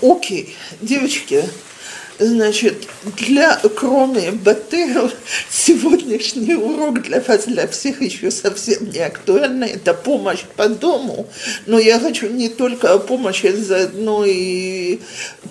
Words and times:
Окей, 0.00 0.54
девочки, 0.80 1.44
значит, 2.18 2.88
для, 3.16 3.56
кроме 3.76 4.32
БТ, 4.32 4.74
сегодняшний 5.50 6.54
урок 6.54 7.02
для 7.02 7.20
вас, 7.20 7.46
для 7.46 7.66
всех 7.66 8.02
еще 8.02 8.30
совсем 8.30 8.90
не 8.90 9.00
актуальный, 9.00 9.70
это 9.70 9.94
помощь 9.94 10.44
по 10.56 10.68
дому, 10.68 11.26
но 11.66 11.78
я 11.78 11.98
хочу 11.98 12.28
не 12.28 12.48
только 12.48 12.92
о 12.92 12.98
помощи, 12.98 13.52
заодно 13.52 14.24
и 14.24 15.00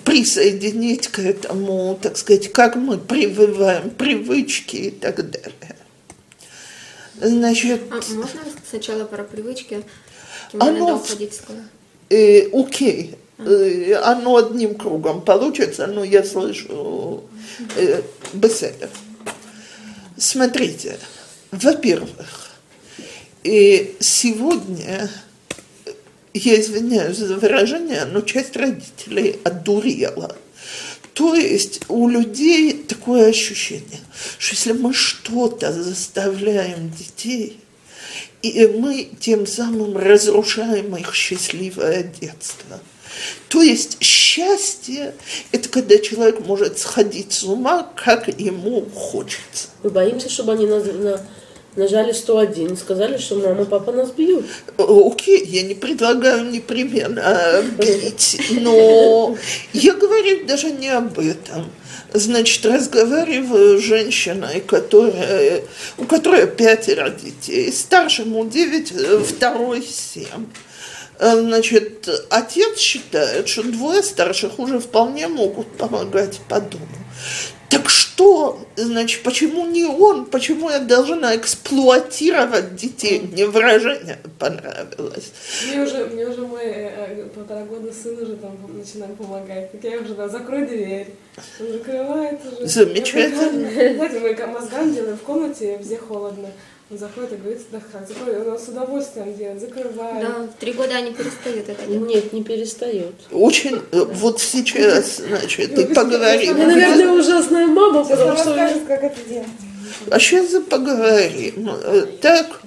присоединить 0.04 1.08
к 1.08 1.18
этому, 1.18 1.98
так 2.00 2.16
сказать, 2.16 2.52
как 2.52 2.76
мы 2.76 2.98
прививаем 2.98 3.90
привычки 3.90 4.76
и 4.76 4.90
так 4.90 5.30
далее. 5.30 5.76
Значит... 7.20 7.82
А 7.90 8.00
можно 8.14 8.40
сначала 8.68 9.04
про 9.04 9.24
привычки? 9.24 9.84
Оно, 10.58 11.04
э, 12.10 12.48
окей, 12.52 13.10
э, 13.12 13.27
оно 13.38 14.36
одним 14.36 14.74
кругом 14.74 15.22
получится, 15.22 15.86
но 15.86 16.04
я 16.04 16.24
слышу 16.24 17.24
э, 17.76 18.02
беседер. 18.32 18.90
Смотрите, 20.16 20.98
во-первых, 21.52 22.50
и 23.44 23.96
сегодня, 24.00 25.08
я 26.34 26.60
извиняюсь 26.60 27.18
за 27.18 27.36
выражение, 27.36 28.04
но 28.06 28.20
часть 28.22 28.56
родителей 28.56 29.38
одурела– 29.44 30.36
то 31.18 31.34
есть 31.34 31.80
у 31.88 32.08
людей 32.08 32.72
такое 32.72 33.30
ощущение, 33.30 33.98
что 34.38 34.54
если 34.54 34.70
мы 34.70 34.94
что-то 34.94 35.72
заставляем 35.72 36.92
детей, 36.92 37.58
и 38.40 38.68
мы 38.68 39.10
тем 39.18 39.44
самым 39.44 39.96
разрушаем 39.96 40.96
их 40.96 41.12
счастливое 41.16 42.04
детство. 42.04 42.78
То 43.48 43.62
есть 43.62 44.02
счастье– 44.02 45.14
это 45.52 45.68
когда 45.68 45.98
человек 45.98 46.40
может 46.40 46.78
сходить 46.78 47.32
с 47.32 47.44
ума, 47.44 47.90
как 47.94 48.28
ему 48.28 48.84
хочется. 48.94 49.68
Мы 49.82 49.90
боимся, 49.90 50.28
чтобы 50.28 50.52
они 50.52 50.66
на, 50.66 50.82
на 50.82 51.20
нажали 51.78 52.12
101 52.12 52.74
и 52.74 52.76
сказали, 52.76 53.16
что 53.16 53.36
мама 53.36 53.62
и 53.62 53.64
папа 53.64 53.92
нас 53.92 54.10
бьют. 54.10 54.44
Окей, 54.76 55.44
я 55.46 55.62
не 55.62 55.74
предлагаю 55.74 56.50
непременно 56.50 57.64
бить, 57.78 58.40
но 58.60 59.36
я 59.72 59.94
говорю 59.94 60.46
даже 60.46 60.70
не 60.70 60.88
об 60.88 61.18
этом. 61.18 61.70
Значит, 62.12 62.64
разговариваю 62.64 63.78
с 63.78 63.84
женщиной, 63.84 64.60
которая, 64.60 65.62
у 65.98 66.04
которой 66.04 66.46
пятеро 66.46 67.10
детей, 67.10 67.70
старшему 67.70 68.46
девять, 68.46 68.92
второй 69.26 69.82
семь. 69.82 70.46
Значит, 71.18 72.08
отец 72.30 72.78
считает, 72.78 73.48
что 73.48 73.62
двое 73.64 74.02
старших 74.02 74.58
уже 74.58 74.78
вполне 74.78 75.26
могут 75.28 75.66
помогать 75.76 76.40
по 76.48 76.60
дому. 76.60 76.86
Так 77.68 77.90
что, 77.90 78.58
значит, 78.76 79.22
почему 79.22 79.66
не 79.66 79.84
он, 79.84 80.24
почему 80.24 80.70
я 80.70 80.78
должна 80.78 81.36
эксплуатировать 81.36 82.76
детей? 82.76 83.20
Мне 83.20 83.46
выражение 83.46 84.18
понравилось. 84.38 85.32
Мне 85.66 85.82
уже, 85.82 86.06
мне 86.06 86.26
уже 86.26 86.46
мой 86.46 86.64
э, 86.64 86.90
э, 86.96 87.28
полтора 87.34 87.64
года 87.64 87.92
сын 87.92 88.16
уже 88.22 88.36
там 88.36 88.56
начинает 88.74 89.16
помогать. 89.16 89.70
Так 89.72 89.84
я 89.84 90.00
уже, 90.00 90.14
да, 90.14 90.28
закрой 90.28 90.66
дверь. 90.66 91.08
Он 91.60 91.72
закрывает 91.72 92.40
уже. 92.46 92.66
Замечательно. 92.66 93.70
Знаете, 93.70 94.20
мы 94.20 94.46
мозгам 94.46 94.94
делаем 94.94 95.18
в 95.18 95.22
комнате, 95.22 95.78
где 95.82 95.98
холодно. 95.98 96.48
Он 96.90 96.96
заходит 96.96 97.34
и 97.34 97.36
говорит, 97.36 97.60
да, 97.70 97.80
закрой, 98.08 98.50
он 98.50 98.58
с 98.58 98.68
удовольствием 98.68 99.36
делает, 99.36 99.60
закрывает. 99.60 100.26
Да, 100.26 100.42
в 100.44 100.58
три 100.58 100.72
года 100.72 100.96
они 100.96 101.12
перестают 101.12 101.68
это 101.68 101.86
делать. 101.86 102.08
Нет, 102.08 102.32
не 102.32 102.42
перестает. 102.42 103.14
Очень, 103.30 103.82
э, 103.92 104.04
вот 104.10 104.40
сейчас, 104.40 105.18
значит, 105.18 105.74
ты 105.74 105.86
поговори. 105.88 106.46
Я, 106.46 106.54
наверное, 106.54 107.10
ужасная 107.10 107.66
мама, 107.66 108.04
потому 108.04 108.34
что... 108.38 108.56
расскажет, 108.56 108.86
как 108.86 109.04
это 109.04 109.20
делать. 109.28 109.48
А 110.10 110.18
сейчас 110.18 110.62
поговорим. 110.62 111.68
Э, 111.70 112.06
так, 112.22 112.62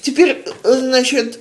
теперь, 0.00 0.42
э, 0.64 0.72
значит, 0.72 1.40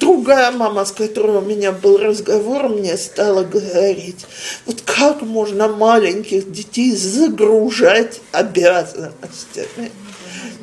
другая 0.00 0.50
мама, 0.50 0.84
с 0.84 0.90
которой 0.90 1.36
у 1.36 1.42
меня 1.42 1.70
был 1.70 1.96
разговор, 1.98 2.70
мне 2.70 2.96
стала 2.96 3.44
говорить, 3.44 4.26
вот 4.66 4.80
как 4.80 5.22
можно 5.22 5.68
маленьких 5.68 6.50
детей 6.50 6.96
загружать 6.96 8.20
обязанностями. 8.32 9.92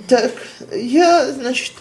Так, 0.09 0.31
я, 0.73 1.31
значит, 1.31 1.73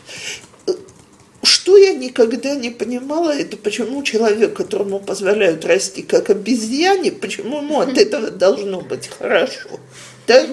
что 1.42 1.78
я 1.78 1.94
никогда 1.94 2.54
не 2.54 2.70
понимала, 2.70 3.30
это 3.30 3.56
почему 3.56 4.02
человек, 4.02 4.54
которому 4.54 5.00
позволяют 5.00 5.64
расти 5.64 6.02
как 6.02 6.28
обезьяне, 6.28 7.10
почему 7.10 7.58
ему 7.58 7.80
от 7.80 7.96
этого 7.96 8.30
должно 8.30 8.80
быть 8.82 9.08
хорошо. 9.08 9.80
Так? 10.26 10.46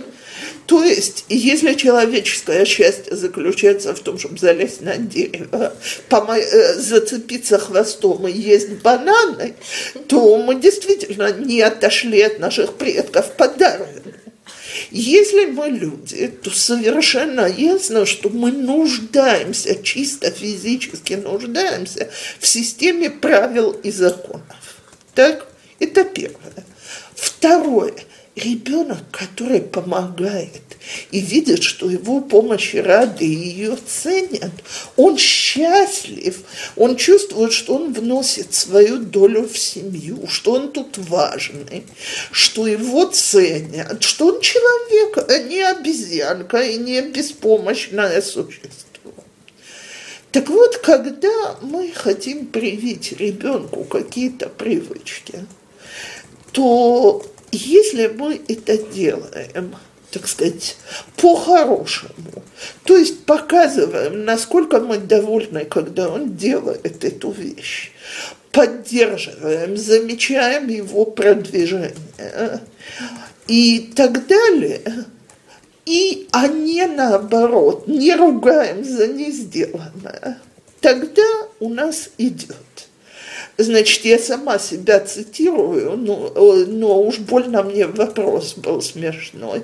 То 0.67 0.83
есть, 0.83 1.25
если 1.29 1.73
человеческое 1.73 2.65
счастье 2.65 3.15
заключается 3.15 3.93
в 3.93 3.99
том, 3.99 4.17
чтобы 4.17 4.37
залезть 4.39 4.81
на 4.81 4.97
дерево, 4.97 5.73
э, 6.09 6.73
зацепиться 6.75 7.59
хвостом 7.59 8.27
и 8.27 8.31
есть 8.31 8.69
бананы, 8.81 9.53
то 10.07 10.37
мы 10.37 10.55
действительно 10.55 11.31
не 11.31 11.61
отошли 11.61 12.21
от 12.21 12.39
наших 12.39 12.73
предков 12.75 13.33
подарок. 13.33 13.87
Если 14.91 15.45
мы 15.45 15.69
люди, 15.69 16.27
то 16.27 16.49
совершенно 16.49 17.45
ясно, 17.45 18.05
что 18.05 18.29
мы 18.29 18.51
нуждаемся, 18.51 19.81
чисто 19.81 20.31
физически 20.31 21.13
нуждаемся 21.13 22.09
в 22.39 22.47
системе 22.47 23.09
правил 23.09 23.71
и 23.71 23.91
законов. 23.91 24.43
Так? 25.13 25.47
Это 25.79 26.03
первое. 26.03 26.65
Второе– 27.15 27.93
ребенок, 28.35 28.99
который 29.11 29.61
помогает 29.61 30.61
и 31.11 31.19
видит, 31.19 31.63
что 31.63 31.89
его 31.89 32.21
помощи 32.21 32.77
рады 32.77 33.25
и 33.25 33.49
ее 33.49 33.77
ценят, 33.87 34.51
он 34.97 35.17
счастлив, 35.17 36.41
он 36.75 36.97
чувствует, 36.97 37.53
что 37.53 37.75
он 37.75 37.93
вносит 37.93 38.53
свою 38.53 38.99
долю 38.99 39.47
в 39.47 39.57
семью, 39.57 40.27
что 40.27 40.53
он 40.53 40.71
тут 40.71 40.97
важный, 40.97 41.83
что 42.31 42.67
его 42.67 43.05
ценят, 43.05 44.03
что 44.03 44.27
он 44.27 44.41
человек, 44.41 45.17
а 45.29 45.39
не 45.39 45.61
обезьянка 45.61 46.59
и 46.61 46.77
не 46.77 47.01
беспомощное 47.01 48.21
существо. 48.21 49.13
Так 50.31 50.49
вот, 50.49 50.77
когда 50.79 51.55
мы 51.61 51.91
хотим 51.93 52.47
привить 52.47 53.13
ребенку 53.13 53.85
какие-то 53.85 54.49
привычки, 54.49 55.45
то 56.51 57.25
если 57.55 58.07
мы 58.07 58.41
это 58.47 58.77
делаем, 58.77 59.75
так 60.11 60.27
сказать, 60.27 60.77
по-хорошему, 61.17 62.43
то 62.83 62.97
есть 62.97 63.25
показываем, 63.25 64.25
насколько 64.25 64.79
мы 64.79 64.97
довольны, 64.97 65.65
когда 65.65 66.09
он 66.09 66.35
делает 66.35 67.03
эту 67.03 67.31
вещь, 67.31 67.91
поддерживаем, 68.51 69.77
замечаем 69.77 70.67
его 70.67 71.05
продвижение 71.05 71.93
и 73.47 73.91
так 73.95 74.27
далее, 74.27 74.81
и, 75.85 76.27
а 76.31 76.47
наоборот, 76.47 77.87
не 77.87 78.15
ругаем 78.15 78.83
за 78.83 79.07
несделанное, 79.07 80.39
тогда 80.81 81.47
у 81.59 81.69
нас 81.69 82.09
идет. 82.17 82.64
Значит, 83.57 84.03
я 84.03 84.19
сама 84.19 84.59
себя 84.59 84.99
цитирую, 84.99 85.95
но, 85.95 86.31
э, 86.35 86.65
но 86.67 87.01
уж 87.01 87.19
больно 87.19 87.63
мне 87.63 87.87
вопрос 87.87 88.55
был 88.55 88.81
смешной. 88.81 89.63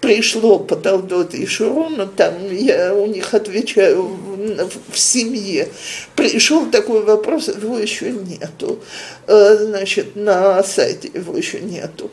Пришло 0.00 0.60
по 0.60 0.76
Талдот 0.76 1.34
и 1.34 1.44
Шурону, 1.44 2.06
там 2.06 2.34
я 2.52 2.94
у 2.94 3.06
них 3.06 3.34
отвечаю 3.34 4.04
в, 4.04 4.92
в 4.92 4.98
семье. 4.98 5.68
Пришел 6.14 6.66
такой 6.66 7.02
вопрос, 7.02 7.48
его 7.48 7.78
еще 7.78 8.12
нету. 8.12 8.78
Э, 9.26 9.56
значит, 9.58 10.14
на 10.14 10.62
сайте 10.62 11.10
его 11.12 11.36
еще 11.36 11.60
нету. 11.60 12.12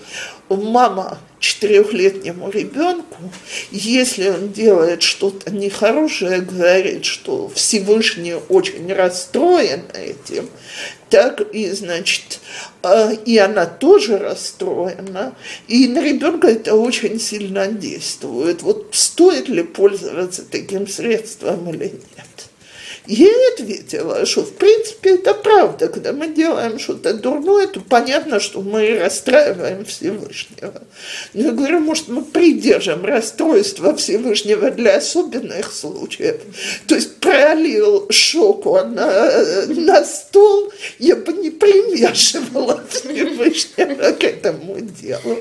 Мама 0.50 1.20
четырехлетнему 1.40 2.50
ребенку, 2.50 3.18
если 3.72 4.30
он 4.30 4.52
делает 4.52 5.02
что-то 5.02 5.52
нехорошее, 5.52 6.42
говорит, 6.42 7.06
что 7.06 7.50
Всевышний 7.50 8.36
очень 8.50 8.92
расстроен 8.92 9.84
этим, 9.94 10.50
так 11.10 11.42
и, 11.54 11.72
значит, 11.72 12.40
а, 12.82 13.12
и 13.12 13.38
она 13.38 13.66
тоже 13.66 14.18
расстроена, 14.18 15.36
и 15.68 15.88
на 15.88 16.02
ребенка 16.02 16.48
это 16.48 16.76
очень 16.76 17.20
сильно 17.20 17.68
действует. 17.68 18.62
Вот 18.62 18.90
стоит 18.92 19.50
ли 19.50 19.64
пользоваться 19.64 20.44
таким 20.44 20.88
средством 20.88 21.70
или 21.70 21.86
нет? 21.86 22.49
Ей 23.08 23.34
ответила, 23.54 24.26
что 24.26 24.44
в 24.44 24.54
принципе 24.54 25.16
это 25.16 25.34
правда. 25.34 25.88
Когда 25.88 26.14
мы 26.14 26.28
делаем 26.28 26.80
что-то 26.80 27.14
дурное, 27.14 27.68
то 27.68 27.80
понятно, 27.80 28.40
что 28.40 28.62
мы 28.62 29.00
расстраиваем 29.00 29.86
Всевышнего. 29.86 30.82
Но 31.34 31.42
я 31.42 31.52
говорю, 31.52 31.80
может, 31.80 32.08
мы 32.10 32.24
придержим 32.24 33.06
расстройство 33.06 33.96
Всевышнего 33.96 34.70
для 34.72 34.98
особенных 34.98 35.72
случаев. 35.74 36.42
То 36.88 36.96
есть 36.96 37.16
пролил 37.18 38.08
шоку 38.12 38.76
на, 38.84 39.66
на 39.68 40.04
стол, 40.06 40.72
я 41.00 41.16
бы 41.16 41.34
не 41.34 41.50
примешивала 41.50 42.84
Всевышнего 42.90 44.12
к 44.12 44.24
этому 44.24 44.80
делу. 44.80 45.38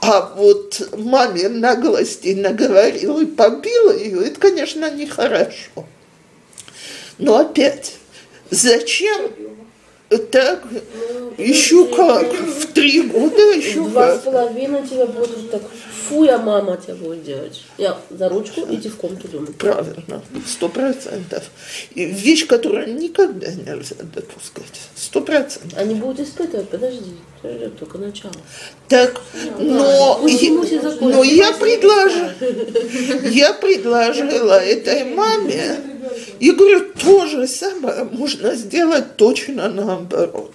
А 0.00 0.34
вот 0.36 0.88
маме 0.96 1.48
наглости 1.48 2.34
наговорил 2.34 3.20
и 3.20 3.26
побила 3.26 3.96
ее, 3.96 4.26
это, 4.26 4.40
конечно, 4.40 4.90
нехорошо. 4.90 5.86
Но 7.18 7.38
опять, 7.38 7.94
зачем 8.50 9.30
так 10.30 10.64
еще 11.38 11.86
как? 11.94 12.32
В 12.32 12.72
три 12.72 13.02
года 13.02 13.42
еще 13.52 13.84
Два 13.88 14.12
с 14.16 14.22
как? 14.22 14.24
половиной 14.24 14.86
тебя 14.86 15.06
будут 15.06 15.50
так, 15.50 15.62
фу, 16.08 16.24
я 16.24 16.38
мама 16.38 16.76
тебя 16.76 16.94
будет 16.94 17.24
делать. 17.24 17.64
Я 17.78 17.98
за 18.10 18.28
ручку 18.28 18.66
иди 18.70 18.88
в 18.88 18.96
комнату 18.96 19.28
думаю. 19.28 19.52
Правильно, 19.54 20.22
сто 20.46 20.68
процентов. 20.68 21.44
И 21.94 22.04
вещь, 22.04 22.46
которую 22.46 22.94
никогда 22.94 23.48
нельзя 23.48 23.96
допускать. 24.14 24.80
Сто 24.94 25.20
процентов. 25.20 25.76
Они 25.78 25.94
будут 25.94 26.20
испытывать, 26.20 26.68
подожди, 26.68 27.12
ждет 27.54 27.78
только 27.78 27.98
начало. 27.98 28.32
Так, 28.88 29.20
но, 29.58 30.18
Пусть 30.22 30.42
я- 30.42 30.50
но 31.00 31.22
я 31.22 31.52
предложила, 31.52 32.32
я 33.30 33.52
предложила 33.54 34.54
этой 34.62 35.04
маме, 35.04 35.76
и 36.40 36.50
говорю, 36.52 36.92
то 37.02 37.26
же 37.26 37.46
самое 37.46 38.04
можно 38.04 38.54
сделать 38.54 39.16
точно 39.16 39.68
наоборот. 39.68 40.52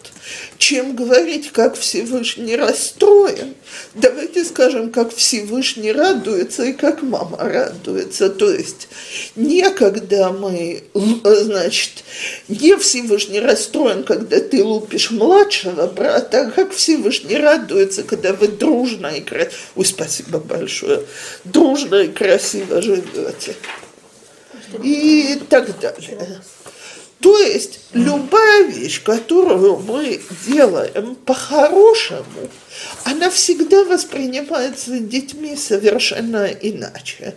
Чем 0.58 0.96
говорить, 0.96 1.52
как 1.52 1.76
Всевышний 1.76 2.56
расстроен, 2.56 3.56
давайте 3.96 4.46
скажем, 4.46 4.92
как 4.92 5.14
Всевышний 5.16 5.92
радуется 5.92 6.64
и 6.64 6.74
как 6.74 7.02
мама 7.02 7.38
радуется. 7.40 8.30
То 8.30 8.52
есть 8.52 8.88
не 9.36 9.70
когда 9.72 10.32
мы, 10.32 10.84
л- 10.94 11.22
значит, 11.24 12.04
не 12.48 12.76
Всевышний 12.78 13.40
расстроен, 13.40 14.04
когда 14.04 14.40
ты 14.40 14.64
лупишь 14.64 15.12
младшего 15.12 15.88
брата, 15.88 16.42
а 16.48 16.52
как 16.52 16.74
Всевышний 16.74 17.38
радуется, 17.38 18.04
когда 18.04 18.34
вы 18.34 18.48
дружно 18.48 19.08
и 19.08 19.22
красиво, 19.22 19.54
ой, 19.76 19.86
спасибо 19.86 20.40
большое, 20.40 21.04
дружно 21.44 21.96
и 21.96 22.08
красиво 22.08 22.82
живете. 22.82 23.56
И 24.84 25.42
так 25.50 25.80
далее. 25.80 26.42
То 27.22 27.38
есть 27.38 27.80
любая 27.94 28.64
вещь, 28.64 29.04
которую 29.04 29.78
мы 29.78 30.20
делаем 30.48 31.16
по-хорошему, 31.16 32.50
она 33.04 33.30
всегда 33.30 33.84
воспринимается 33.86 34.98
детьми 35.00 35.56
совершенно 35.56 36.48
иначе. 36.48 37.36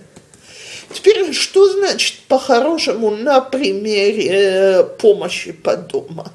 Теперь, 0.92 1.32
что 1.32 1.70
значит 1.70 2.20
по-хорошему 2.28 3.10
на 3.10 3.40
примере 3.40 4.28
э, 4.31 4.84
помощи 4.84 5.52
по 5.52 5.76
дому? 5.76 6.26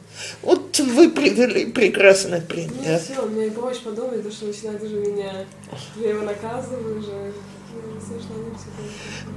Вот 0.41 0.77
вы 0.79 1.09
привели 1.09 1.65
прекрасный 1.65 2.39
Ну, 2.41 2.45
пример. 2.45 2.99
все, 2.99 3.23
у 3.23 3.29
меня 3.29 3.45
и 3.45 3.49
помощь 3.49 3.77
по 3.77 3.91
дому, 3.91 4.15
и 4.15 4.21
то, 4.21 4.31
что 4.31 4.45
начинает 4.45 4.83
уже 4.83 4.95
меня, 4.95 5.45
я 5.95 6.09
его 6.09 6.23
наказываю 6.23 6.99
уже. 6.99 7.33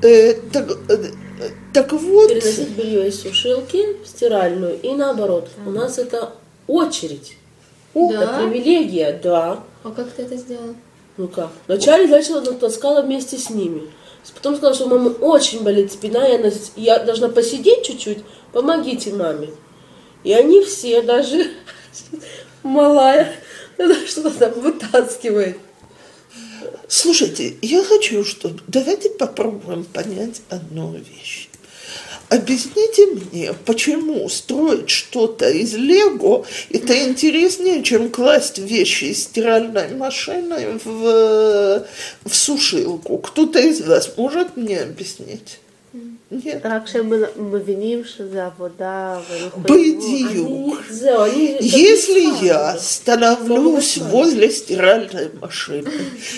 Э, 0.03 0.35
так, 0.53 0.71
э, 0.89 1.13
так 1.73 1.93
вот, 1.93 2.29
Переносить 2.29 2.71
белье 2.71 3.09
из 3.09 3.23
сушилки 3.23 4.03
в 4.03 4.07
стиральную 4.07 4.81
и 4.81 4.95
наоборот. 4.95 5.49
У 5.65 5.71
нас 5.71 5.99
это 5.99 6.33
очередь. 6.67 7.37
Это 7.95 8.19
Да? 8.19 8.39
привилегия, 8.39 9.21
да. 9.23 9.63
А 9.85 9.91
как 9.91 10.11
ты 10.11 10.23
это 10.23 10.37
сделал? 10.37 10.75
Ну 11.17 11.29
как? 11.29 11.51
Вначале 11.67 12.09
начала 12.09 12.41
таскала 12.41 13.03
вместе 13.03 13.37
с 13.37 13.51
ними. 13.51 13.83
Потом 14.35 14.55
сказала, 14.55 14.75
что 14.75 14.87
у 14.87 14.89
мамы 14.89 15.11
очень 15.11 15.63
болит 15.63 15.93
спина, 15.93 16.27
и 16.27 16.37
она, 16.37 16.51
я 16.77 17.01
должна 17.01 17.29
посидеть 17.29 17.85
чуть-чуть, 17.85 18.19
помогите 18.53 19.13
маме. 19.13 19.51
И 20.25 20.33
они 20.33 20.63
все, 20.63 21.03
даже 21.03 21.51
малая, 22.63 23.35
что-то 24.07 24.31
там 24.31 24.53
вытаскивает. 24.61 25.59
Слушайте, 26.89 27.55
я 27.63 27.83
хочу, 27.83 28.25
чтобы... 28.25 28.61
Давайте 28.67 29.11
попробуем 29.11 29.85
понять 29.85 30.43
одну 30.51 30.95
вещь. 30.95 31.49
Объясните 32.29 33.07
мне, 33.07 33.53
почему 33.67 34.27
строить 34.31 34.89
что-то 34.89 35.51
из 35.51 35.75
Лего 35.75 36.47
это 36.71 36.99
интереснее, 37.07 37.83
чем 37.83 38.09
класть 38.09 38.59
вещи 38.59 39.05
из 39.05 39.25
стиральной 39.25 39.95
машины 39.95 40.81
в, 40.83 41.87
в 42.25 42.35
сушилку. 42.35 43.19
Кто-то 43.19 43.59
из 43.59 43.83
вас 43.83 44.15
может 44.17 44.57
мне 44.57 44.81
объяснить? 44.81 45.59
Нет. 46.32 46.62
רק 46.66 46.88
שהם 46.88 47.14
מבינים 47.38 48.04
שזה 48.06 48.46
עבודה 48.46 49.20
והם 49.30 49.48
יכולים... 49.48 50.00
בדיוק. 50.00 50.80
Они- 50.80 50.94
зео, 50.94 51.22
они 51.24 51.48
как 51.54 51.62
Если 51.62 52.26
не 52.26 52.48
я 52.48 52.76
сами. 52.76 52.80
становлюсь 52.80 53.98
возле 53.98 54.50
стиральной 54.52 55.30
машины 55.42 55.90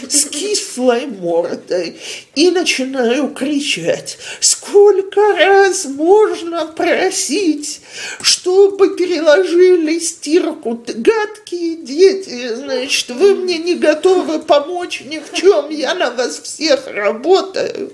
с 0.08 0.26
кислой 0.26 1.08
мордой 1.08 1.98
и 2.36 2.52
начинаю 2.52 3.30
кричать, 3.30 4.18
сколько 4.40 5.22
раз 5.36 5.86
можно 5.86 6.66
просить, 6.68 7.82
чтобы 8.22 8.96
переложили 8.96 9.98
стирку, 10.00 10.76
Т- 10.76 10.94
гадкие 10.94 11.78
дети, 11.78 12.54
значит, 12.56 13.10
вы 13.10 13.34
мне 13.36 13.58
не 13.58 13.76
готовы 13.76 14.40
помочь 14.40 15.02
ни 15.12 15.18
в 15.20 15.34
чем, 15.34 15.70
я 15.72 15.96
на 15.96 16.12
вас 16.12 16.40
всех 16.40 16.88
работаю. 16.88 17.92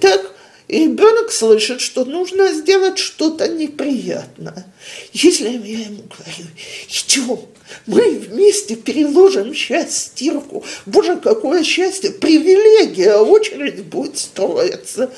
Так 0.00 0.20
ребенок 0.67 1.31
слышит, 1.31 1.81
что 1.81 2.05
нужно 2.05 2.51
сделать 2.53 2.97
что-то 2.97 3.47
неприятное. 3.47 4.65
Если 5.13 5.49
я 5.49 5.79
ему 5.85 6.03
говорю, 6.03 6.49
идем, 6.89 7.39
мы 7.85 8.19
вместе 8.19 8.75
переложим 8.75 9.53
сейчас 9.53 9.97
стирку. 9.97 10.63
Боже, 10.85 11.17
какое 11.17 11.63
счастье, 11.63 12.11
привилегия, 12.11 13.15
очередь 13.17 13.85
будет 13.85 14.17
строиться. 14.17 15.11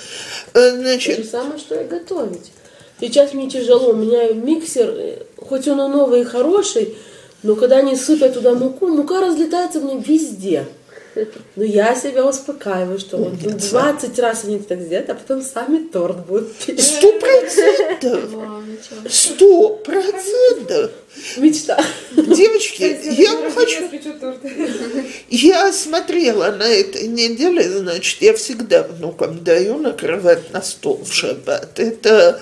Э, 0.54 0.72
То 0.72 0.72
же 0.72 0.81
Значит, 0.81 1.30
самое, 1.30 1.60
что 1.60 1.80
и 1.80 1.88
готовить. 1.88 2.51
Сейчас 3.00 3.34
мне 3.34 3.50
тяжело, 3.50 3.92
у 3.92 3.96
меня 3.96 4.34
миксер, 4.34 4.90
э, 4.90 5.24
хоть 5.38 5.68
он 5.68 5.80
и 5.80 5.88
новый 5.88 6.22
и 6.22 6.25
хороший, 6.25 6.96
но 7.44 7.56
когда 7.56 7.78
они 7.78 7.96
сыпят 7.96 8.34
туда 8.34 8.54
муку, 8.54 8.88
мука 8.88 9.22
разлетается 9.22 9.80
мне 9.80 9.98
везде. 9.98 10.66
Но 11.56 11.63
я 11.63 11.95
себя 11.95 12.25
успокаиваю, 12.25 13.00
что 13.00 13.17
вот 13.17 13.33
ну, 13.44 13.51
20 13.51 14.19
раз 14.19 14.44
они 14.45 14.59
так 14.59 14.81
сделают, 14.81 15.09
а 15.09 15.15
потом 15.15 15.41
сами 15.41 15.88
торт 15.88 16.25
будут 16.25 16.53
печь. 16.56 16.79
сто 16.79 17.11
процентов, 17.19 18.29
сто 19.09 19.69
процентов. 19.77 20.91
Мечта. 21.38 21.83
Девочки, 22.15 23.00
я 23.19 23.51
хочу. 23.51 23.89
Я 25.29 25.74
смотрела 25.74 26.51
на 26.51 26.63
этой 26.63 27.07
неделе, 27.07 27.67
значит, 27.67 28.22
я 28.22 28.34
всегда 28.36 28.84
внукам 28.84 29.43
даю 29.43 29.79
накрывать 29.79 30.53
на 30.53 30.62
стол 30.62 31.01
в 31.03 31.12
шаббат. 31.12 31.79
Это, 31.79 32.39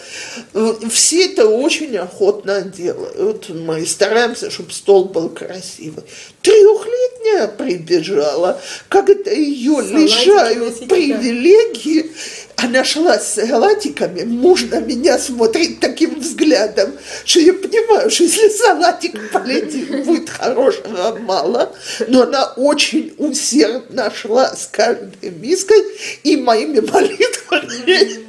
э, 0.53 0.73
все 0.91 1.25
это 1.27 1.47
очень 1.47 1.95
охотно 1.97 2.61
делают. 2.61 3.49
Мы 3.49 3.85
стараемся, 3.85 4.51
чтобы 4.51 4.73
стол 4.73 5.05
был 5.05 5.29
красивый. 5.29 6.03
Трехлетняя 6.41 7.47
прибежала, 7.47 8.56
когда 8.89 9.31
ее 9.31 9.75
Салатики 9.75 9.95
лишают 9.95 10.59
носите, 10.59 10.85
да. 10.85 10.95
привилегии, 10.95 12.11
она 12.55 12.83
шла 12.83 13.19
с 13.19 13.35
салатиками, 13.35 14.23
муж 14.23 14.63
на 14.71 14.79
меня 14.79 15.19
смотрит 15.19 15.79
таким 15.79 16.19
взглядом, 16.19 16.91
что 17.25 17.39
я 17.39 17.53
понимаю, 17.53 18.09
что 18.09 18.23
если 18.23 18.49
салатик 18.49 19.31
полетит, 19.31 20.05
будет 20.05 20.29
хорошего 20.29 21.17
мало, 21.21 21.75
но 22.07 22.23
она 22.23 22.53
очень 22.57 23.13
усердно 23.17 24.11
шла 24.11 24.55
с 24.55 24.67
каждой 24.67 25.29
миской 25.29 25.83
и 26.23 26.37
моими 26.37 26.79
молитвами 26.79 28.27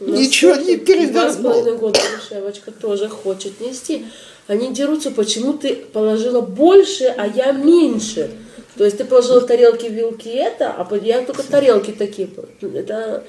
ничего 0.00 0.54
не 0.56 0.76
Два 0.76 0.84
с 0.84 0.86
перевернула. 0.86 1.52
половиной 1.52 1.78
года 1.78 2.00
девочка 2.30 2.70
тоже 2.70 3.08
хочет 3.08 3.60
нести. 3.60 4.06
Они 4.46 4.72
дерутся, 4.72 5.10
почему 5.10 5.54
ты 5.54 5.74
положила 5.74 6.40
больше, 6.40 7.04
а 7.16 7.26
я 7.26 7.52
меньше. 7.52 8.30
То 8.76 8.84
есть 8.84 8.98
ты 8.98 9.04
положила 9.04 9.40
тарелки, 9.40 9.86
вилки 9.86 10.28
это, 10.28 10.70
а 10.72 10.96
я 10.96 11.22
только 11.24 11.42
тарелки 11.42 11.92
такие. 11.92 12.28
Это 12.60 13.24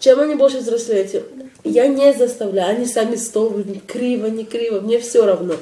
чем 0.00 0.20
они 0.20 0.34
больше 0.34 0.58
взрослеют, 0.58 1.12
тем- 1.12 1.22
я 1.64 1.86
не 1.86 2.12
заставляю, 2.12 2.76
они 2.76 2.86
сами 2.86 3.16
стол 3.16 3.62
криво, 3.86 4.26
не 4.26 4.44
криво, 4.44 4.80
мне 4.80 4.98
все 4.98 5.24
равно. 5.24 5.56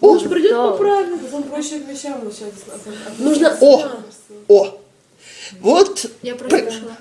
О, 0.00 0.14
Муж 0.14 0.22
придет 0.24 0.50
да. 0.50 0.70
поправит. 0.70 1.20
Потом 1.20 1.42
проще 1.44 1.80
к 1.80 1.88
вещам 1.88 2.22
Нужно 3.18 3.56
О, 3.60 3.84
о, 4.48 4.80
вот 5.60 6.06
Я 6.22 6.34
просто 6.36 6.56
Пр- 6.58 6.66
пришла. 6.66 6.96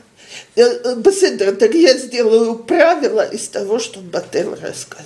Э, 0.56 0.62
э, 0.64 0.96
Беседер, 0.96 1.56
так 1.56 1.74
я 1.74 1.98
сделаю 1.98 2.56
правило 2.56 3.22
из 3.22 3.48
того, 3.48 3.80
что 3.80 4.00
Батель 4.02 4.48
раска- 4.48 5.02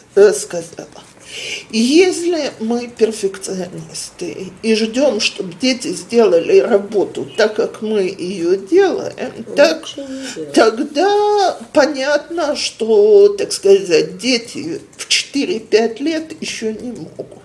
Если 1.71 2.51
мы 2.59 2.87
перфекционисты 2.87 4.51
и 4.61 4.75
ждем, 4.75 5.19
чтобы 5.19 5.53
дети 5.59 5.87
сделали 5.89 6.59
работу 6.59 7.27
так, 7.37 7.55
как 7.55 7.81
мы 7.81 8.01
ее 8.01 8.57
делаем, 8.57 9.43
так, 9.55 9.81
Лучше 9.81 10.51
тогда 10.53 11.57
понятно, 11.73 12.55
что, 12.55 13.29
так 13.29 13.51
сказать, 13.51 14.17
дети 14.17 14.81
в 14.97 15.07
4-5 15.07 16.03
лет 16.03 16.41
еще 16.41 16.73
не 16.73 16.91
могут. 16.91 17.43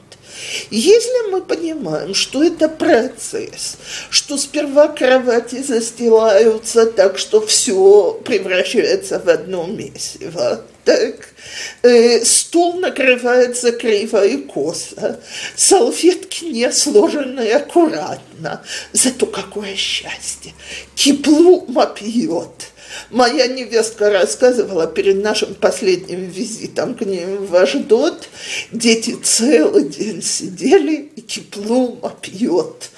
Если 0.70 1.30
мы 1.30 1.40
понимаем, 1.42 2.14
что 2.14 2.42
это 2.42 2.68
процесс, 2.68 3.76
что 4.10 4.36
сперва 4.36 4.88
кровати 4.88 5.62
застилаются 5.62 6.86
так, 6.86 7.18
что 7.18 7.40
все 7.40 8.20
превращается 8.24 9.18
в 9.18 9.28
одно 9.28 9.66
месиво, 9.66 10.62
так, 10.88 11.34
э, 11.82 12.24
стол 12.24 12.80
накрывается 12.80 13.72
криво 13.72 14.24
и 14.26 14.38
косо, 14.38 15.20
салфетки 15.54 16.46
не 16.46 16.72
сложены 16.72 17.46
аккуратно, 17.52 18.62
зато 18.94 19.26
какое 19.26 19.76
счастье, 19.76 20.54
тепло 20.94 21.66
пьет. 21.94 22.72
Моя 23.10 23.48
невестка 23.48 24.08
рассказывала 24.08 24.86
перед 24.86 25.22
нашим 25.22 25.54
последним 25.54 26.24
визитом 26.30 26.94
к 26.94 27.02
ним 27.02 27.44
в 27.44 27.54
Аждот, 27.54 28.26
дети 28.72 29.14
целый 29.22 29.90
день 29.90 30.22
сидели 30.22 31.10
и 31.16 31.20
тепло 31.20 31.98
пьет. 32.22 32.88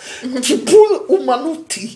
Тепло 0.44 1.06
умануты. 1.08 1.90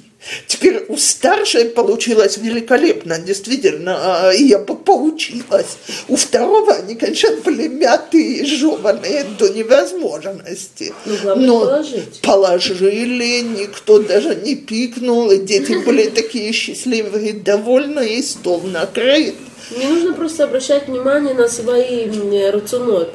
Теперь 0.47 0.85
у 0.89 0.97
старшей 0.97 1.67
получилось 1.67 2.39
великолепно, 2.39 3.19
действительно, 3.19 4.29
а, 4.29 4.33
и 4.33 4.45
я 4.45 4.59
бы 4.59 4.77
поучилась. 4.77 5.77
У 6.09 6.17
второго 6.17 6.73
они, 6.75 6.95
конечно, 6.95 7.37
были 7.45 7.69
мятые 7.69 8.39
и 8.39 8.45
жеванные 8.45 9.25
до 9.39 9.49
невозможности. 9.49 10.95
Ну, 11.05 11.37
Но 11.37 11.61
положить. 11.61 12.21
положили, 12.23 13.41
никто 13.41 13.99
даже 13.99 14.35
не 14.35 14.55
пикнул, 14.55 15.31
и 15.31 15.39
дети 15.39 15.85
были 15.85 16.09
такие 16.09 16.53
счастливые, 16.53 17.33
довольные, 17.35 18.19
и 18.19 18.23
стол 18.23 18.63
накрыт. 18.63 19.35
Не 19.77 19.87
нужно 19.87 20.13
просто 20.15 20.45
обращать 20.45 20.89
внимание 20.89 21.35
на 21.35 21.49
свои 21.49 22.07
рационы. 22.51 23.09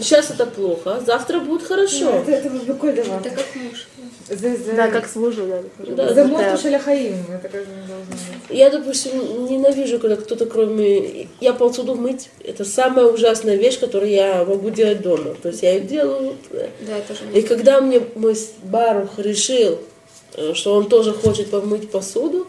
Сейчас 0.00 0.30
это 0.30 0.46
плохо, 0.46 0.96
а 0.96 1.00
завтра 1.04 1.38
будет 1.40 1.64
хорошо. 1.66 2.10
Это 2.10 2.32
это, 2.32 2.48
это, 2.48 2.90
это 2.92 3.30
как 3.30 3.46
муж. 3.56 3.86
Да, 4.74 4.88
как 4.88 5.06
служу 5.06 5.46
да. 5.46 5.62
да 5.78 6.12
the 6.12 6.26
most 6.30 6.62
шаляхаим, 6.62 7.16
это 7.28 7.48
как 7.48 7.66
не 7.66 7.86
должно. 7.86 8.14
Я, 8.48 8.70
допустим, 8.70 9.46
ненавижу, 9.46 9.98
когда 9.98 10.16
кто-то 10.16 10.46
кроме... 10.46 11.28
Я 11.40 11.52
полцуду 11.52 11.94
мыть, 11.94 12.30
это 12.42 12.64
самая 12.64 13.04
ужасная 13.04 13.56
вещь, 13.56 13.78
которую 13.78 14.10
я 14.10 14.44
могу 14.46 14.70
делать 14.70 15.02
дома. 15.02 15.34
То 15.42 15.48
есть 15.48 15.62
я 15.62 15.74
ее 15.74 15.80
делаю. 15.80 16.36
Да, 16.50 16.96
это 16.96 17.14
же... 17.14 17.20
И 17.34 17.42
когда 17.42 17.82
мне 17.82 18.00
мой 18.14 18.34
барух 18.62 19.18
решил, 19.18 19.78
э, 20.34 20.54
что 20.54 20.74
он 20.74 20.88
тоже 20.88 21.12
хочет 21.12 21.50
помыть 21.50 21.90
посуду, 21.90 22.46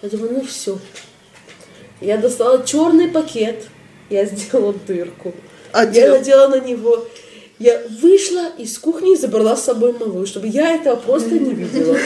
я 0.00 0.08
думаю, 0.08 0.32
ну 0.32 0.44
все. 0.44 0.78
Я 2.00 2.16
достала 2.16 2.64
черный 2.64 3.08
пакет, 3.08 3.66
я 4.08 4.24
сделала 4.24 4.74
дырку. 4.86 5.34
А 5.72 5.84
я 5.84 6.10
надела 6.10 6.48
на 6.48 6.60
него 6.60 7.04
я 7.58 7.82
вышла 8.00 8.52
из 8.56 8.78
кухни 8.78 9.14
и 9.14 9.16
забрала 9.16 9.56
с 9.56 9.64
собой 9.64 9.92
малую, 9.92 10.26
чтобы 10.26 10.46
я 10.46 10.76
этого 10.76 10.96
просто 10.96 11.30
не 11.30 11.54
видела. 11.54 11.96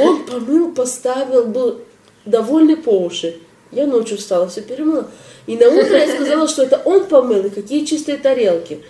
Он 0.00 0.24
помыл, 0.24 0.72
поставил, 0.72 1.44
был 1.44 1.80
довольный 2.24 2.76
по 2.76 2.90
уши. 2.90 3.36
Я 3.70 3.86
ночью 3.86 4.16
встала, 4.16 4.48
все 4.48 4.62
перемыла. 4.62 5.10
И 5.46 5.56
на 5.56 5.68
утро 5.68 5.98
я 5.98 6.08
сказала, 6.08 6.48
что 6.48 6.62
это 6.62 6.80
он 6.84 7.04
помыл, 7.04 7.44
и 7.44 7.50
какие 7.50 7.84
чистые 7.84 8.16
тарелки. 8.16 8.80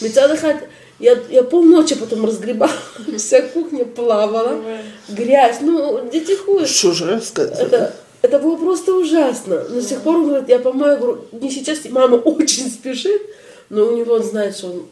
Мецадахат, 0.00 0.68
я, 0.98 1.18
я 1.30 1.42
полночи 1.42 1.96
потом 1.96 2.24
разгребала, 2.24 2.70
вся 3.18 3.42
кухня 3.42 3.84
плавала, 3.84 4.60
грязь, 5.08 5.58
ну, 5.62 6.08
дети 6.10 6.36
ходят. 6.36 6.68
Что 6.68 6.92
же 6.92 7.06
рассказывать? 7.06 7.60
Это, 7.60 7.94
это 8.22 8.38
было 8.38 8.56
просто 8.56 8.94
ужасно. 8.94 9.64
Но 9.68 9.80
с 9.80 9.86
тех 9.86 10.00
пор 10.00 10.16
он 10.16 10.28
говорит, 10.28 10.48
я 10.48 10.58
помою, 10.58 10.98
говорю, 10.98 11.24
не 11.32 11.50
сейчас, 11.50 11.78
мама 11.90 12.14
очень 12.24 12.70
спешит, 12.70 13.22
но 13.68 13.86
у 13.86 13.96
него 13.96 14.14
он 14.14 14.22
знает, 14.22 14.56
что 14.56 14.68
он 14.68 14.86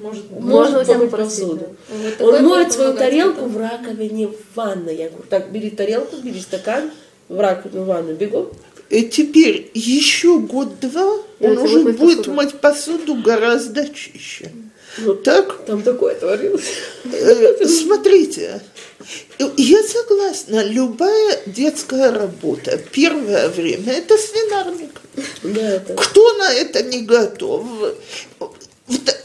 Может, 0.00 0.30
может 0.30 0.72
Можно 0.74 0.84
помыть 0.84 1.10
посуду. 1.10 1.76
Вот 1.88 2.34
Он 2.34 2.44
моет 2.44 2.72
свою 2.72 2.94
тарелку 2.94 3.44
в 3.46 3.56
раковине 3.56 4.28
в 4.28 4.34
ванной. 4.54 4.96
Я 4.96 5.08
говорю, 5.08 5.24
так, 5.28 5.52
бери 5.52 5.70
тарелку, 5.70 6.16
бери 6.16 6.40
стакан, 6.40 6.90
в 7.28 7.38
раковину, 7.38 7.84
в 7.84 7.86
ванну, 7.86 8.14
бегом. 8.14 8.48
И 8.90 9.04
теперь 9.04 9.70
еще 9.74 10.38
год-два 10.38 11.18
он 11.40 11.58
уже 11.58 11.82
будет 11.82 11.98
будет 11.98 12.18
посуду. 12.18 12.32
мыть 12.34 12.60
посуду 12.60 13.14
гораздо 13.14 13.88
чище. 13.88 14.50
Вот 14.98 15.22
Так? 15.22 15.64
Там 15.66 15.82
такое 15.82 16.14
творилось. 16.14 16.64
Э, 17.04 17.66
Смотрите, 17.66 18.60
я 19.56 19.82
согласна, 19.82 20.64
любая 20.64 21.40
детская 21.46 22.10
работа, 22.10 22.78
первое 22.92 23.48
время, 23.48 23.92
это 23.92 24.16
свинарник. 24.16 25.00
Да, 25.42 25.60
это. 25.60 25.94
Кто 25.94 26.34
на 26.34 26.52
это 26.52 26.82
не 26.82 27.02
готов? 27.02 27.66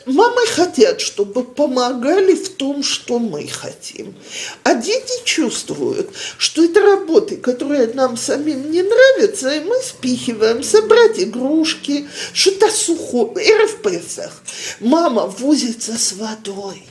Мамы 0.05 0.47
хотят, 0.47 1.01
чтобы 1.01 1.43
помогали 1.43 2.33
в 2.33 2.49
том, 2.55 2.81
что 2.81 3.19
мы 3.19 3.47
хотим. 3.47 4.15
А 4.63 4.73
дети 4.73 5.23
чувствуют, 5.23 6.09
что 6.37 6.63
это 6.63 6.81
работы, 6.81 7.37
которые 7.37 7.87
нам 7.93 8.17
самим 8.17 8.71
не 8.71 8.81
нравятся, 8.81 9.51
и 9.51 9.59
мы 9.59 9.75
спихиваем 9.83 10.63
собрать 10.63 11.19
игрушки, 11.19 12.07
что-то 12.33 12.71
сухое. 12.71 13.45
И 13.45 13.67
в 13.67 13.81
Песах 13.83 14.41
мама 14.79 15.27
возится 15.27 15.97
с 15.97 16.13
водой. 16.13 16.88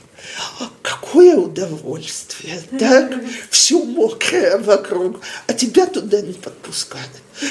Какое 0.81 1.35
удовольствие, 1.35 2.61
так? 2.79 3.13
Все 3.49 3.83
мокрое 3.83 4.57
вокруг, 4.57 5.21
а 5.47 5.53
тебя 5.53 5.85
туда 5.85 6.21
не 6.21 6.33
подпускают. 6.33 7.09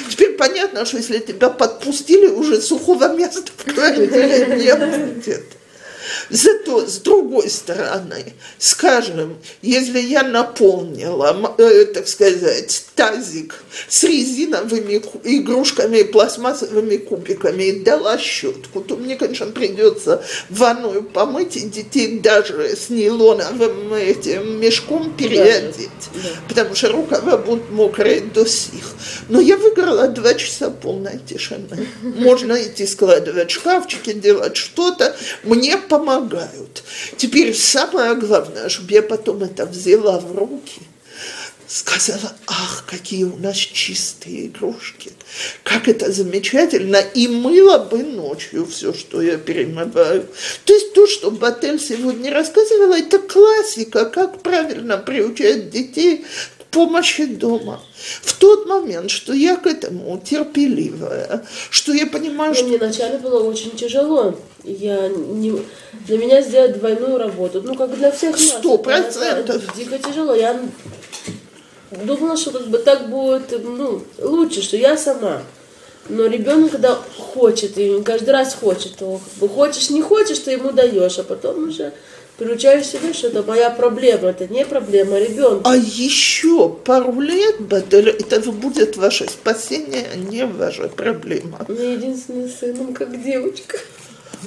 Теперь 0.09 0.35
понятно, 0.37 0.85
что 0.85 0.97
если 0.97 1.19
тебя 1.19 1.49
подпустили, 1.49 2.27
уже 2.27 2.61
сухого 2.61 3.15
места 3.15 3.51
в 3.57 3.73
квартире 3.73 4.47
не 4.57 4.75
будет. 4.75 5.58
Зато, 6.29 6.87
с 6.87 6.97
другой 6.97 7.49
стороны, 7.49 8.33
скажем, 8.57 9.37
если 9.61 9.99
я 9.99 10.23
наполнила, 10.23 11.55
э, 11.57 11.85
так 11.85 12.07
сказать, 12.07 12.85
тазик 12.95 13.63
с 13.87 14.03
резиновыми 14.03 15.01
игрушками 15.23 15.97
и 15.97 16.03
пластмассовыми 16.03 16.97
кубиками 16.97 17.63
и 17.63 17.79
дала 17.79 18.17
щетку, 18.17 18.81
то 18.81 18.95
мне, 18.95 19.15
конечно, 19.15 19.47
придется 19.47 20.23
ванную 20.49 21.03
помыть 21.03 21.55
и 21.57 21.61
детей 21.61 22.19
даже 22.19 22.75
с 22.75 22.89
нейлоновым 22.89 23.93
этим 23.93 24.59
мешком 24.59 25.13
переодеть, 25.15 25.89
да. 26.13 26.29
потому 26.47 26.75
что 26.75 26.91
рукава 26.91 27.37
будут 27.37 27.71
мокрые 27.71 28.21
до 28.21 28.45
сих. 28.45 28.93
Но 29.29 29.39
я 29.39 29.57
выиграла 29.57 30.07
два 30.07 30.33
часа 30.33 30.69
полной 30.69 31.19
тишины. 31.19 31.87
Можно 32.01 32.61
идти 32.61 32.85
складывать 32.85 33.51
шкафчики, 33.51 34.13
делать 34.13 34.57
что-то. 34.57 35.15
Мне 35.43 35.77
помогают. 35.99 36.83
Теперь 37.17 37.53
самое 37.55 38.15
главное, 38.15 38.69
чтобы 38.69 38.93
я 38.93 39.01
потом 39.01 39.43
это 39.43 39.65
взяла 39.65 40.19
в 40.19 40.35
руки, 40.37 40.81
сказала, 41.67 42.33
ах, 42.47 42.85
какие 42.87 43.25
у 43.25 43.37
нас 43.37 43.57
чистые 43.57 44.47
игрушки, 44.47 45.11
как 45.63 45.87
это 45.87 46.11
замечательно, 46.11 46.97
и 46.97 47.27
мыла 47.27 47.79
бы 47.79 48.03
ночью 48.03 48.65
все, 48.65 48.93
что 48.93 49.21
я 49.21 49.37
перемываю. 49.37 50.25
То 50.65 50.73
есть 50.73 50.93
то, 50.93 51.05
что 51.05 51.31
Батель 51.31 51.79
сегодня 51.79 52.31
рассказывала, 52.31 52.97
это 52.97 53.19
классика, 53.19 54.05
как 54.05 54.41
правильно 54.41 54.97
приучать 54.97 55.69
детей 55.69 56.25
помощи 56.71 57.25
дома. 57.25 57.79
В 58.21 58.37
тот 58.37 58.67
момент, 58.67 59.11
что 59.11 59.33
я 59.33 59.55
к 59.55 59.67
этому 59.67 60.19
терпеливая, 60.23 61.45
что 61.69 61.93
я 61.93 62.05
понимаю, 62.05 62.51
Ну, 62.51 62.55
что 62.55 62.67
мне 62.67 62.77
вначале 62.77 63.17
было 63.17 63.43
очень 63.43 63.71
тяжело. 63.71 64.35
Я 64.63 65.07
не, 65.07 65.53
для 66.05 66.17
меня 66.17 66.41
сделать 66.41 66.77
двойную 66.77 67.17
работу, 67.17 67.61
ну 67.61 67.75
как 67.75 67.95
для 67.97 68.11
всех 68.11 68.31
нас. 68.31 68.41
Сто 68.41 68.77
процентов. 68.77 69.61
Дико 69.75 69.97
тяжело. 69.97 70.35
Я 70.35 70.59
думала, 71.91 72.37
что 72.37 72.51
как 72.51 72.67
бы 72.67 72.77
так 72.77 73.09
будет 73.09 73.51
ну, 73.63 74.03
лучше, 74.19 74.61
что 74.61 74.77
я 74.77 74.97
сама. 74.97 75.41
Но 76.07 76.25
ребенок, 76.25 76.71
когда 76.71 76.95
хочет, 76.95 77.77
и 77.77 78.01
каждый 78.01 78.31
раз 78.31 78.55
хочет, 78.55 78.95
то 78.95 79.19
как 79.19 79.33
бы 79.39 79.47
хочешь, 79.47 79.91
не 79.91 80.01
хочешь, 80.01 80.39
ты 80.39 80.51
ему 80.51 80.71
даешь, 80.71 81.19
а 81.19 81.23
потом 81.23 81.69
уже 81.69 81.93
приучаешь 82.39 82.87
себя, 82.87 83.13
что 83.13 83.27
это 83.27 83.43
моя 83.43 83.69
проблема, 83.69 84.29
это 84.29 84.47
не 84.47 84.65
проблема 84.65 85.19
ребенка. 85.19 85.69
А 85.69 85.75
еще 85.75 86.69
пару 86.69 87.19
лет, 87.19 87.57
это 87.71 88.51
будет 88.51 88.97
ваше 88.97 89.27
спасение, 89.27 90.05
а 90.13 90.17
не 90.17 90.45
ваша 90.45 90.87
проблема. 90.87 91.65
Меня 91.67 91.93
единственный 91.93 92.49
сын, 92.49 92.79
он 92.79 92.93
как 92.93 93.21
девочка. 93.21 93.77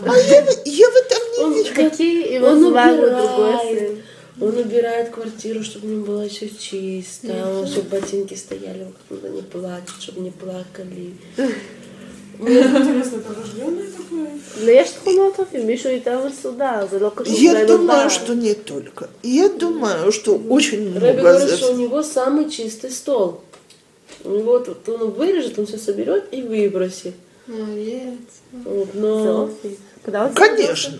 А 0.00 0.16
я, 0.16 0.46
я 0.64 0.90
в 0.90 0.96
этом 0.96 1.22
не 1.36 1.44
Он 1.44 1.52
вижу. 1.54 1.74
Какие 1.74 2.34
его 2.34 2.46
Он 2.46 2.70
славы 2.70 3.10
другой 3.10 3.54
убирает, 3.54 3.78
сын. 3.78 4.02
Он 4.40 4.56
убирает 4.56 5.10
квартиру, 5.10 5.62
чтобы 5.62 5.86
не 5.86 6.02
было 6.02 6.26
все 6.28 6.48
чисто, 6.48 7.66
чтобы 7.66 7.88
ботинки 7.90 8.34
стояли, 8.34 8.86
когда 9.08 9.28
не 9.28 9.42
плачут, 9.42 10.00
чтобы 10.00 10.20
не 10.20 10.30
плакали 10.30 11.12
Мне 12.41 12.59
интересно, 12.61 13.17
это 13.17 13.33
рожденное 13.41 13.87
такое? 13.97 14.27
ויש 14.65 14.89
תכונות 14.91 15.35
טובים, 15.35 15.67
מישהו 15.67 15.89
יותר 15.91 16.27
מסודר, 16.27 16.87
זה 16.91 16.99
לא 16.99 17.11
קשור 17.15 17.35
Я 17.35 17.51
אולי 17.51 17.65
думаю, 17.65 18.07
בבית. 18.07 18.11
что 18.11 18.33
не 18.35 18.53
только. 18.53 19.07
Я 19.23 19.49
думаю, 19.49 20.11
что 20.11 20.35
очень 20.49 20.97
Рэбби 20.97 21.21
много... 21.21 21.21
говорит, 21.21 21.49
за- 21.49 21.57
что 21.57 21.71
у 21.73 21.77
него 21.77 22.03
самый 22.03 22.49
чистый 22.49 22.91
стол. 22.91 23.41
У 24.23 24.29
него 24.29 24.59
тут 24.59 24.87
он 24.89 25.11
вырежет, 25.11 25.57
он 25.59 25.65
все 25.65 25.77
соберет 25.77 26.23
и 26.31 26.41
выбросит. 26.41 27.13
Молодец. 27.47 28.29
Вот, 28.65 28.87
זה 28.93 28.99
но... 28.99 29.41
אופי. 29.43 29.77
когда 30.05 30.25
он 30.25 30.33
Конечно. 30.33 30.99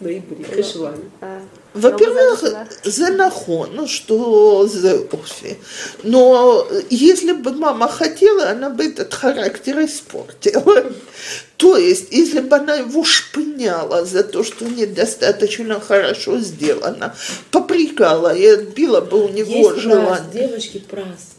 ноябре, 0.00 0.44
Хешван. 0.44 0.94
Ну, 0.94 1.10
а, 1.20 1.42
Во-первых, 1.74 2.42
ну, 2.42 2.90
за 2.90 3.10
нахон, 3.12 3.86
что 3.88 4.66
за 4.66 4.96
офи. 4.96 5.58
Но 6.02 6.66
если 6.90 7.32
бы 7.32 7.52
мама 7.52 7.88
хотела, 7.88 8.50
она 8.50 8.70
бы 8.70 8.84
этот 8.86 9.12
характер 9.14 9.84
испортила. 9.84 10.92
То 11.56 11.76
есть, 11.76 12.12
если 12.12 12.40
бы 12.40 12.56
она 12.56 12.76
его 12.76 13.04
шпыняла 13.04 14.04
за 14.04 14.22
то, 14.22 14.44
что 14.44 14.66
недостаточно 14.66 15.80
хорошо 15.80 16.38
сделано, 16.38 17.14
попрекала 17.50 18.34
и 18.34 18.46
отбила 18.46 19.00
бы 19.00 19.24
у 19.24 19.28
него 19.28 19.70
Есть 19.70 19.78
желание. 19.78 20.06
Прас, 20.06 20.32
девочки, 20.32 20.78
прас. 20.78 21.36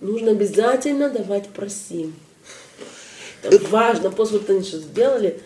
Нужно 0.00 0.30
обязательно 0.30 1.10
давать 1.10 1.48
просим. 1.48 2.14
Э, 3.42 3.58
важно, 3.70 4.10
после 4.10 4.38
того, 4.38 4.62
что 4.62 4.78
сделали, 4.78 5.40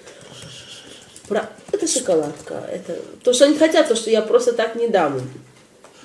про- 1.29 1.51
Это 1.73 1.87
шоколадка. 1.87 2.55
Это... 2.71 2.99
То, 3.23 3.33
что 3.33 3.47
они 3.47 3.57
хотят, 3.57 3.89
то, 3.89 3.97
что 3.97 4.11
я 4.11 4.23
просто 4.23 4.53
так 4.53 4.77
не 4.77 4.89
дам 4.89 5.19
им. 5.19 5.31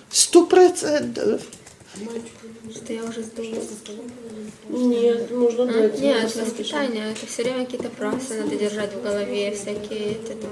Сто 0.10 0.46
процентов. 0.46 1.42
Что 2.76 2.94
я 2.94 3.04
уже 3.04 3.24
сдулась. 3.24 3.66
Нет, 4.70 5.32
нужно 5.32 5.64
А? 5.64 5.68
дать. 5.74 6.00
Нет, 6.00 6.36
воспитание. 6.36 7.12
Это 7.12 7.26
все 7.26 7.42
время 7.44 7.66
какие-то 7.66 7.90
правсы 7.90 8.36
надо 8.36 8.56
держать 8.56 8.94
в 8.94 9.02
голове, 9.02 9.52
всякие 9.56 10.12
это 10.12 10.34
там. 10.34 10.52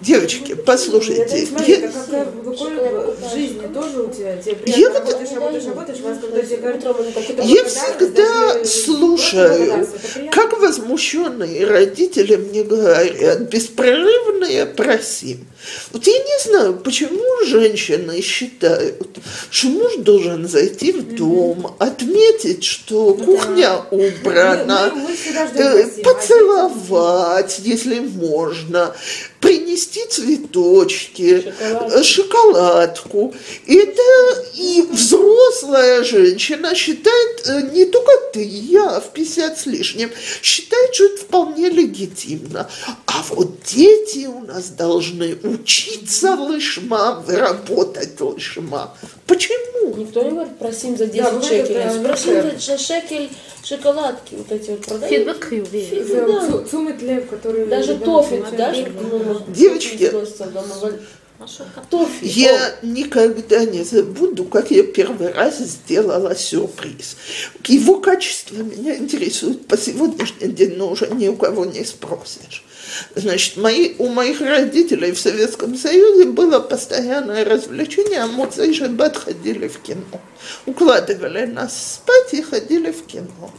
Девочки, 0.00 0.54
послушайте, 0.54 1.46
Смотри, 1.46 1.74
я- 1.74 1.88
какой 1.88 3.14
в 3.16 3.30
жизни 3.34 3.66
тоже 3.74 4.02
у 4.02 4.10
тебя. 4.10 4.36
Тебе 4.38 4.56
Я 4.66 4.88
работаешь, 4.94 5.30
работаешь, 5.34 5.64
работаешь, 5.66 6.00
вас 6.00 6.18
когда 6.18 6.40
тебе 6.42 6.56
говорят, 6.56 6.84
Я 7.44 7.64
всегда 7.64 8.54
даже 8.54 8.64
слушаю, 8.64 9.86
как 10.32 10.58
возмущенные 10.58 11.66
родители 11.66 12.36
мне 12.36 12.62
говорят, 12.64 13.50
беспрерывные 13.50 14.64
просим. 14.66 15.46
Вот 15.92 16.06
я 16.06 16.18
не 16.18 16.42
знаю, 16.48 16.74
почему 16.82 17.44
женщины 17.44 18.22
считают, 18.22 19.06
что 19.50 19.68
муж 19.68 19.96
должен 19.98 20.48
зайти 20.48 20.92
в 20.92 21.14
дом, 21.16 21.57
отметить, 21.78 22.64
что 22.64 23.14
кухня 23.14 23.76
убрана, 23.90 24.92
Мы- 24.94 25.00
мы- 25.02 25.08
мы 25.08 25.14
ждем 25.16 25.46
э, 25.56 26.02
поцеловать, 26.02 27.60
если 27.64 28.00
можно, 28.00 28.94
принести 29.40 30.04
цветочки, 30.08 31.52
э, 31.60 32.02
шоколадку. 32.02 33.34
Это 33.66 34.02
и 34.54 34.82
взрослая 34.90 36.02
женщина 36.04 36.74
считает, 36.74 37.46
э, 37.46 37.70
не 37.72 37.84
только 37.84 38.10
ты, 38.32 38.42
я 38.42 39.00
в 39.00 39.12
50 39.12 39.58
с 39.58 39.66
лишним, 39.66 40.10
считает, 40.42 40.94
что 40.94 41.04
это 41.04 41.16
вполне 41.22 41.68
легитимно. 41.68 42.68
Вот 43.30 43.62
дети 43.62 44.26
у 44.26 44.40
нас 44.40 44.70
должны 44.70 45.36
учиться 45.42 46.34
лышма, 46.34 47.24
работать 47.26 48.20
лышма. 48.20 48.94
Почему? 49.26 49.94
Никто 49.96 50.22
не 50.22 50.30
говорит, 50.30 50.58
просим 50.58 50.96
за 50.96 51.06
10 51.06 51.22
да, 51.22 51.42
шекелей. 51.42 51.76
Это, 51.76 52.00
просим 52.00 52.60
за 52.60 52.78
шекель 52.78 53.30
шоколадки 53.64 54.34
вот 54.34 54.50
эти 54.52 54.70
вот 54.70 54.86
продают. 54.86 55.10
Фидбэк 55.10 55.48
хьюви. 55.48 56.04
Да. 56.08 56.64
Цумет 56.70 57.02
лев, 57.02 57.28
который... 57.28 57.66
Даже 57.66 57.96
тофик, 57.96 58.44
да? 58.56 58.74
Девочки, 59.48 60.12
Тофи. 61.88 62.24
Я 62.24 62.74
никогда 62.82 63.64
не 63.64 63.84
забуду, 63.84 64.44
как 64.44 64.72
я 64.72 64.82
первый 64.82 65.32
раз 65.32 65.58
сделала 65.58 66.34
сюрприз. 66.34 67.16
Его 67.64 68.00
качество 68.00 68.56
меня 68.56 68.96
интересует 68.96 69.66
по 69.66 69.78
сегодняшний 69.78 70.48
день, 70.48 70.74
но 70.76 70.90
уже 70.90 71.06
ни 71.08 71.28
у 71.28 71.36
кого 71.36 71.64
не 71.64 71.84
спросишь. 71.84 72.64
Значит, 73.14 73.56
мои, 73.56 73.94
у 73.98 74.08
моих 74.08 74.40
родителей 74.40 75.12
в 75.12 75.20
Советском 75.20 75.76
Союзе 75.76 76.26
было 76.26 76.60
постоянное 76.60 77.44
развлечение, 77.44 78.20
а 78.20 78.26
Муцей 78.26 78.74
Шаббат 78.74 79.16
ходили 79.16 79.68
в 79.68 79.80
кино. 79.80 80.20
Укладывали 80.66 81.46
нас 81.46 81.94
спать 81.94 82.34
и 82.34 82.42
ходили 82.42 82.90
в 82.90 83.06
кино. 83.06 83.52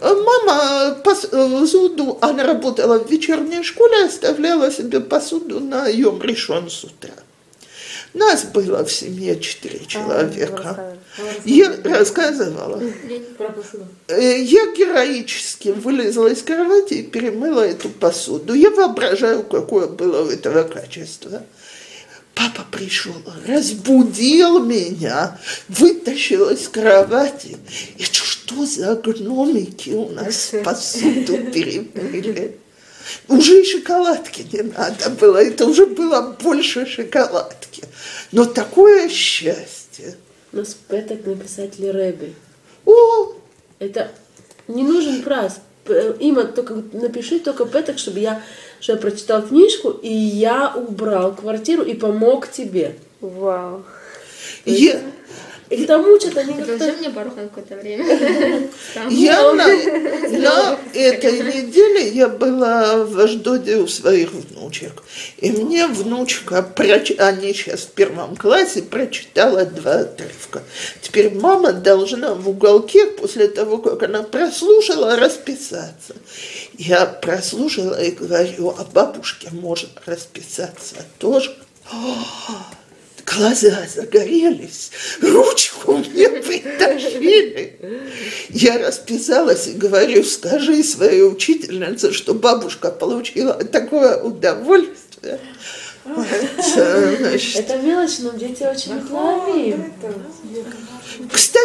Мама 0.00 0.96
посуду, 1.04 2.18
она 2.20 2.44
работала 2.44 2.98
в 2.98 3.10
вечерней 3.10 3.62
школе, 3.62 4.04
оставляла 4.04 4.70
себе 4.72 5.00
посуду 5.00 5.60
на 5.60 5.86
Йом 5.86 6.20
решен 6.22 6.68
с 6.68 6.82
утра. 6.84 7.14
Нас 8.14 8.44
было 8.44 8.84
в 8.84 8.92
семье 8.92 9.40
четыре 9.40 9.84
человека. 9.86 10.96
Я 11.44 11.74
рассказывала. 11.82 12.82
Э, 14.08 14.38
Я 14.38 14.72
героически 14.74 15.68
вылезла 15.68 16.28
из 16.28 16.42
кровати 16.42 16.94
и 16.94 17.02
перемыла 17.02 17.62
эту 17.62 17.88
посуду. 17.88 18.52
Я 18.52 18.70
воображаю, 18.70 19.42
какое 19.44 19.86
было 19.86 20.24
у 20.24 20.28
этого 20.28 20.62
качество. 20.64 21.42
Папа 22.34 22.64
пришел, 22.70 23.14
разбудил 23.46 24.62
меня, 24.64 25.38
вытащил 25.68 26.50
из 26.50 26.68
кровати. 26.68 27.56
И 27.98 28.04
что 28.04 28.66
за 28.66 28.94
гномики 28.96 29.90
у 29.90 30.08
нас 30.10 30.52
посуду 30.64 31.38
перемыли? 31.52 32.56
Уже 33.28 33.62
и 33.62 33.64
шоколадки 33.64 34.46
не 34.52 34.62
надо 34.62 35.10
было, 35.10 35.38
это 35.38 35.66
уже 35.66 35.86
было 35.86 36.36
больше 36.42 36.86
шоколадки. 36.86 37.84
Но 38.30 38.44
такое 38.44 39.08
счастье. 39.08 40.16
Нас 40.52 40.52
Но 40.52 40.64
спеток 40.64 41.26
написатели 41.26 41.86
Рэби. 41.86 42.34
О! 42.84 43.34
Это 43.78 44.10
не 44.68 44.82
нужен 44.82 45.22
прайс. 45.22 45.54
Э, 45.86 46.14
Има 46.20 46.44
только 46.44 46.82
напиши 46.92 47.40
только 47.40 47.64
петок, 47.66 47.98
чтобы 47.98 48.20
я, 48.20 48.42
что 48.80 48.92
я 48.92 48.98
прочитал 48.98 49.42
книжку, 49.42 49.90
и 49.90 50.12
я 50.12 50.72
убрал 50.74 51.34
квартиру 51.34 51.82
и 51.82 51.94
помог 51.94 52.50
тебе. 52.50 52.96
Вау. 53.20 53.84
Я, 54.64 55.00
и 55.72 55.84
к 55.84 55.86
тому 55.86 56.20
что-то 56.20 56.40
они 56.40 56.52
как-то... 56.52 56.92
Мне 56.92 57.08
Барух 57.08 57.34
на 57.34 57.44
какое-то 57.44 57.76
время. 57.76 58.04
Там. 58.94 59.08
Я 59.08 59.52
на, 59.52 59.66
на 59.66 60.78
этой 60.92 61.40
неделе 61.40 62.08
я 62.08 62.28
была 62.28 63.04
в 63.04 63.18
Аждоде 63.18 63.76
у 63.76 63.86
своих 63.86 64.32
внучек. 64.32 65.02
И 65.38 65.50
мне 65.50 65.86
внучка, 65.86 66.62
проч... 66.62 67.12
они 67.16 67.54
сейчас 67.54 67.84
в 67.84 67.92
первом 67.92 68.36
классе, 68.36 68.82
прочитала 68.82 69.64
два 69.64 70.00
отрывка. 70.00 70.62
Теперь 71.00 71.34
мама 71.34 71.72
должна 71.72 72.34
в 72.34 72.50
уголке, 72.50 73.06
после 73.06 73.48
того, 73.48 73.78
как 73.78 74.02
она 74.02 74.24
прослушала, 74.24 75.16
расписаться. 75.16 76.14
Я 76.76 77.06
прослушала 77.06 77.98
и 77.98 78.10
говорю, 78.10 78.74
а 78.78 78.84
бабушке 78.84 79.48
можно 79.52 79.88
расписаться 80.04 80.96
тоже. 81.18 81.56
Глаза 83.36 83.86
загорелись, 83.94 84.90
ручку 85.20 85.98
мне 85.98 86.28
притащили. 86.28 87.78
Я 88.50 88.78
расписалась 88.78 89.68
и 89.68 89.72
говорю, 89.72 90.24
скажи 90.24 90.82
своей 90.82 91.22
учительнице, 91.22 92.12
что 92.12 92.34
бабушка 92.34 92.90
получила 92.90 93.54
такое 93.54 94.20
удовольствие. 94.20 95.38
Вот, 96.04 96.26
значит, 97.20 97.60
Это 97.60 97.76
мелочь, 97.78 98.18
но 98.18 98.32
дети 98.32 98.64
очень 98.64 98.98
их 98.98 99.10
ловим. 99.10 99.92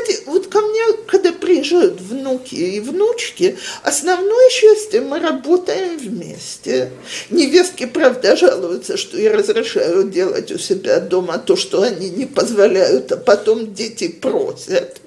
Кстати, 0.07 0.23
вот 0.25 0.47
ко 0.47 0.61
мне, 0.61 0.81
когда 1.07 1.33
приезжают 1.33 1.99
внуки 1.99 2.55
и 2.55 2.79
внучки, 2.79 3.57
основное 3.83 4.49
счастье 4.49 5.01
мы 5.01 5.19
работаем 5.19 5.97
вместе. 5.97 6.91
Невестки, 7.29 7.85
правда, 7.85 8.37
жалуются, 8.37 8.95
что 8.95 9.17
я 9.17 9.33
разрешаю 9.33 10.09
делать 10.09 10.51
у 10.51 10.57
себя 10.57 10.99
дома 10.99 11.37
то, 11.39 11.55
что 11.55 11.81
они 11.81 12.09
не 12.09 12.25
позволяют, 12.25 13.11
а 13.11 13.17
потом 13.17 13.73
дети 13.73 14.07
просят. 14.07 15.01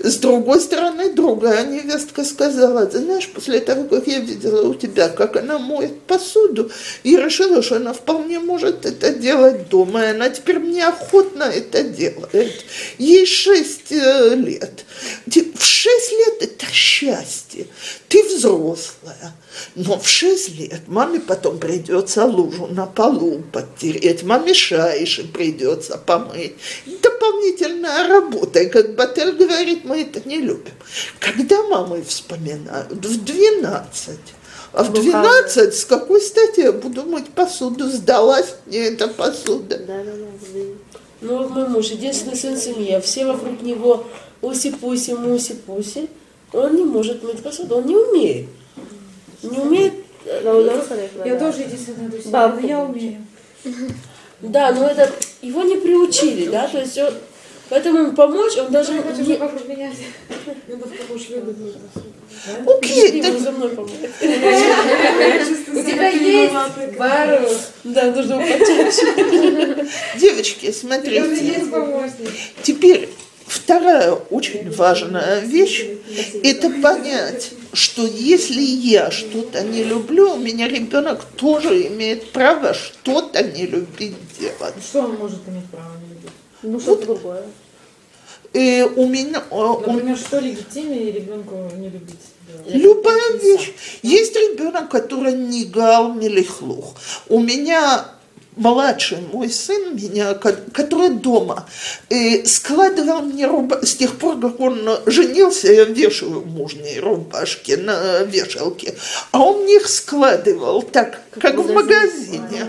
С 0.00 0.16
другой 0.16 0.60
стороны, 0.60 1.12
другая 1.12 1.66
невестка 1.66 2.24
сказала, 2.24 2.86
ты 2.86 2.98
знаешь, 2.98 3.28
после 3.28 3.60
того, 3.60 3.84
как 3.84 4.06
я 4.06 4.18
видела 4.18 4.68
у 4.68 4.74
тебя, 4.74 5.08
как 5.08 5.36
она 5.36 5.58
моет 5.58 6.00
посуду, 6.02 6.70
я 7.04 7.24
решила, 7.24 7.62
что 7.62 7.76
она 7.76 7.92
вполне 7.92 8.38
может 8.38 8.86
это 8.86 9.10
делать 9.10 9.68
дома, 9.68 10.02
и 10.04 10.10
она 10.10 10.30
теперь 10.30 10.58
мне 10.58 10.86
охотно 10.86 11.44
это 11.44 11.82
делает. 11.82 12.64
Ей 12.98 13.26
шесть 13.26 13.92
э, 13.92 14.34
лет. 14.34 14.84
В 15.26 15.64
шесть 15.64 16.12
лет 16.12 16.42
это 16.42 16.66
счастье. 16.72 17.66
Ты 18.08 18.22
взрослая. 18.24 19.34
Но 19.74 19.98
в 19.98 20.08
шесть 20.08 20.58
лет 20.58 20.82
маме 20.86 21.20
потом 21.20 21.58
придется 21.58 22.24
лужу 22.24 22.66
на 22.66 22.86
полу 22.86 23.42
подтереть, 23.52 24.22
маме 24.22 24.54
шайши 24.54 25.24
придется 25.24 25.98
помыть. 25.98 26.54
Дополнительная 26.86 28.08
работа. 28.08 28.60
И 28.60 28.68
как 28.68 28.94
Батель 28.94 29.32
говорит, 29.32 29.51
мы 29.84 30.02
это 30.02 30.26
не 30.28 30.38
любим. 30.38 30.72
Когда 31.20 31.62
мамы 31.64 32.02
вспоминают? 32.02 32.90
В 32.92 33.24
12. 33.24 34.18
А 34.72 34.84
в 34.84 34.92
12 34.92 35.74
с 35.74 35.84
какой 35.84 36.20
стати 36.20 36.60
я 36.60 36.72
буду 36.72 37.02
мыть 37.02 37.28
посуду? 37.28 37.88
Сдалась 37.90 38.54
мне 38.66 38.88
эта 38.88 39.08
посуда. 39.08 39.78
Да, 39.78 40.02
да, 40.02 40.12
да. 40.12 40.60
Ну 41.20 41.38
вот 41.38 41.50
мой 41.50 41.68
муж, 41.68 41.86
единственный 41.86 42.36
сын 42.36 42.54
в 42.54 42.58
семье, 42.58 43.00
все 43.00 43.26
вокруг 43.26 43.62
него 43.62 44.06
уси-пуси, 44.40 45.12
муси-пуси. 45.12 46.08
Он 46.52 46.74
не 46.74 46.84
может 46.84 47.22
мыть 47.22 47.42
посуду, 47.42 47.76
он 47.76 47.86
не 47.86 47.96
умеет. 47.96 48.48
Не 49.42 49.58
умеет. 49.58 49.94
э, 50.24 50.40
Я 51.24 51.38
тоже 51.38 51.62
единственная 51.62 52.10
но 52.52 52.60
я 52.60 52.80
умею. 52.80 53.26
Да, 54.40 54.72
но 54.72 54.88
это 54.88 55.10
его 55.40 55.62
не 55.62 55.76
приучили, 55.76 56.48
да, 56.50 56.66
то 56.66 56.80
есть 56.80 56.98
он, 56.98 57.14
поэтому 57.68 57.98
ему 57.98 58.12
помочь, 58.12 58.56
он 58.56 58.70
даже 58.70 58.94
Я 58.94 59.02
хочу, 59.02 59.36
вокруг 59.38 59.68
меня. 59.68 59.90
Надо 60.68 60.84
в 60.86 61.30
любит. 61.30 61.56
Окей, 62.66 63.22
так 63.22 63.38
за 63.38 63.52
мной 63.52 63.68
помочь. 63.70 63.92
У 64.22 65.82
тебя 65.82 66.08
есть 66.08 66.52
пару. 66.98 67.48
Да, 67.84 68.12
нужно 68.12 68.34
его 68.34 68.42
почаще. 68.42 69.86
девочки, 70.18 70.72
смотрите. 70.72 71.62
Теперь 72.62 73.08
вторая 73.46 74.12
очень 74.12 74.70
важная 74.70 75.40
вещь– 75.40 75.84
это 76.42 76.70
понять, 76.70 77.50
что 77.72 78.06
если 78.06 78.60
я 78.60 79.10
что-то 79.10 79.62
не 79.62 79.84
люблю, 79.84 80.32
у 80.32 80.38
меня 80.38 80.68
ребенок 80.68 81.24
тоже 81.36 81.86
имеет 81.88 82.32
право 82.32 82.74
что-то 82.74 83.42
не 83.42 83.66
любить 83.66 84.16
делать. 84.38 84.74
Что 84.82 85.02
он 85.02 85.16
может 85.16 85.40
иметь 85.48 85.66
право 85.70 85.92
не 86.00 86.14
любить? 86.14 86.30
Ну, 86.62 86.80
что-то 86.80 87.06
другое. 87.06 87.42
И 88.52 88.86
у 88.96 89.06
меня 89.06 89.42
у- 89.50 89.80
Например, 89.80 90.16
что 90.16 90.38
легитимнее 90.38 91.10
ребенку 91.12 91.70
не 91.76 91.88
любить? 91.88 92.16
делать? 92.46 92.74
любая 92.74 93.32
вещь. 93.38 93.72
Есть 94.02 94.34
ребенок, 94.36 94.90
который 94.90 95.32
не 95.32 95.64
гал 95.64 96.12
мелихлух. 96.12 96.94
У 97.28 97.40
меня 97.40 98.06
младший 98.56 99.18
мой 99.32 99.48
сын, 99.48 99.96
меня, 99.96 100.34
ко- 100.34 100.58
который 100.74 101.08
дома, 101.08 101.66
э, 102.10 102.44
складывал 102.44 103.22
мне 103.22 103.46
рубашки. 103.46 103.86
С 103.86 103.96
тех 103.96 104.18
пор, 104.18 104.38
как 104.38 104.60
он 104.60 104.86
женился, 105.06 105.72
я 105.72 105.84
вешаю 105.84 106.42
мужние 106.42 107.00
рубашки 107.00 107.72
на 107.72 108.24
вешалке, 108.24 108.94
а 109.30 109.40
он 109.42 109.62
мне 109.64 109.76
их 109.76 109.88
складывал 109.88 110.82
так, 110.82 111.22
как, 111.40 111.54
в 111.56 111.72
магазине. 111.72 112.66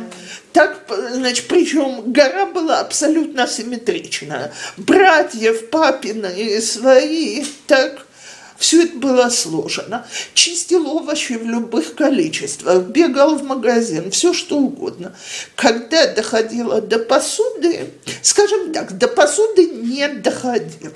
Так, 0.54 0.86
значит, 1.12 1.48
причем 1.48 2.12
гора 2.12 2.46
была 2.46 2.80
абсолютно 2.80 3.48
симметричная. 3.48 4.54
Братьев, 4.78 5.70
папины 5.70 6.32
и 6.38 6.62
свои, 6.62 7.44
так, 7.66 8.06
все 8.58 8.84
это 8.84 8.98
было 8.98 9.30
сложено. 9.30 10.06
Чистил 10.36 10.88
овощи 10.88 11.34
в 11.34 11.44
любых 11.44 11.96
количествах, 11.96 12.84
бегал 12.84 13.36
в 13.36 13.44
магазин, 13.44 14.12
все 14.12 14.32
что 14.32 14.58
угодно. 14.58 15.16
Когда 15.56 16.08
доходило 16.13 16.82
до 16.82 17.00
посуды, 17.00 17.89
скажем 18.22 18.72
так, 18.72 18.98
до 18.98 19.08
посуды 19.08 19.66
не 19.66 20.08
доходило. 20.08 20.94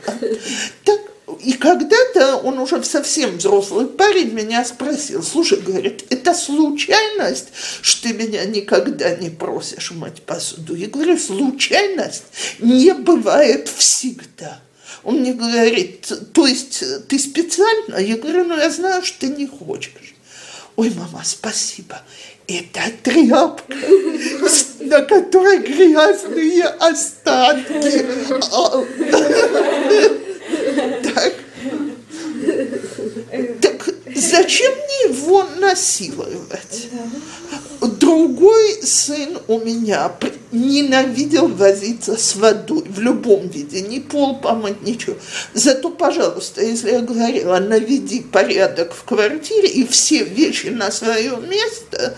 Так, 0.86 1.02
и 1.44 1.54
когда-то 1.54 2.38
он 2.38 2.60
уже 2.60 2.84
совсем 2.84 3.38
взрослый 3.38 3.88
парень 3.88 4.32
меня 4.34 4.64
спросил, 4.66 5.24
слушай, 5.24 5.60
говорит, 5.60 6.06
это 6.10 6.34
случайность, 6.34 7.48
что 7.82 8.10
ты 8.10 8.14
меня 8.14 8.46
никогда 8.46 9.16
не 9.16 9.30
просишь 9.30 9.92
мыть 9.92 10.22
посуду? 10.24 10.76
Я 10.76 10.88
говорю, 10.88 11.18
случайность 11.18 12.24
не 12.60 12.94
бывает 12.94 13.70
всегда. 13.70 14.60
Он 15.04 15.20
мне 15.20 15.34
говорит, 15.34 16.12
то 16.34 16.46
есть 16.46 16.84
ты 17.08 17.20
специально? 17.20 17.98
Я 17.98 18.18
говорю, 18.18 18.44
ну 18.46 18.58
я 18.58 18.70
знаю, 18.70 19.04
что 19.04 19.20
ты 19.22 19.28
не 19.28 19.48
хочешь. 19.48 20.16
Ой, 20.76 20.92
мама, 20.96 21.22
спасибо. 21.24 22.02
Это 22.48 22.82
тряпка, 23.04 23.74
на 24.80 25.02
которой 25.02 25.60
грязные 25.60 26.64
остатки. 26.64 28.06
А, 28.52 28.86
Так. 31.04 31.34
Так 33.62 33.90
зачем 34.18 34.74
его 35.08 35.44
насиловать? 35.60 36.90
Другой 37.82 38.82
сын 38.84 39.38
у 39.48 39.60
меня 39.60 40.12
ненавидел 40.52 41.48
возиться 41.48 42.18
с 42.18 42.36
водой 42.36 42.84
в 42.88 43.00
любом 43.00 43.50
виде, 43.50 43.82
ни 43.82 44.00
пол 44.00 44.40
помыть, 44.40 44.82
ничего. 44.82 45.16
Зато, 45.54 45.90
пожалуйста, 45.90 46.62
если 46.64 46.92
я 46.92 47.02
говорила, 47.02 47.60
наведи 47.60 48.22
порядок 48.22 48.94
в 48.94 49.04
квартире 49.04 49.68
и 49.70 49.86
все 49.86 50.24
вещи 50.24 50.68
на 50.68 50.92
свое 50.92 51.38
место, 51.38 52.18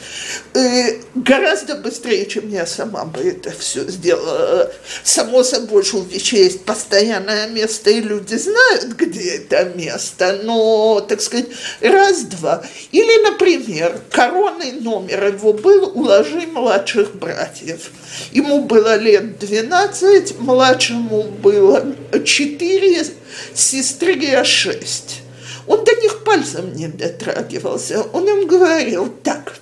э, 0.54 1.00
гораздо 1.16 1.76
быстрее, 1.76 2.26
чем 2.28 2.50
я 2.50 2.66
сама 2.66 3.06
бы 3.06 3.22
это 3.22 3.52
все 3.52 3.90
сделала. 3.90 4.72
Само 5.04 5.44
собой, 5.44 5.84
что 5.84 5.98
у 5.98 6.04
вещей 6.04 6.46
есть 6.46 6.66
постоянное 6.66 7.48
место, 7.48 7.90
и 7.90 8.00
люди 8.00 8.36
знают, 8.36 8.94
где 8.96 9.38
это 9.38 9.66
место, 9.76 10.40
но, 10.44 11.02
так 11.02 11.22
сказать, 11.22 11.48
раз-два. 11.82 12.64
Или, 12.92 13.24
например, 13.24 14.02
коронный 14.12 14.72
номер 14.72 15.34
его 15.34 15.54
был 15.54 15.92
«Уложи 15.96 16.48
младших 16.48 17.16
братьев». 17.16 17.92
Ему 18.32 18.64
было 18.64 18.98
лет 18.98 19.40
12, 19.40 20.40
младшему 20.40 21.24
было 21.24 21.86
4, 22.26 23.06
сестре 23.54 24.44
6. 24.44 25.22
Он 25.68 25.84
до 25.84 25.96
них 26.02 26.24
пальцем 26.24 26.74
не 26.74 26.88
дотрагивался. 26.88 28.02
Он 28.14 28.28
им 28.28 28.48
говорил, 28.48 29.14
так, 29.24 29.54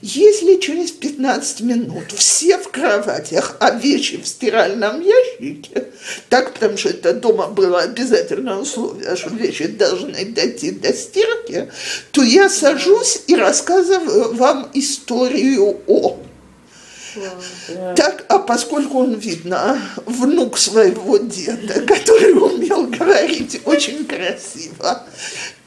если 0.00 0.56
через 0.56 0.90
15 0.92 1.60
минут 1.60 2.12
все 2.14 2.58
в 2.58 2.68
кроватях, 2.68 3.56
а 3.60 3.70
вещи 3.70 4.16
в 4.16 4.26
стиральном 4.26 5.00
ящике, 5.00 5.88
так, 6.28 6.54
потому 6.54 6.76
что 6.76 6.90
это 6.90 7.12
дома 7.12 7.48
было 7.48 7.80
обязательное 7.80 8.56
условие, 8.56 9.16
что 9.16 9.30
вещи 9.30 9.66
должны 9.66 10.24
дойти 10.26 10.70
до 10.70 10.92
стирки, 10.92 11.70
то 12.12 12.22
я 12.22 12.48
сажусь 12.48 13.22
и 13.26 13.36
рассказываю 13.36 14.34
вам 14.34 14.70
историю 14.74 15.80
о. 15.86 16.18
Так, 17.96 18.24
а 18.28 18.38
поскольку 18.38 18.98
он, 18.98 19.14
видно, 19.14 19.80
внук 20.06 20.58
своего 20.58 21.16
деда, 21.16 21.80
который 21.86 22.32
умел 22.32 22.86
говорить 22.86 23.60
очень 23.64 24.04
красиво, 24.04 25.04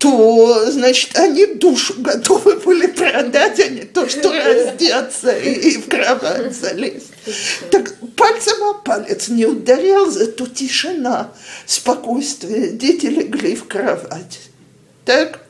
то, 0.01 0.71
значит, 0.71 1.15
они 1.15 1.45
душу 1.45 1.93
готовы 1.99 2.55
были 2.55 2.87
продать, 2.87 3.59
а 3.59 3.67
не 3.67 3.81
то, 3.81 4.09
что 4.09 4.33
раздеться 4.33 5.31
и, 5.37 5.53
и 5.53 5.77
в 5.77 5.87
кровать 5.87 6.55
залезть. 6.55 7.11
Так 7.69 7.93
пальцем 8.15 8.63
о 8.63 8.73
палец 8.73 9.27
не 9.27 9.45
ударял, 9.45 10.09
зато 10.09 10.47
тишина, 10.47 11.31
спокойствие. 11.67 12.71
Дети 12.71 13.05
легли 13.05 13.55
в 13.55 13.67
кровать. 13.67 14.39
Так? 15.05 15.41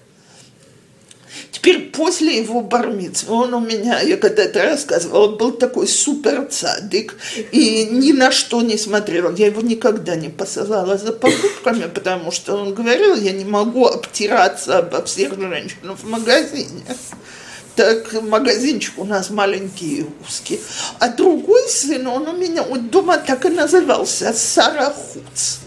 Теперь 1.52 1.90
после 1.90 2.38
его 2.38 2.62
бармицы, 2.62 3.30
он 3.30 3.54
у 3.54 3.60
меня, 3.60 4.00
я 4.00 4.16
когда-то 4.16 4.64
рассказывала, 4.64 5.36
был 5.36 5.52
такой 5.52 5.86
супер 5.86 6.46
цадик 6.46 7.18
и 7.52 7.88
ни 7.92 8.14
на 8.14 8.32
что 8.32 8.62
не 8.62 8.78
смотрел. 8.78 9.36
Я 9.36 9.48
его 9.48 9.62
никогда 9.62 10.16
не 10.16 10.30
посылала 10.30 10.98
за 10.98 11.12
покупками, 11.12 11.88
потому 11.94 12.32
что 12.32 12.56
он 12.56 12.74
говорил, 12.74 13.16
я 13.16 13.34
не 13.34 13.44
могу 13.44 13.86
обтираться 13.86 14.78
обо 14.78 15.04
всех 15.04 15.38
женщин 15.38 15.96
в 15.96 16.08
магазине. 16.08 16.84
Так 17.76 18.14
магазинчик 18.22 18.98
у 18.98 19.06
нас 19.06 19.30
маленький 19.30 20.02
и 20.02 20.06
узкий. 20.26 20.60
А 21.00 21.10
другой 21.10 21.68
сын, 21.68 22.08
он 22.08 22.28
у 22.28 22.38
меня 22.38 22.64
вот 22.64 22.90
дома 22.90 23.18
так 23.18 23.46
и 23.46 23.50
назывался, 23.50 24.34
Сара 24.34 24.94
Хуц. 24.94 25.60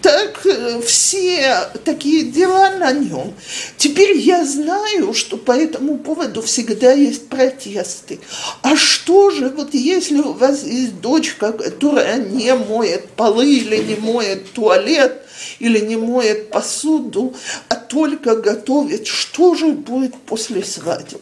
Так 0.00 0.46
э, 0.46 0.80
все 0.80 1.68
такие 1.84 2.24
дела 2.30 2.70
на 2.70 2.92
нем. 2.92 3.34
Теперь 3.82 4.16
я 4.16 4.44
знаю, 4.44 5.12
что 5.12 5.36
по 5.36 5.50
этому 5.50 5.98
поводу 5.98 6.40
всегда 6.40 6.92
есть 6.92 7.28
протесты. 7.28 8.20
А 8.62 8.76
что 8.76 9.30
же, 9.30 9.48
вот 9.48 9.74
если 9.74 10.18
у 10.18 10.34
вас 10.34 10.62
есть 10.62 11.00
дочка, 11.00 11.50
которая 11.50 12.18
не 12.18 12.54
моет 12.54 13.08
полы 13.16 13.56
или 13.56 13.78
не 13.78 13.96
моет 13.96 14.52
туалет, 14.52 15.22
или 15.58 15.80
не 15.80 15.96
моет 15.96 16.50
посуду, 16.50 17.34
а 17.68 17.74
только 17.74 18.36
готовит, 18.36 19.08
что 19.08 19.56
же 19.56 19.72
будет 19.72 20.14
после 20.14 20.62
свадьбы? 20.62 21.18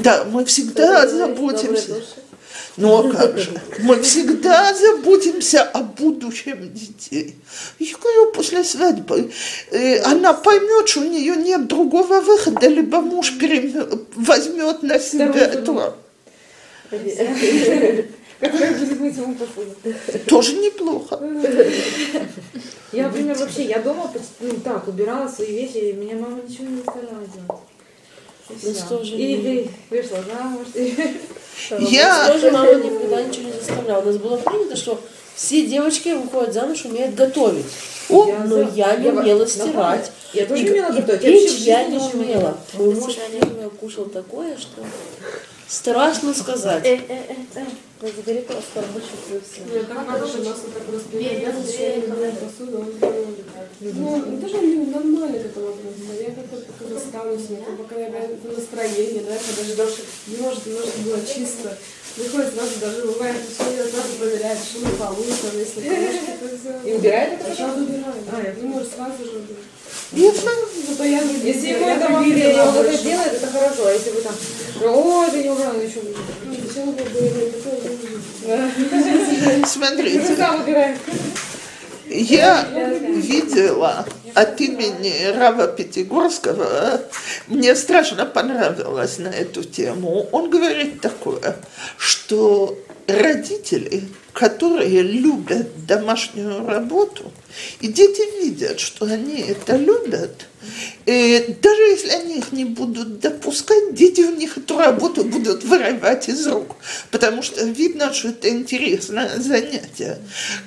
Да, 0.00 0.26
мы 0.30 0.44
всегда 0.44 1.08
заботимся. 1.08 1.94
Ну 2.80 2.98
а 2.98 3.12
как 3.12 3.38
же? 3.38 3.50
Мы 3.80 4.00
всегда 4.02 4.74
заботимся 4.74 5.62
о 5.62 5.82
будущем 5.82 6.72
детей. 6.72 7.36
Я 7.78 7.96
говорю, 7.98 8.32
после 8.32 8.64
свадьбы 8.64 9.30
э, 9.70 9.98
она 10.00 10.32
поймет, 10.32 10.88
что 10.88 11.00
у 11.00 11.04
нее 11.04 11.36
нет 11.36 11.68
другого 11.68 12.20
выхода, 12.20 12.66
либо 12.68 13.00
муж 13.00 13.34
перем- 13.38 14.06
возьмет 14.16 14.82
на 14.82 14.98
себя 14.98 15.26
это. 15.26 15.94
Которая 18.40 18.72
будет 18.72 19.00
мыть 19.00 19.16
ему 19.16 19.34
посуду. 19.34 19.76
Тоже 20.26 20.54
неплохо. 20.54 21.20
Я, 22.92 23.08
например, 23.08 23.36
вообще, 23.36 23.64
я 23.64 23.80
дома 23.80 24.10
ну, 24.40 24.54
так, 24.64 24.88
убирала 24.88 25.28
свои 25.28 25.52
вещи, 25.52 25.76
и 25.76 25.92
меня 25.92 26.16
мама 26.16 26.40
ничего 26.48 26.64
не 26.66 26.76
заставляла 26.78 27.26
делать. 27.26 27.60
И 28.48 28.66
Ну, 28.66 28.74
что 28.74 29.04
же 29.04 29.16
ты 29.16 29.70
вышла 29.90 30.18
замуж, 30.24 30.66
и... 30.74 30.96
Я- 31.78 32.28
тоже 32.32 32.50
мама 32.50 32.74
никогда 32.74 33.22
ничего 33.22 33.46
не 33.46 33.52
заставляла. 33.52 34.02
У 34.02 34.06
нас 34.06 34.16
было 34.16 34.36
принято, 34.36 34.76
что 34.76 35.00
все 35.34 35.66
девочки 35.66 36.08
выходят 36.10 36.52
замуж, 36.52 36.84
умеют 36.84 37.14
готовить. 37.14 37.66
О, 38.08 38.26
Я 38.28 38.38
но 38.40 38.56
за- 38.56 38.70
я 38.74 38.96
не 38.96 39.04
я 39.06 39.10
умела 39.12 39.22
нормально. 39.22 39.46
стирать. 39.48 40.12
Я 40.32 40.46
тоже 40.46 40.60
И- 40.62 40.64
не 40.64 40.70
умела 40.70 40.90
готовить. 40.92 41.22
Я 41.22 41.30
печь 41.30 41.50
я 41.60 41.84
жизни 41.84 41.94
не 41.98 42.06
не 42.06 42.12
умела. 42.14 42.56
Мой 42.74 42.94
муж 42.94 43.14
первый 43.14 43.70
кушал 43.70 44.04
такое, 44.06 44.56
что 44.58 44.82
страшно 45.70 46.34
сказать. 46.34 46.84
Э, 46.84 46.96
э, 46.96 47.24
э, 47.28 47.34
э, 47.54 48.10
Забери 48.16 48.40
просто 48.40 48.80
рабочий 48.80 49.16
плюс. 49.28 49.42
Нет, 49.72 49.88
так 49.88 50.06
надо, 50.06 50.26
что 50.26 50.38
нас 50.38 50.58
так 50.60 50.94
распределяют, 50.94 51.42
я 51.42 51.52
говорит, 51.52 52.34
Ну, 53.80 54.38
даже 54.38 54.56
нормально 54.56 55.38
к 55.38 55.46
этому 55.46 55.68
относиться. 55.68 56.14
Я 56.18 56.30
как-то 56.34 56.56
там, 57.12 57.76
пока 57.76 58.00
я 58.00 58.08
это 58.08 58.48
настроение, 58.48 59.22
да, 59.22 59.36
когда 59.36 59.62
ждешь, 59.62 59.98
не 60.26 60.36
может 60.38 60.66
немножко 60.66 60.98
было 61.04 61.18
чисто. 61.26 61.78
Приходит 62.16 62.54
сразу 62.54 62.72
даже 62.80 63.06
бывает, 63.06 63.36
я 63.58 63.84
сразу 63.84 64.08
проверяет, 64.18 64.58
что 64.58 64.80
на 64.80 64.90
полу, 64.90 65.24
там, 65.24 65.58
если 65.58 65.80
подушки, 65.80 66.32
то 66.40 66.46
всё. 66.48 66.90
И 66.90 66.92
убирает 66.94 67.40
это 67.40 67.54
Сразу 67.54 67.80
убираю. 67.80 68.14
А, 68.32 68.42
я 68.42 68.52
Не 68.54 68.68
может 68.68 68.92
сразу 68.92 69.24
же 69.24 69.30
убирать. 69.30 69.64
я 70.12 70.32
знаю. 70.32 70.58
Зато 70.88 71.04
я 71.04 71.20
Если 71.20 71.68
я 71.68 71.76
ему 71.76 71.88
это 71.88 72.18
время 72.18 72.62
он 72.64 72.76
это 72.76 73.02
делает, 73.02 73.32
это 73.34 73.46
хорошо. 73.46 73.86
А 73.86 73.92
если 73.92 74.10
вы 74.10 74.20
там, 74.22 74.34
о, 74.82 75.24
это 75.24 75.38
не 75.38 75.50
убрал, 75.50 75.74
еще. 75.80 76.00
Ну, 76.44 76.52
было 76.84 76.94
не 76.94 77.50
такое 77.50 77.80
делать? 78.44 79.68
Смотрите, 79.68 80.34
убирает. 80.60 80.98
Я 82.08 82.66
видела 83.08 84.04
от 84.34 84.60
имени 84.60 85.36
Рава 85.36 85.68
Пятигорского, 85.68 87.00
мне 87.46 87.74
страшно 87.74 88.26
понравилось 88.26 89.18
на 89.18 89.28
эту 89.28 89.64
тему. 89.64 90.28
Он 90.32 90.50
говорит 90.50 91.00
такое, 91.00 91.56
что 91.96 92.78
родители, 93.06 94.08
которые 94.32 95.02
любят 95.02 95.86
домашнюю 95.86 96.66
работу, 96.66 97.32
и 97.80 97.88
дети 97.88 98.22
видят, 98.42 98.78
что 98.80 99.06
они 99.06 99.40
это 99.40 99.76
любят, 99.76 100.46
и 101.06 101.56
даже 101.60 101.82
если 101.82 102.10
они 102.10 102.38
их 102.38 102.52
не 102.52 102.64
будут 102.64 103.20
допускать, 103.20 103.94
дети 103.94 104.20
у 104.20 104.34
них 104.36 104.56
эту 104.58 104.78
работу 104.78 105.24
будут 105.24 105.64
вырывать 105.64 106.28
из 106.28 106.46
рук, 106.46 106.76
потому 107.10 107.42
что 107.42 107.64
видно, 107.64 108.12
что 108.12 108.28
это 108.28 108.48
интересное 108.50 109.38
занятие. 109.40 110.18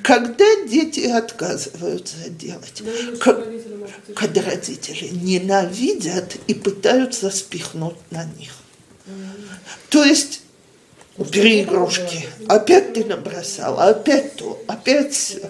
Когда 0.04 0.46
дети 0.68 1.02
отказываются 1.08 2.16
делать, 2.30 2.82
Да, 2.82 2.92
ну, 3.12 3.18
как- 3.18 3.40
родители 3.46 3.74
еще- 3.84 4.14
когда 4.16 4.42
родители 4.42 5.10
ненавидят 5.12 6.36
и 6.48 6.54
пытаются 6.54 7.30
спихнуть 7.30 7.96
на 8.12 8.26
них. 8.26 8.52
То 9.90 10.04
есть 10.04 10.42
убери 11.18 11.62
игрушки, 11.62 12.28
опять 12.48 12.94
ты 12.94 13.06
набросал, 13.06 13.80
опять 13.80 14.36
то, 14.36 14.62
опять 14.68 15.14
все. 15.14 15.50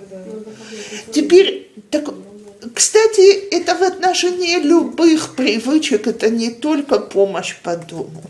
Теперь, 1.12 1.72
так, 1.90 2.14
кстати, 2.74 3.50
это 3.50 3.76
в 3.76 3.82
отношении 3.82 4.58
любых 4.58 5.36
привычек, 5.36 6.08
это 6.08 6.30
не 6.30 6.50
только 6.50 7.00
помощь 7.00 7.56
по 7.62 7.76
дому. 7.78 8.24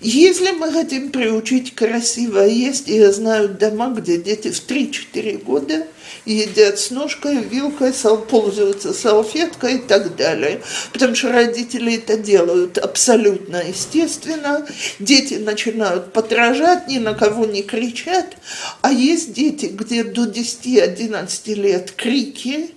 Если 0.00 0.52
мы 0.52 0.70
хотим 0.72 1.10
приучить 1.10 1.74
красиво 1.74 2.40
есть, 2.40 2.86
я 2.86 3.10
знаю 3.10 3.48
дома, 3.48 3.90
где 3.90 4.16
дети 4.16 4.50
в 4.50 4.64
3-4 4.64 5.42
года 5.42 5.88
едят 6.24 6.78
с 6.78 6.90
ножкой, 6.90 7.42
вилкой, 7.42 7.92
пользуются 8.28 8.92
салфеткой 8.92 9.76
и 9.76 9.78
так 9.78 10.14
далее. 10.14 10.60
Потому 10.92 11.16
что 11.16 11.32
родители 11.32 11.96
это 11.96 12.16
делают 12.16 12.78
абсолютно 12.78 13.56
естественно. 13.56 14.64
Дети 15.00 15.34
начинают 15.34 16.12
подражать, 16.12 16.86
ни 16.86 16.98
на 16.98 17.14
кого 17.14 17.44
не 17.46 17.62
кричат. 17.62 18.36
А 18.82 18.92
есть 18.92 19.32
дети, 19.32 19.66
где 19.66 20.04
до 20.04 20.26
10-11 20.26 21.54
лет 21.54 21.90
крики, 21.90 22.70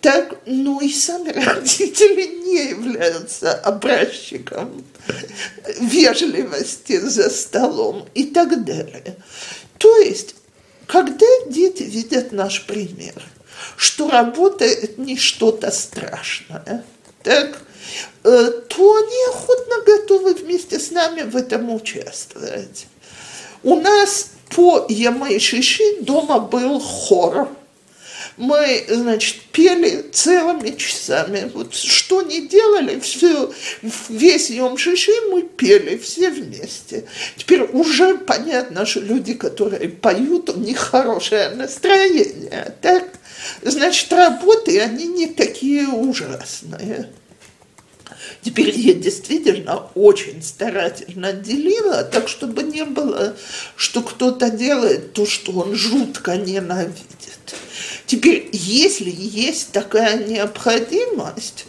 так, 0.00 0.40
ну 0.46 0.80
и 0.80 0.92
сами 0.92 1.30
родители 1.30 2.44
не 2.44 2.70
являются 2.70 3.54
образчиком 3.54 4.84
вежливости 5.80 6.98
за 6.98 7.30
столом 7.30 8.06
и 8.14 8.24
так 8.24 8.64
далее. 8.64 9.16
То 9.78 9.96
есть, 9.98 10.34
когда 10.86 11.26
дети 11.46 11.84
видят 11.84 12.32
наш 12.32 12.66
пример, 12.66 13.14
что 13.76 14.10
работа 14.10 14.66
не 14.96 15.16
что-то 15.16 15.70
страшное, 15.70 16.84
так, 17.22 17.58
э, 18.24 18.50
то 18.68 18.96
они 18.96 19.24
охотно 19.28 19.76
готовы 19.86 20.34
вместе 20.34 20.78
с 20.78 20.90
нами 20.90 21.22
в 21.22 21.36
этом 21.36 21.72
участвовать. 21.72 22.86
У 23.62 23.76
нас 23.76 24.30
по 24.54 24.86
Ямай 24.88 25.38
Шиши 25.38 26.00
дома 26.00 26.40
был 26.40 26.80
хор. 26.80 27.48
Мы, 28.36 28.84
значит, 28.88 29.42
пели 29.52 30.04
целыми 30.10 30.70
часами. 30.76 31.50
Вот 31.52 31.74
что 31.74 32.22
не 32.22 32.46
делали, 32.46 32.98
все, 33.00 33.52
весь 34.08 34.50
Йом 34.50 34.78
Шиши 34.78 35.12
мы 35.30 35.42
пели 35.42 35.96
все 35.98 36.30
вместе. 36.30 37.04
Теперь 37.36 37.62
уже 37.62 38.16
понятно, 38.16 38.86
что 38.86 39.00
люди, 39.00 39.34
которые 39.34 39.88
поют, 39.90 40.50
у 40.50 40.58
них 40.58 40.78
хорошее 40.78 41.50
настроение. 41.50 42.74
Так? 42.80 43.04
Значит, 43.62 44.12
работы, 44.12 44.80
они 44.80 45.06
не 45.06 45.26
такие 45.26 45.88
ужасные. 45.88 47.10
Теперь 48.42 48.70
я 48.76 48.94
действительно 48.94 49.88
очень 49.94 50.42
старательно 50.42 51.32
делила, 51.32 52.02
так 52.02 52.28
чтобы 52.28 52.62
не 52.62 52.84
было, 52.84 53.36
что 53.76 54.02
кто-то 54.02 54.50
делает 54.50 55.12
то, 55.12 55.26
что 55.26 55.52
он 55.52 55.74
жутко 55.74 56.36
ненавидит. 56.36 57.54
Теперь, 58.06 58.48
если 58.52 59.12
есть 59.14 59.72
такая 59.72 60.24
необходимость, 60.24 61.66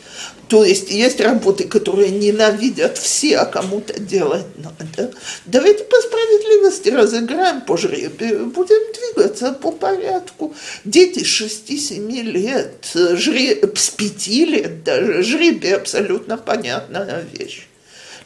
то 0.47 0.63
есть 0.63 0.91
есть 0.91 1.19
работы, 1.21 1.67
которые 1.67 2.09
ненавидят 2.09 2.97
все, 2.97 3.37
а 3.37 3.45
кому-то 3.45 3.99
делать 3.99 4.45
надо, 4.57 5.13
давайте 5.45 5.83
по 5.83 5.95
справедливости 5.97 6.89
разыграем 6.89 7.61
по 7.61 7.77
жребию, 7.77 8.47
будем 8.47 8.93
двигаться 8.93 9.53
по 9.53 9.71
порядку. 9.71 10.53
Дети 10.85 11.19
6-7 11.19 12.21
лет, 12.23 12.91
жре... 12.93 13.61
с 13.75 13.89
5 13.89 14.27
лет 14.27 14.83
даже, 14.83 15.23
жребий 15.23 15.75
абсолютно 15.75 16.37
понятная 16.37 17.25
вещь. 17.33 17.67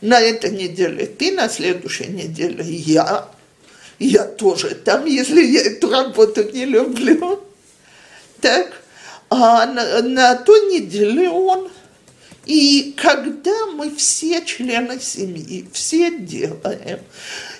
На 0.01 0.19
этой 0.19 0.51
неделе 0.51 1.05
ты, 1.05 1.31
на 1.31 1.49
следующей 1.49 2.07
неделе 2.07 2.63
я. 2.63 3.29
Я 3.99 4.25
тоже 4.25 4.75
там, 4.75 5.05
если 5.05 5.43
я 5.43 5.61
эту 5.61 5.89
работу 5.89 6.43
не 6.51 6.65
люблю. 6.65 7.46
Так, 8.41 8.81
а 9.29 9.65
на, 9.65 10.01
на 10.01 10.35
той 10.35 10.73
неделе 10.73 11.29
он. 11.29 11.69
И 12.45 12.95
когда 12.95 13.65
мы 13.73 13.93
все 13.93 14.41
члены 14.45 15.01
семьи, 15.01 15.67
все 15.73 16.17
делаем, 16.17 16.99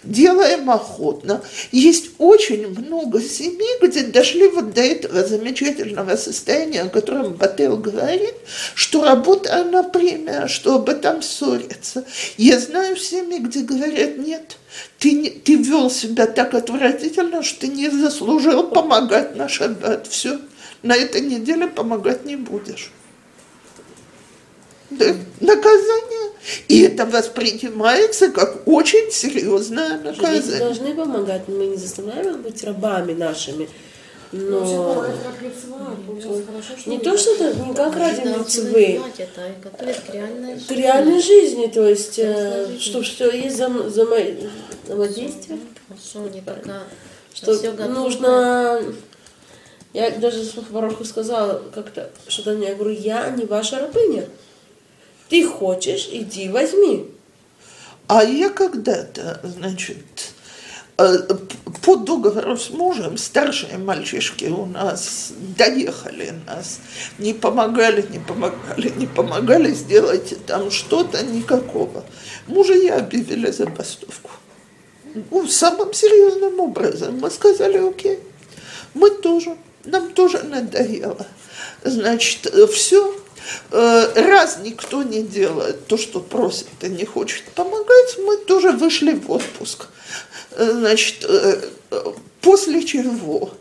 делаем 0.03 0.69
охотно, 0.71 1.43
есть 1.73 2.11
очень 2.19 2.69
много 2.69 3.21
семей, 3.21 3.79
где 3.81 4.03
дошли 4.03 4.47
вот 4.47 4.73
до 4.73 4.79
этого 4.79 5.27
замечательного 5.27 6.15
состояния, 6.15 6.83
о 6.83 6.89
котором 6.89 7.33
Бател 7.33 7.75
говорит, 7.75 8.35
что 8.75 9.03
работа, 9.03 9.57
она 9.59 9.83
премия, 9.83 10.47
что 10.47 10.75
об 10.75 10.87
этом 10.87 11.21
ссорятся. 11.21 12.05
Я 12.37 12.57
знаю 12.57 12.95
семьи, 12.95 13.39
где 13.39 13.63
говорят, 13.63 14.17
нет, 14.17 14.55
ты, 14.99 15.29
ты 15.29 15.55
вел 15.55 15.91
себя 15.91 16.27
так 16.27 16.53
отвратительно, 16.53 17.43
что 17.43 17.61
ты 17.61 17.67
не 17.67 17.89
заслужил 17.89 18.63
помогать 18.69 19.35
на 19.35 19.49
шаббат. 19.49 20.07
Все, 20.07 20.39
на 20.83 20.95
этой 20.95 21.21
неделе 21.21 21.67
помогать 21.67 22.25
не 22.25 22.35
будешь. 22.35 22.91
Да, 24.89 25.13
наказание. 25.41 26.31
И 26.69 26.81
это 26.83 27.05
воспринимается 27.05 28.31
как 28.31 28.65
очень 28.67 29.11
серьезное 29.11 29.97
Дети 29.97 30.21
наказание. 30.21 30.59
должны 30.59 30.95
помогать, 30.95 31.47
мы 31.49 31.65
не 31.65 31.75
заставляем 31.75 32.29
их 32.29 32.37
быть 32.39 32.63
рабами 32.63 33.11
нашими. 33.13 33.67
Ну, 34.33 34.59
Но 34.59 34.65
что 34.65 35.05
не 36.89 36.99
то, 36.99 37.17
что 37.17 37.33
это 37.35 37.53
не 37.59 37.73
как 37.73 37.95
ради 37.95 38.27
мецвы, 38.27 39.01
к 40.67 40.71
реальной 40.71 41.21
жизни. 41.21 41.67
то 41.67 41.87
есть, 41.87 42.19
э, 42.19 42.77
что, 42.79 43.03
что 43.03 43.29
есть 43.29 43.55
взаимо- 43.57 43.83
взаимо- 43.87 44.49
взаимодействие. 44.85 45.59
Что 47.33 47.53
нужно... 47.87 48.81
Я 49.97 50.11
даже 50.11 50.43
Бараху 50.69 51.03
сказала 51.05 51.59
как-то, 51.73 52.11
что-то 52.27 52.51
мне, 52.51 52.67
я 52.67 52.75
говорю, 52.75 52.95
я 52.95 53.31
не 53.31 53.45
ваша 53.45 53.79
рабыня. 53.79 54.29
Ты 55.27 55.43
хочешь, 55.43 56.07
иди 56.11 56.49
возьми. 56.49 57.07
А 58.07 58.23
я 58.23 58.51
когда-то, 58.51 59.41
значит, 59.41 60.05
э, 60.99 61.17
по 61.81 61.95
договору 61.95 62.57
с 62.57 62.69
мужем 62.69 63.17
старшие 63.17 63.79
мальчишки 63.79 64.45
у 64.45 64.67
нас 64.67 65.33
доехали 65.57 66.31
нас, 66.45 66.79
не 67.17 67.33
помогали, 67.33 68.05
не 68.07 68.19
помогали, 68.19 68.89
не 68.97 69.07
помогали, 69.07 69.71
сделайте 69.71 70.35
там 70.35 70.69
что-то, 70.69 71.23
никакого. 71.23 72.05
Мужа 72.45 72.75
я 72.75 72.97
объявили 72.97 73.49
забастовку. 73.49 74.29
Ну, 75.31 75.47
самым 75.47 75.91
серьезным 75.91 76.59
образом. 76.59 77.17
Мы 77.17 77.31
сказали, 77.31 77.79
окей, 77.79 78.19
мы 78.93 79.09
тоже, 79.09 79.57
нам 79.87 80.11
тоже 80.13 80.43
надоело. 80.43 81.25
Значит, 81.83 82.53
все, 82.71 83.15
раз 83.71 84.59
никто 84.63 85.03
не 85.03 85.23
делает 85.23 85.87
то, 85.87 85.97
что 85.97 86.19
просит 86.19 86.67
и 86.81 86.89
не 86.89 87.05
хочет 87.05 87.43
помогать, 87.55 88.17
мы 88.19 88.37
тоже 88.37 88.71
вышли 88.71 89.13
в 89.13 89.31
отпуск. 89.31 89.87
Э, 90.57 90.71
Значит, 90.71 91.25
э, 91.27 91.61
э, 91.91 92.03
после 92.41 92.83
чего 92.83 93.51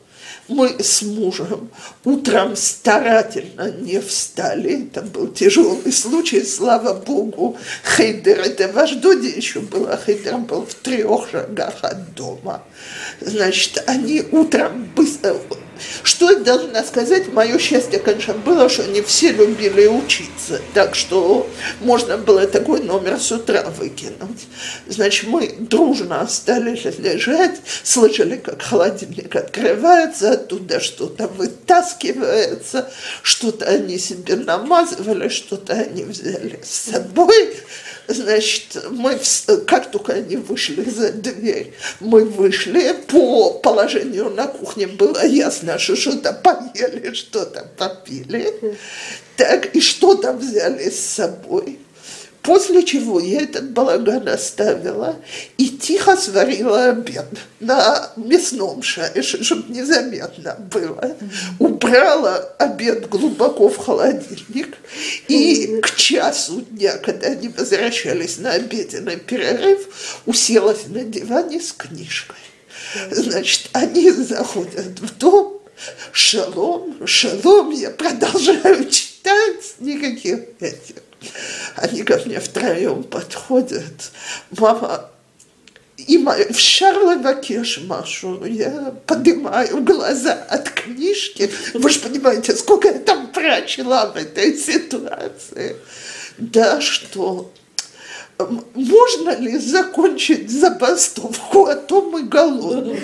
мы 0.48 0.76
с 0.78 1.02
мужем 1.02 1.70
утром 2.04 2.54
старательно 2.56 3.70
не 3.70 4.00
встали. 4.00 4.86
Это 4.86 5.02
был 5.02 5.28
тяжелый 5.28 5.92
случай, 5.92 6.44
слава 6.44 6.94
богу. 6.94 7.56
Хейдер, 7.96 8.40
это 8.40 8.68
в 8.68 8.78
Аждоде 8.78 9.28
еще 9.28 9.60
было, 9.60 10.00
Хейдер 10.06 10.38
был 10.38 10.64
в 10.64 10.74
трех 10.74 11.28
шагах 11.30 11.74
от 11.82 12.14
дома. 12.14 12.62
Значит, 13.20 13.82
они 13.86 14.22
утром 14.30 14.90
быстро... 14.94 15.36
Что 16.02 16.30
я 16.30 16.38
должна 16.38 16.84
сказать? 16.84 17.32
Мое 17.32 17.58
счастье, 17.58 17.98
конечно, 17.98 18.34
было, 18.34 18.68
что 18.68 18.82
они 18.84 19.02
все 19.02 19.32
любили 19.32 19.86
учиться. 19.86 20.60
Так 20.74 20.94
что 20.94 21.48
можно 21.80 22.18
было 22.18 22.46
такой 22.46 22.80
номер 22.82 23.18
с 23.20 23.32
утра 23.32 23.64
выкинуть. 23.78 24.46
Значит, 24.86 25.28
мы 25.28 25.54
дружно 25.58 26.20
остались 26.20 26.84
лежать, 26.98 27.60
слышали, 27.82 28.36
как 28.36 28.62
холодильник 28.62 29.34
открывается, 29.36 30.32
оттуда 30.32 30.80
что-то 30.80 31.28
вытаскивается, 31.28 32.90
что-то 33.22 33.66
они 33.66 33.98
себе 33.98 34.36
намазывали, 34.36 35.28
что-то 35.28 35.74
они 35.74 36.04
взяли 36.04 36.60
с 36.62 36.90
собой. 36.90 37.56
Значит, 38.09 38.85
мы, 38.90 39.19
как 39.66 39.90
только 39.90 40.14
они 40.14 40.37
вышли 40.37 40.88
за 40.88 41.12
дверь, 41.12 41.75
мы 42.01 42.25
вышли, 42.25 42.95
по 43.09 43.55
положению 43.55 44.31
на 44.31 44.47
кухне 44.47 44.87
было 44.87 45.25
ясно, 45.25 45.79
что 45.79 45.97
что-то 45.97 46.33
поели, 46.33 47.12
что-то 47.14 47.69
попили, 47.77 48.79
так, 49.37 49.75
и 49.75 49.81
что-то 49.81 50.33
взяли 50.33 50.90
с 50.90 51.01
собой. 51.01 51.81
После 52.42 52.85
чего 52.85 53.18
я 53.18 53.42
этот 53.42 53.70
балаган 53.70 54.29
оставила 54.29 55.16
и 55.59 55.68
тихо 55.68 56.16
сварила 56.16 56.90
обед 56.90 57.27
на 57.61 58.12
мясном 58.16 58.83
шайше, 58.83 59.42
чтобы 59.42 59.72
незаметно 59.72 60.57
было. 60.72 61.16
Убрала 61.59 62.37
обед 62.59 63.09
глубоко 63.09 63.68
в 63.68 63.77
холодильник. 63.79 64.77
И 65.29 65.81
к 65.83 65.96
часу 65.96 66.61
дня, 66.61 66.99
когда 66.99 67.29
они 67.29 67.49
возвращались 67.49 68.38
на 68.38 68.53
обеденный 68.53 69.16
перерыв, 69.16 70.20
уселась 70.25 70.87
на 70.87 71.03
диване 71.03 71.61
с 71.61 71.72
книжкой. 71.72 72.37
Значит, 73.11 73.70
они 73.72 74.11
заходят 74.11 75.01
в 75.01 75.18
дом, 75.18 75.61
шалом, 76.12 77.07
шалом, 77.07 77.70
я 77.70 77.90
продолжаю 77.90 78.85
читать, 78.90 79.75
никаких 79.81 80.40
этих. 80.61 81.03
Они 81.76 82.02
ко 82.02 82.20
мне 82.24 82.40
втроем 82.40 83.02
подходят. 83.05 84.12
Мама, 84.50 85.11
Има, 85.96 86.37
в 86.50 86.59
Шарловаке 86.59 87.64
Машу, 87.87 88.44
я 88.44 88.94
поднимаю 89.07 89.83
глаза 89.83 90.35
от 90.35 90.68
книжки. 90.68 91.50
Вы 91.72 91.88
же 91.88 92.00
понимаете, 92.00 92.55
сколько 92.55 92.88
я 92.88 92.98
там 92.98 93.29
прочла 93.29 94.07
в 94.07 94.16
этой 94.16 94.57
ситуации. 94.59 95.76
Да 96.37 96.83
что, 96.83 97.50
можно 98.38 99.37
ли 99.37 99.59
закончить 99.59 100.51
забастовку, 100.51 101.66
а 101.66 101.75
то 101.75 102.03
мы 102.03 102.25
голодные. 102.25 103.01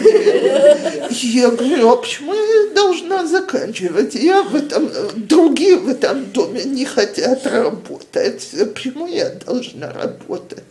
Я 1.10 1.50
говорю, 1.50 1.90
а 1.90 1.96
почему 1.96 2.34
я 2.34 2.74
должна 2.74 3.26
заканчивать? 3.26 4.14
Я 4.14 4.42
в 4.42 4.54
этом, 4.54 4.90
другие 5.14 5.76
в 5.76 5.88
этом 5.88 6.30
доме 6.32 6.64
не 6.64 6.84
хотят 6.84 7.46
работать. 7.46 8.50
Почему 8.74 9.06
я 9.06 9.30
должна 9.30 9.92
работать? 9.92 10.64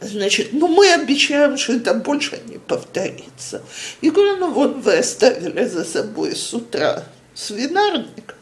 Значит, 0.00 0.52
ну 0.52 0.68
мы 0.68 0.92
обещаем, 0.92 1.58
что 1.58 1.74
это 1.74 1.92
больше 1.92 2.38
не 2.46 2.58
повторится. 2.58 3.62
И 4.00 4.10
говорю, 4.10 4.36
ну 4.36 4.50
вот 4.52 4.76
вы 4.76 4.98
оставили 4.98 5.66
за 5.66 5.84
собой 5.84 6.34
с 6.34 6.54
утра 6.54 7.04
свинарник, 7.34 8.36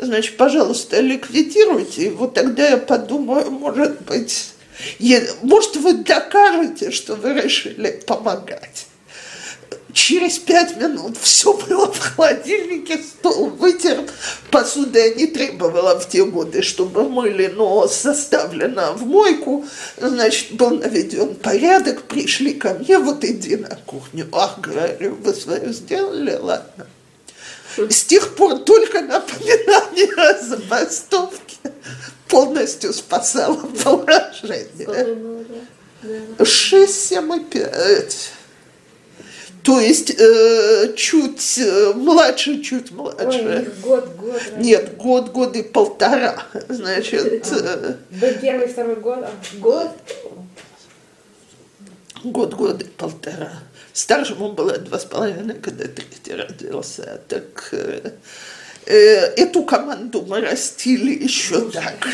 значит, 0.00 0.36
пожалуйста, 0.36 1.00
ликвидируйте 1.00 2.06
его, 2.06 2.26
тогда 2.26 2.68
я 2.68 2.76
подумаю, 2.76 3.50
может 3.50 4.00
быть, 4.02 4.52
может 5.42 5.76
вы 5.76 5.92
докажете, 5.94 6.90
что 6.90 7.14
вы 7.14 7.34
решили 7.34 8.02
помогать. 8.06 8.86
Через 9.92 10.38
пять 10.38 10.76
минут 10.76 11.16
все 11.20 11.52
было 11.52 11.92
в 11.92 11.98
холодильнике, 11.98 12.98
стол 12.98 13.50
вытер, 13.50 14.08
посуда 14.50 15.00
я 15.00 15.14
не 15.14 15.26
требовала 15.26 15.98
в 15.98 16.08
те 16.08 16.24
годы, 16.24 16.62
чтобы 16.62 17.08
мыли, 17.08 17.48
но 17.48 17.88
составлена 17.88 18.92
в 18.92 19.04
мойку, 19.04 19.64
значит, 20.00 20.52
был 20.52 20.70
наведен 20.70 21.34
порядок, 21.34 22.02
пришли 22.02 22.54
ко 22.54 22.74
мне, 22.74 22.98
вот 22.98 23.24
иди 23.24 23.56
на 23.56 23.76
кухню. 23.84 24.28
Ах, 24.32 24.60
говорю, 24.60 25.16
вы 25.16 25.34
свое 25.34 25.72
сделали, 25.72 26.36
ладно. 26.40 26.86
С 27.76 28.04
тех 28.04 28.34
пор 28.34 28.58
только 28.60 29.00
напоминание 29.00 30.12
о 30.14 30.42
забастовке 30.42 31.56
полностью 32.28 32.92
спасало 32.92 33.56
положение. 33.84 34.66
Сколько 34.82 35.14
было 35.14 35.44
лет? 36.02 36.48
Шесть, 36.48 37.08
семь 37.08 37.32
и 37.34 37.40
пять. 37.44 38.32
То 39.62 39.78
есть 39.78 40.10
э, 40.18 40.94
чуть 40.96 41.58
э, 41.58 41.92
младше, 41.94 42.62
чуть 42.62 42.90
Ой, 42.92 42.96
младше. 42.96 43.42
них 43.42 43.80
год, 43.80 44.16
год. 44.16 44.40
Нет, 44.56 44.96
год, 44.96 45.30
год 45.32 45.54
и 45.54 45.62
полтора. 45.62 46.42
Значит, 46.68 47.46
э, 47.52 47.94
Был 48.10 48.32
первый, 48.40 48.68
второй 48.68 48.96
год, 48.96 49.18
а 49.18 49.30
год? 49.58 49.90
год, 52.24 52.54
год 52.54 52.82
и 52.82 52.86
полтора. 52.86 53.52
Старшему 54.00 54.52
было 54.52 54.78
два 54.78 54.98
с 54.98 55.04
половиной, 55.04 55.56
когда 55.56 55.84
третий 55.84 56.32
родился. 56.32 57.20
Так 57.28 57.68
э, 57.72 58.12
э, 58.86 58.94
эту 59.36 59.62
команду 59.62 60.24
мы 60.26 60.40
растили 60.40 61.22
еще 61.22 61.70
так, 61.70 62.08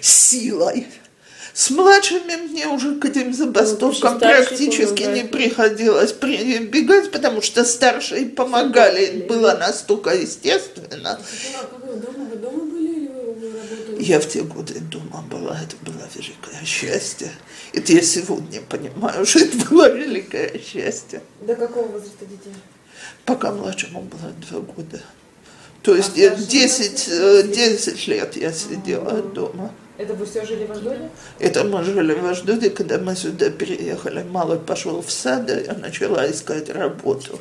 силой. 0.00 0.86
С 1.52 1.68
младшими 1.68 2.34
мне 2.48 2.66
уже 2.66 2.98
к 2.98 3.04
этим 3.04 3.34
забастовкам 3.34 4.16
старшие 4.16 4.46
практически 4.46 5.02
не 5.02 5.24
приходилось 5.24 6.14
прибегать, 6.14 7.10
потому 7.10 7.42
что 7.42 7.62
старшие 7.66 8.24
помогали, 8.24 9.26
было 9.28 9.54
настолько 9.54 10.14
естественно. 10.14 11.20
Дома, 11.84 12.36
дома 12.36 12.64
были 12.64 12.88
или 12.88 13.08
вы, 13.08 13.34
вы 13.34 13.52
работали? 13.52 13.87
Я 13.98 14.20
в 14.20 14.28
те 14.28 14.42
годы 14.42 14.78
дома 14.78 15.22
была, 15.28 15.58
это 15.60 15.76
было 15.84 16.08
великое 16.14 16.64
счастье. 16.64 17.30
Это 17.72 17.92
я 17.92 18.02
сегодня 18.02 18.60
понимаю, 18.60 19.26
что 19.26 19.40
это 19.40 19.56
было 19.68 19.92
великое 19.92 20.58
счастье. 20.58 21.20
До 21.40 21.56
какого 21.56 21.88
возраста 21.88 22.24
детей? 22.24 22.54
Пока 23.24 23.50
младшему 23.50 24.02
было 24.02 24.32
два 24.48 24.60
года. 24.60 25.02
То 25.82 25.96
есть 25.96 26.12
А 26.16 26.20
я 26.20 26.30
старший 26.30 26.46
10, 26.46 27.08
э, 27.08 27.42
10 27.48 28.08
лет 28.08 28.36
я 28.36 28.52
сидела 28.52 29.22
дома. 29.22 29.72
Это 29.98 30.14
вы 30.14 30.26
все 30.26 30.46
жили 30.46 30.64
в 30.64 30.70
Аждоде? 30.70 31.10
Это 31.40 31.64
мы 31.64 31.82
жили 31.82 32.14
в 32.14 32.24
Аждоде, 32.24 32.70
когда 32.70 32.98
мы 32.98 33.16
сюда 33.16 33.50
переехали. 33.50 34.22
Малый 34.22 34.60
пошел 34.60 35.02
в 35.02 35.10
сад, 35.10 35.50
и 35.50 35.64
я 35.64 35.74
начала 35.74 36.30
искать 36.30 36.70
работу. 36.70 37.40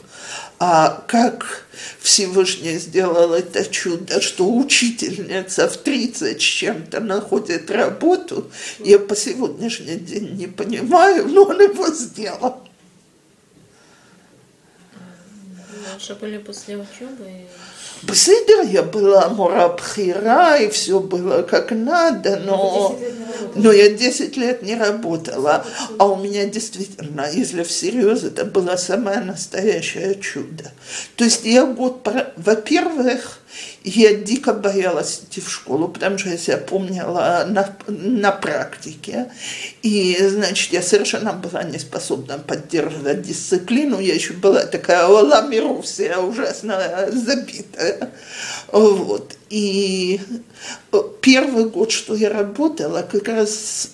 А 0.57 1.03
как 1.07 1.67
Всевышний 1.99 2.79
сделал 2.79 3.33
это 3.33 3.63
чудо, 3.63 4.21
что 4.21 4.51
учительница 4.51 5.69
в 5.69 5.77
30 5.77 6.41
с 6.41 6.43
чем-то 6.43 6.99
находит 6.99 7.69
работу, 7.69 8.49
я 8.79 8.97
по 8.97 9.15
сегодняшний 9.15 9.97
день 9.97 10.35
не 10.35 10.47
понимаю, 10.47 11.27
но 11.27 11.43
он 11.43 11.61
его 11.61 11.87
сделал. 11.93 12.63
Лучше 15.93 16.15
были 16.15 16.39
после 16.39 16.77
учебы. 16.77 17.47
Бседер, 18.03 18.61
я 18.69 18.83
была 18.83 19.29
мурабхира, 19.29 20.57
и 20.57 20.69
все 20.69 20.99
было 20.99 21.41
как 21.41 21.71
надо, 21.71 22.37
но, 22.37 22.97
но 23.55 23.71
я 23.71 23.89
10 23.89 24.37
лет 24.37 24.61
не 24.61 24.75
работала. 24.75 25.65
А 25.97 26.07
у 26.07 26.15
меня 26.15 26.45
действительно, 26.45 27.27
если 27.31 27.63
всерьез, 27.63 28.23
это 28.23 28.45
было 28.45 28.75
самое 28.75 29.19
настоящее 29.19 30.15
чудо. 30.15 30.71
То 31.15 31.23
есть 31.23 31.43
я 31.45 31.65
год, 31.65 32.03
про- 32.03 32.31
я 33.83 34.13
дико 34.13 34.53
боялась 34.53 35.21
идти 35.23 35.41
в 35.41 35.49
школу, 35.49 35.87
потому 35.87 36.17
что 36.17 36.29
я 36.29 36.37
себя 36.37 36.57
помнила 36.57 37.45
на, 37.47 37.75
на 37.87 38.31
практике. 38.31 39.27
И, 39.81 40.17
значит, 40.21 40.73
я 40.73 40.81
совершенно 40.81 41.33
была 41.33 41.63
не 41.63 41.79
способна 41.79 42.37
поддерживать 42.37 43.21
дисциплину. 43.21 43.99
Я 43.99 44.15
еще 44.15 44.33
была 44.33 44.65
такая 44.65 45.07
вся 45.81 46.19
ужасно 46.19 47.09
забитая. 47.11 48.11
Вот. 48.71 49.35
И 49.49 50.19
э, 50.91 50.97
первый 51.21 51.69
год, 51.69 51.91
что 51.91 52.15
я 52.15 52.29
работала, 52.29 53.01
как 53.01 53.27
раз 53.29 53.91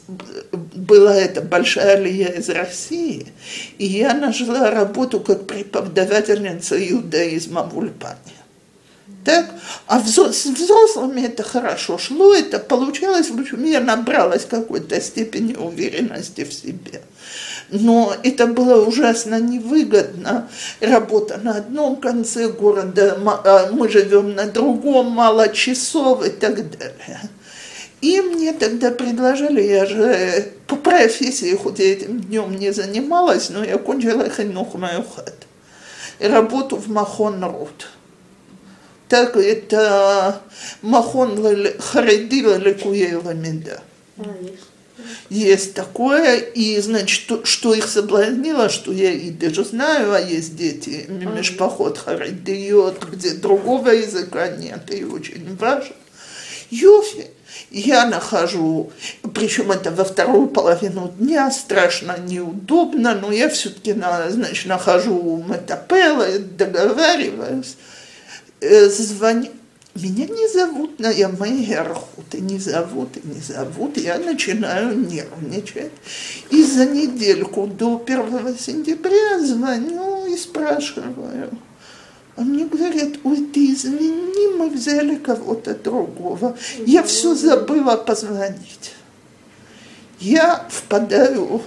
была 0.52 1.16
эта 1.16 1.42
большая 1.42 1.98
алия 1.98 2.30
из 2.30 2.50
России. 2.50 3.28
И 3.78 3.86
я 3.86 4.14
нашла 4.14 4.72
работу 4.72 5.20
как 5.20 5.46
преподавательница 5.46 6.76
иудаизма 6.90 7.64
в 7.64 7.78
Ульпане. 7.78 8.43
Так? 9.24 9.46
А 9.88 10.02
с 10.02 10.46
взрослыми 10.46 11.22
это 11.22 11.44
хорошо 11.44 11.98
шло, 11.98 12.34
это 12.34 12.60
получалось, 12.60 13.30
в 13.30 13.40
общем, 13.40 13.64
я 13.64 13.80
набралась 13.80 14.46
какой-то 14.46 15.00
степени 15.00 15.56
уверенности 15.56 16.44
в 16.44 16.54
себе. 16.54 17.02
Но 17.70 18.14
это 18.24 18.48
было 18.48 18.86
ужасно 18.86 19.40
невыгодно. 19.40 20.50
Работа 20.82 21.38
на 21.38 21.58
одном 21.58 21.96
конце 21.96 22.50
города, 22.50 23.18
а 23.46 23.70
мы 23.72 23.88
живем 23.88 24.36
на 24.36 24.46
другом, 24.46 25.12
мало 25.12 25.48
часов 25.50 26.26
и 26.26 26.30
так 26.30 26.56
далее. 26.78 27.22
И 28.02 28.20
мне 28.20 28.52
тогда 28.52 28.92
предложили, 28.92 29.62
я 29.62 29.86
же 29.86 30.52
по 30.68 30.76
профессии, 30.76 31.56
хоть 31.56 31.80
этим 31.80 32.20
днем 32.20 32.54
не 32.54 32.74
занималась, 32.74 33.50
но 33.50 33.64
я 33.64 33.78
кончила 33.78 34.30
хинух 34.30 34.74
маюхат. 34.74 35.48
Работу 36.20 36.76
в 36.76 36.90
Махон 36.90 37.42
Рут. 37.44 37.88
Так 39.14 39.38
это 39.38 40.42
Махон 40.82 41.38
Леле- 41.38 41.80
Хариди 41.80 42.42
Леликуей 42.42 43.14
Ламида. 43.14 43.80
Есть 45.30 45.76
такое, 45.76 46.38
и 46.38 46.82
значит, 46.82 47.28
то, 47.28 47.46
что 47.46 47.76
их 47.76 47.88
соблазнило, 47.88 48.70
что 48.70 48.92
я 48.92 49.12
и 49.12 49.30
даже 49.30 49.66
знаю, 49.66 50.14
а 50.14 50.20
есть 50.20 50.56
дети, 50.56 51.06
Мишпахот 51.10 52.00
Харидиот, 52.00 53.06
где 53.12 53.36
другого 53.36 53.90
языка 53.90 54.48
нет, 54.48 54.92
и 54.92 55.04
очень 55.04 55.58
важно. 55.58 55.94
Йофи. 56.72 57.28
Я 57.70 58.08
нахожу, 58.08 58.92
причем 59.36 59.72
это 59.72 59.92
во 59.92 60.06
вторую 60.06 60.48
половину 60.48 61.14
дня, 61.20 61.52
страшно 61.52 62.18
неудобно, 62.18 63.14
но 63.14 63.32
я 63.32 63.48
все-таки, 63.50 63.94
на, 63.94 64.28
значит, 64.32 64.66
нахожу 64.66 65.44
метапела, 65.48 66.40
договариваюсь, 66.40 67.76
звоню. 68.90 69.50
Меня 69.96 70.26
не 70.26 70.48
зовут 70.48 71.00
на 71.00 71.12
Ямайерху, 71.12 72.24
ты 72.32 72.40
не 72.42 72.58
зовут, 72.58 73.16
и 73.16 73.22
не 73.28 73.40
зовут. 73.40 73.96
Я 73.98 74.18
начинаю 74.18 74.98
нервничать. 74.98 75.92
И 76.50 76.64
за 76.64 76.88
недельку 76.88 77.68
до 77.68 78.02
1 78.04 78.58
сентября 78.58 79.40
звоню 79.40 80.26
и 80.26 80.36
спрашиваю. 80.36 81.52
А 82.36 82.42
мне 82.42 82.66
говорят, 82.66 83.20
ой, 83.24 83.46
ты 83.54 83.74
извини, 83.74 84.58
мы 84.58 84.70
взяли 84.70 85.16
кого-то 85.16 85.76
другого. 85.76 86.58
Я 86.88 87.04
все 87.04 87.36
забыла 87.36 87.96
позвонить. 87.96 88.94
Я 90.20 90.66
впадаю 90.70 91.62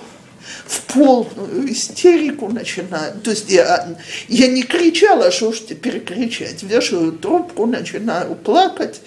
в 0.67 0.81
полную 0.93 1.73
истерику 1.73 2.49
начинаю. 2.49 3.19
То 3.21 3.31
есть 3.31 3.51
я, 3.51 3.97
я 4.29 4.49
не 4.49 4.63
кричала, 4.63 5.31
что 5.31 5.53
ж 5.53 5.61
теперь 5.69 6.01
кричать. 6.01 6.63
Вешаю 6.63 7.13
трубку, 7.13 7.67
начинаю 7.67 8.35
плакать. 8.35 9.01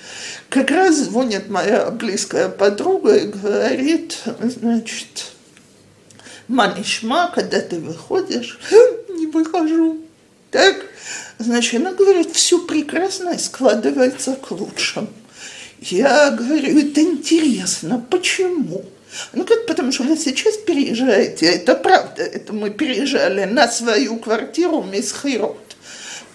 Как 0.50 0.72
раз 0.72 0.96
звонит 0.96 1.50
моя 1.50 1.92
близкая 1.92 2.50
подруга 2.50 3.16
и 3.16 3.28
говорит, 3.28 4.18
значит, 4.40 5.34
Манишма, 6.48 7.32
когда 7.34 7.62
ты 7.62 7.80
выходишь, 7.80 8.60
не 9.10 9.28
выхожу. 9.28 10.02
Так, 10.50 10.78
значит, 11.38 11.80
она 11.80 11.94
говорит, 11.94 12.32
все 12.32 12.60
прекрасно 12.66 13.30
и 13.30 13.38
складывается 13.38 14.36
к 14.36 14.50
лучшему. 14.50 15.10
Я 15.80 16.32
говорю, 16.32 16.80
это 16.80 17.02
интересно, 17.02 18.04
почему? 18.10 18.84
Ну 19.34 19.45
как, 19.45 19.66
потому 19.66 19.91
что 19.91 20.03
вы 20.03 20.18
сейчас 20.18 20.57
переезжаете, 20.57 21.47
это 21.47 21.76
правда, 21.76 22.24
это 22.24 22.53
мы 22.53 22.70
переезжали 22.70 23.45
на 23.45 23.68
свою 23.68 24.18
квартиру 24.18 24.84
Мисхирот. 24.84 25.57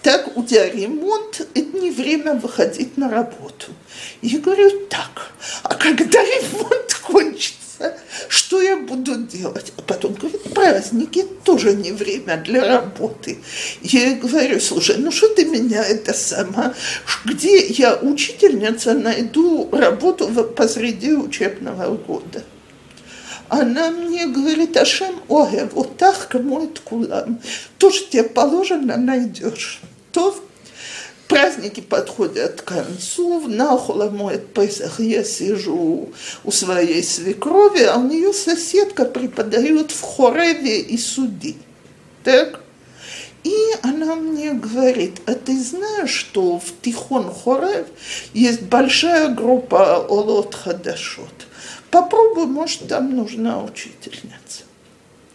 Так, 0.02 0.36
у 0.36 0.42
тебя 0.42 0.68
ремонт, 0.68 1.40
это 1.54 1.78
не 1.78 1.90
время 1.90 2.34
выходить 2.34 2.98
на 2.98 3.08
работу. 3.08 3.72
Я 4.20 4.38
говорю, 4.38 4.86
так, 4.90 5.32
а 5.62 5.74
когда 5.74 6.22
ремонт 6.22 6.94
кончится, 7.02 7.96
что 8.28 8.60
я 8.60 8.76
буду 8.76 9.16
делать? 9.16 9.72
А 9.78 9.82
потом 9.82 10.14
говорит, 10.14 10.42
праздники 10.52 11.24
тоже 11.44 11.74
не 11.74 11.92
время 11.92 12.36
для 12.36 12.66
работы. 12.66 13.38
Я 13.82 14.14
говорю, 14.16 14.60
слушай, 14.60 14.96
ну 14.98 15.10
что 15.10 15.28
ты 15.28 15.46
меня 15.46 15.82
это 15.82 16.12
сама, 16.12 16.74
где 17.24 17.66
я 17.66 17.96
учительница 17.96 18.94
найду 18.94 19.70
работу 19.72 20.28
посреди 20.54 21.12
учебного 21.14 21.96
года? 21.96 22.44
Она 23.48 23.90
мне 23.90 24.26
говорит, 24.26 24.76
Ашем, 24.76 25.20
ой, 25.28 25.68
вот 25.72 25.96
так 25.96 26.28
кому 26.28 26.64
это 26.64 26.80
кулам. 26.80 27.40
То, 27.78 27.90
что 27.90 28.10
тебе 28.10 28.24
положено, 28.24 28.96
найдешь. 28.96 29.80
То 30.12 30.34
праздники 31.28 31.80
подходят 31.80 32.62
к 32.62 32.64
концу, 32.64 33.48
на 33.48 33.76
Холомоет 33.76 34.52
Песах 34.54 35.00
я 35.00 35.24
сижу 35.24 36.12
у 36.44 36.50
своей 36.50 37.02
свекрови, 37.02 37.82
а 37.82 37.98
у 37.98 38.08
нее 38.08 38.32
соседка 38.32 39.04
преподает 39.04 39.90
в 39.90 40.00
Хореве 40.00 40.80
и 40.80 40.96
Суди. 40.96 41.56
Так? 42.22 42.60
И 43.42 43.54
она 43.82 44.14
мне 44.14 44.52
говорит, 44.52 45.20
а 45.26 45.34
ты 45.34 45.60
знаешь, 45.62 46.10
что 46.10 46.58
в 46.58 46.80
Тихон 46.80 47.30
Хорев 47.30 47.86
есть 48.32 48.62
большая 48.62 49.28
группа 49.28 49.96
Олот 49.96 50.54
Хадашот? 50.54 51.46
Попробуй, 51.94 52.46
может, 52.46 52.88
там 52.88 53.14
нужна 53.14 53.62
учительница. 53.62 54.64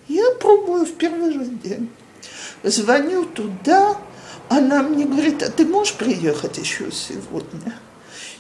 Я 0.10 0.30
пробую 0.42 0.86
в 0.86 0.92
первый 0.96 1.32
же 1.32 1.46
день. 1.46 1.90
Звоню 2.64 3.24
туда, 3.24 3.96
она 4.50 4.84
мне 4.84 5.06
говорит, 5.06 5.42
а 5.42 5.50
ты 5.50 5.66
можешь 5.66 5.94
приехать 5.94 6.58
еще 6.58 6.92
сегодня? 6.92 7.80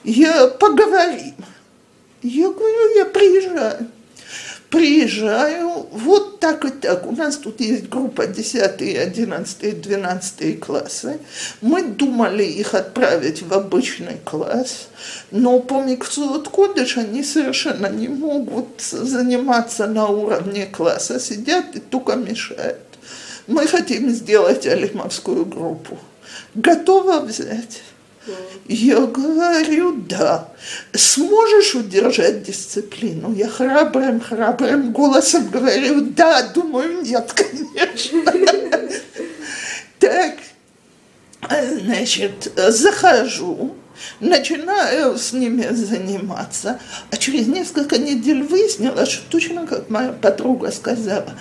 Я 0.03 0.47
поговорим. 0.47 1.33
Я 2.21 2.49
говорю, 2.49 2.97
я 2.97 3.05
приезжаю. 3.05 3.87
Приезжаю, 4.69 5.87
вот 5.91 6.39
так 6.39 6.63
и 6.63 6.69
так. 6.69 7.07
У 7.07 7.11
нас 7.11 7.37
тут 7.37 7.59
есть 7.59 7.89
группа 7.89 8.27
10, 8.27 8.81
11, 8.81 9.81
12 9.81 10.59
классы. 10.59 11.19
Мы 11.61 11.83
думали 11.83 12.43
их 12.43 12.75
отправить 12.75 13.41
в 13.41 13.51
обычный 13.51 14.17
класс, 14.23 14.89
но 15.31 15.59
по 15.59 15.81
Миксуот 15.81 16.49
Кодыш 16.49 16.97
они 16.97 17.23
совершенно 17.23 17.87
не 17.87 18.09
могут 18.09 18.79
заниматься 18.79 19.87
на 19.87 20.07
уровне 20.07 20.67
класса, 20.67 21.19
сидят 21.19 21.75
и 21.75 21.79
только 21.79 22.15
мешают. 22.15 22.77
Мы 23.47 23.65
хотим 23.65 24.11
сделать 24.11 24.67
алимовскую 24.67 25.45
группу. 25.45 25.97
Готова 26.53 27.21
взять? 27.21 27.81
Я 28.67 29.01
говорю, 29.01 29.93
да. 29.93 30.49
Сможешь 30.93 31.75
удержать 31.75 32.43
дисциплину? 32.43 33.33
Я 33.33 33.47
храбрым, 33.47 34.21
храбрым 34.21 34.91
голосом 34.91 35.49
говорю, 35.49 36.01
да, 36.01 36.43
думаю, 36.43 37.01
нет, 37.01 37.33
конечно. 37.35 38.23
Так, 39.99 40.35
Значит, 41.47 42.51
э, 42.55 42.71
захожу, 42.71 43.75
начинаю 44.19 45.17
с 45.17 45.33
ними 45.33 45.67
заниматься, 45.71 46.79
а 47.11 47.17
через 47.17 47.47
несколько 47.47 47.97
недель 47.97 48.43
выяснилось, 48.43 49.09
что 49.09 49.29
точно 49.29 49.67
как 49.67 49.89
моя 49.89 50.11
подруга 50.11 50.71
сказала, 50.71 51.33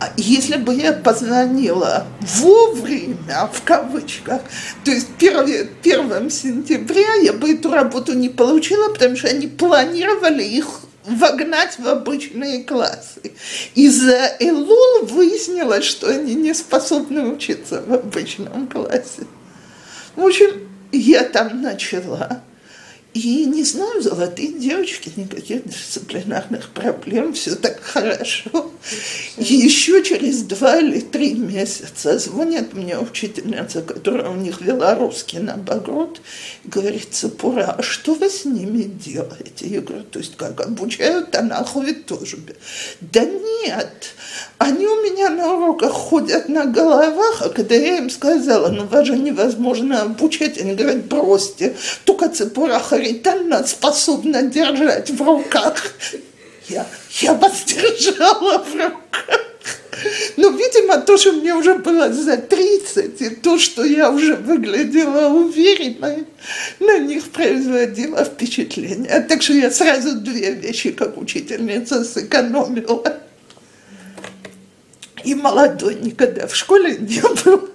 а 0.00 0.10
если 0.16 0.56
бы 0.56 0.74
я 0.74 0.92
позвонила 0.92 2.06
вовремя, 2.20 3.48
в 3.52 3.62
кавычках, 3.62 4.42
то 4.84 4.90
есть 4.90 5.08
1, 5.18 5.70
1 5.82 6.30
сентября, 6.30 7.14
я 7.22 7.32
бы 7.32 7.52
эту 7.52 7.70
работу 7.70 8.12
не 8.14 8.28
получила, 8.28 8.88
потому 8.92 9.16
что 9.16 9.28
они 9.28 9.46
планировали 9.46 10.42
их 10.42 10.80
вогнать 11.04 11.78
в 11.78 11.88
обычные 11.88 12.64
классы. 12.64 13.32
И 13.74 13.88
за 13.88 14.36
Элул 14.38 15.06
выяснилось, 15.06 15.84
что 15.84 16.08
они 16.08 16.34
не 16.34 16.54
способны 16.54 17.22
учиться 17.28 17.82
в 17.86 17.92
обычном 17.92 18.68
классе. 18.68 19.26
В 20.16 20.24
общем, 20.24 20.69
я 20.92 21.24
там 21.24 21.62
начала. 21.62 22.40
И 23.12 23.44
не 23.44 23.64
знаю, 23.64 24.00
золотые 24.02 24.52
девочки, 24.52 25.10
никаких 25.16 25.64
дисциплинарных 25.64 26.70
проблем, 26.70 27.32
все 27.32 27.56
так 27.56 27.80
хорошо. 27.82 28.70
И 29.36 29.54
еще 29.54 30.04
через 30.04 30.42
два 30.42 30.78
или 30.78 31.00
три 31.00 31.34
месяца 31.34 32.18
звонит 32.18 32.72
мне 32.72 32.96
учительница, 32.98 33.82
которая 33.82 34.30
у 34.30 34.36
них 34.36 34.60
вела 34.60 34.94
русский 34.94 35.40
на 35.40 35.54
и 35.54 36.68
говорит, 36.68 37.08
Цепура, 37.10 37.74
а 37.78 37.82
что 37.82 38.14
вы 38.14 38.30
с 38.30 38.44
ними 38.44 38.84
делаете? 38.84 39.66
Я 39.66 39.80
говорю, 39.80 40.04
то 40.04 40.20
есть 40.20 40.36
как, 40.36 40.60
обучают 40.60 41.32
Танаху 41.32 41.82
и 41.82 41.92
тоже? 41.92 42.38
Да 43.00 43.24
нет, 43.24 44.14
они 44.58 44.86
у 44.86 45.02
меня 45.02 45.30
на 45.30 45.54
уроках 45.54 45.92
ходят 45.92 46.48
на 46.48 46.64
головах, 46.64 47.42
а 47.42 47.48
когда 47.48 47.74
я 47.74 47.98
им 47.98 48.08
сказала, 48.08 48.68
ну 48.68 48.86
вас 48.86 49.06
же 49.06 49.16
невозможно 49.16 50.02
обучать, 50.02 50.58
они 50.58 50.74
говорят, 50.74 51.06
бросьте, 51.06 51.76
только 52.04 52.28
Цепура 53.00 53.04
Харитальна 53.04 53.66
способна 53.66 54.42
держать 54.42 55.10
в 55.10 55.22
руках. 55.22 55.94
Я, 56.68 56.86
я 57.20 57.34
вас 57.34 57.64
держала 57.64 58.58
в 58.58 58.74
руках. 58.74 59.40
Но, 60.36 60.48
видимо, 60.48 60.98
то, 60.98 61.18
что 61.18 61.32
мне 61.32 61.54
уже 61.54 61.74
было 61.74 62.10
за 62.12 62.36
30, 62.38 63.20
и 63.20 63.30
то, 63.30 63.58
что 63.58 63.84
я 63.84 64.10
уже 64.10 64.36
выглядела 64.36 65.28
уверенной, 65.28 66.26
на 66.78 66.98
них 66.98 67.30
производило 67.30 68.24
впечатление. 68.24 69.20
Так 69.28 69.42
что 69.42 69.52
я 69.52 69.70
сразу 69.70 70.14
две 70.20 70.52
вещи, 70.52 70.92
как 70.92 71.18
учительница, 71.18 72.04
сэкономила 72.04 73.20
и 75.22 75.34
молодой 75.34 75.96
никогда 75.96 76.46
в 76.46 76.54
школе 76.54 76.96
не 76.96 77.20
был. 77.44 77.68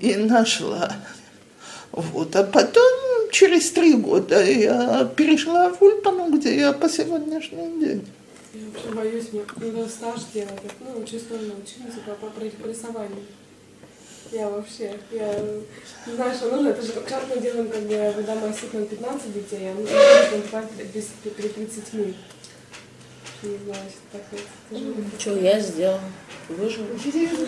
И 0.00 0.16
нашла. 0.16 0.96
Вот. 1.92 2.34
А 2.34 2.42
потом, 2.42 3.11
через 3.32 3.70
три 3.72 3.94
года, 3.94 4.44
я 4.44 5.10
перешла 5.16 5.70
в 5.70 5.82
Ульпану, 5.82 6.30
где 6.36 6.56
я 6.56 6.72
по 6.72 6.88
сегодняшний 6.88 7.80
день. 7.80 8.06
Я 8.54 8.60
вообще 8.66 8.94
боюсь, 8.94 9.32
мне 9.32 9.72
надо 9.72 9.88
стаж 9.88 10.20
делать, 10.32 10.60
ну, 10.80 11.02
чисто 11.04 11.34
научиться 11.34 11.98
по, 12.06 12.12
по, 12.14 12.26
по 12.28 12.68
рисованию. 12.68 13.24
Я 14.30 14.48
вообще, 14.48 14.94
я 15.10 15.34
не 16.06 16.14
знаю, 16.14 16.34
что 16.34 16.50
нужно, 16.50 16.68
это 16.68 16.82
же 16.82 16.92
как 16.92 17.24
мы 17.28 17.40
делаем, 17.40 17.68
как 17.68 17.82
бы, 17.82 18.12
когда 18.14 18.34
мы 18.36 18.48
осыпаем 18.48 18.86
15 18.86 19.34
детей, 19.34 19.70
а 19.70 19.74
мы 19.74 19.82
без 20.94 21.04
при 21.34 21.48
30 21.48 22.14
не 23.42 23.58
знаю, 23.58 23.82
что 23.90 24.18
такое. 24.18 25.18
Что 25.18 25.36
я 25.36 25.58
сделал? 25.58 25.98
Выжил. 26.48 26.84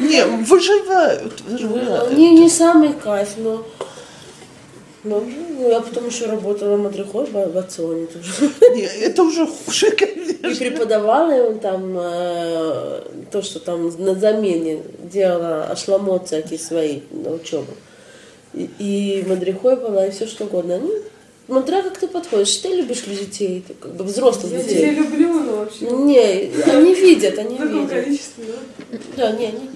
Не, 0.00 0.24
выживают, 0.44 1.40
выживают. 1.42 2.18
Не, 2.18 2.34
не 2.34 2.50
самый 2.50 2.92
кайф, 2.94 3.36
но... 3.36 3.64
Но 5.04 5.20
ну, 5.20 5.68
я 5.70 5.80
потом 5.80 6.06
еще 6.06 6.24
работала 6.26 6.78
мадрихой 6.78 7.26
в 7.26 7.32
в 7.32 7.58
Ационе 7.58 8.06
тоже. 8.06 8.50
Не, 8.74 8.82
это 8.82 9.22
уже 9.22 9.46
хуже, 9.46 9.90
конечно. 9.90 10.46
И 10.46 10.54
преподавала 10.54 11.30
ему 11.30 11.58
там 11.58 11.94
э, 11.98 13.02
то, 13.30 13.42
что 13.42 13.60
там 13.60 13.92
на 14.02 14.14
замене 14.14 14.82
делала 15.02 15.64
ашламот 15.64 16.28
всякие 16.28 16.58
свои 16.58 17.00
на 17.10 17.32
учебу. 17.32 17.72
И, 18.54 18.70
и 18.78 19.24
мадрихой 19.28 19.76
была, 19.76 20.06
и 20.06 20.10
все 20.10 20.26
что 20.26 20.44
угодно. 20.44 20.78
Ну, 20.78 20.90
смотря 21.46 21.82
как 21.82 21.98
ты 21.98 22.08
подходишь. 22.08 22.56
Ты 22.56 22.68
любишь 22.68 23.02
детей, 23.02 23.62
ты 23.66 23.74
как 23.74 23.94
бы 23.96 24.04
взрослых 24.04 24.52
Я 24.52 24.62
детей. 24.62 24.74
детей 24.74 24.90
люблю, 24.92 25.40
но 25.40 25.56
вообще. 25.56 25.84
Не, 25.90 26.50
они 26.64 26.94
видят, 26.94 27.38
они 27.38 27.58
видят. 27.58 27.90
количестве, 27.90 28.44
да? 28.46 28.98
Да, 29.16 29.32
не, 29.32 29.46
они, 29.48 29.70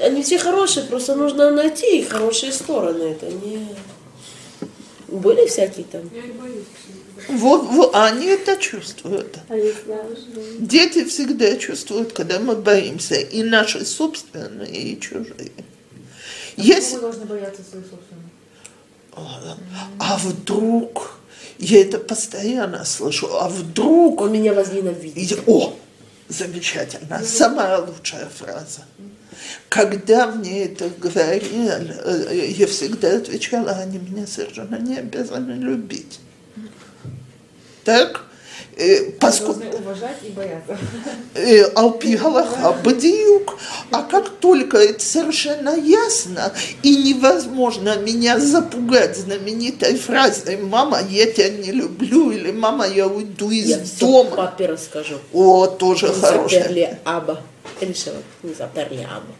они 0.00 0.22
все 0.22 0.38
хорошие, 0.38 0.86
просто 0.86 1.16
нужно 1.16 1.50
найти 1.50 1.98
их 1.98 2.10
хорошие 2.10 2.52
стороны. 2.52 3.02
Это 3.02 3.26
не... 3.26 3.66
Были 5.10 5.46
всякие 5.46 5.84
там. 5.86 6.02
Я 6.14 6.22
не 6.22 6.32
боюсь. 6.32 6.64
почему-то. 6.72 7.32
Вот, 7.32 7.62
вот, 7.64 7.94
они 7.94 8.26
это 8.26 8.56
чувствуют. 8.56 9.38
А 9.48 9.54
что... 9.54 10.40
Дети 10.58 11.04
всегда 11.04 11.56
чувствуют, 11.56 12.12
когда 12.12 12.38
мы 12.38 12.56
боимся, 12.56 13.16
и 13.16 13.42
наши 13.42 13.84
собственные, 13.84 14.72
и 14.72 15.00
чужие. 15.00 15.50
Если, 16.56 16.96
Мы 16.96 17.00
должны 17.02 17.24
бояться 17.24 17.62
своих 17.62 17.86
собственных. 17.86 18.26
а 19.98 20.18
вдруг, 20.18 21.18
я 21.58 21.80
это 21.80 21.98
постоянно 21.98 22.84
слышу, 22.84 23.28
а 23.36 23.48
вдруг 23.48 24.20
Он 24.20 24.32
меня 24.32 24.54
возненавидит. 24.54 25.40
О, 25.46 25.74
замечательно, 26.28 27.22
самая 27.24 27.78
лучшая 27.78 28.28
фраза. 28.28 28.84
Когда 29.68 30.26
мне 30.26 30.64
это 30.64 30.90
говорили, 30.98 31.94
э, 32.04 32.46
я 32.56 32.66
всегда 32.66 33.16
отвечала, 33.16 33.70
они 33.70 33.98
меня 33.98 34.26
совершенно 34.26 34.76
не 34.76 34.96
обязаны 34.96 35.52
любить. 35.52 36.20
Так? 37.84 38.24
Э, 38.76 39.10
Поскольку 39.20 39.76
уважать 39.76 40.18
и 40.22 40.30
бояться. 40.30 40.78
э, 41.34 41.64
Алпи 41.74 42.16
Галаха, 42.16 42.72
Бадиюк. 42.84 43.58
А 43.90 44.02
как 44.02 44.30
только 44.40 44.78
это 44.78 45.04
совершенно 45.04 45.76
ясно 45.76 46.52
и 46.82 46.96
невозможно 46.96 47.96
меня 47.98 48.38
запугать 48.38 49.16
знаменитой 49.16 49.96
фразой 49.96 50.56
«Мама, 50.56 51.00
я 51.08 51.30
тебя 51.30 51.50
не 51.50 51.72
люблю» 51.72 52.30
или 52.30 52.52
«Мама, 52.52 52.86
я 52.86 53.06
уйду 53.06 53.50
из 53.50 53.68
Я 53.68 53.78
дома». 53.98 54.36
папе 54.36 54.66
расскажу. 54.66 55.16
О, 55.32 55.66
тоже 55.66 56.12
заперли 56.14 56.98
Аба. 57.04 57.42
Решила, 57.80 58.22
не 58.42 58.54
заперли 58.54 59.06
Аба. 59.10 59.34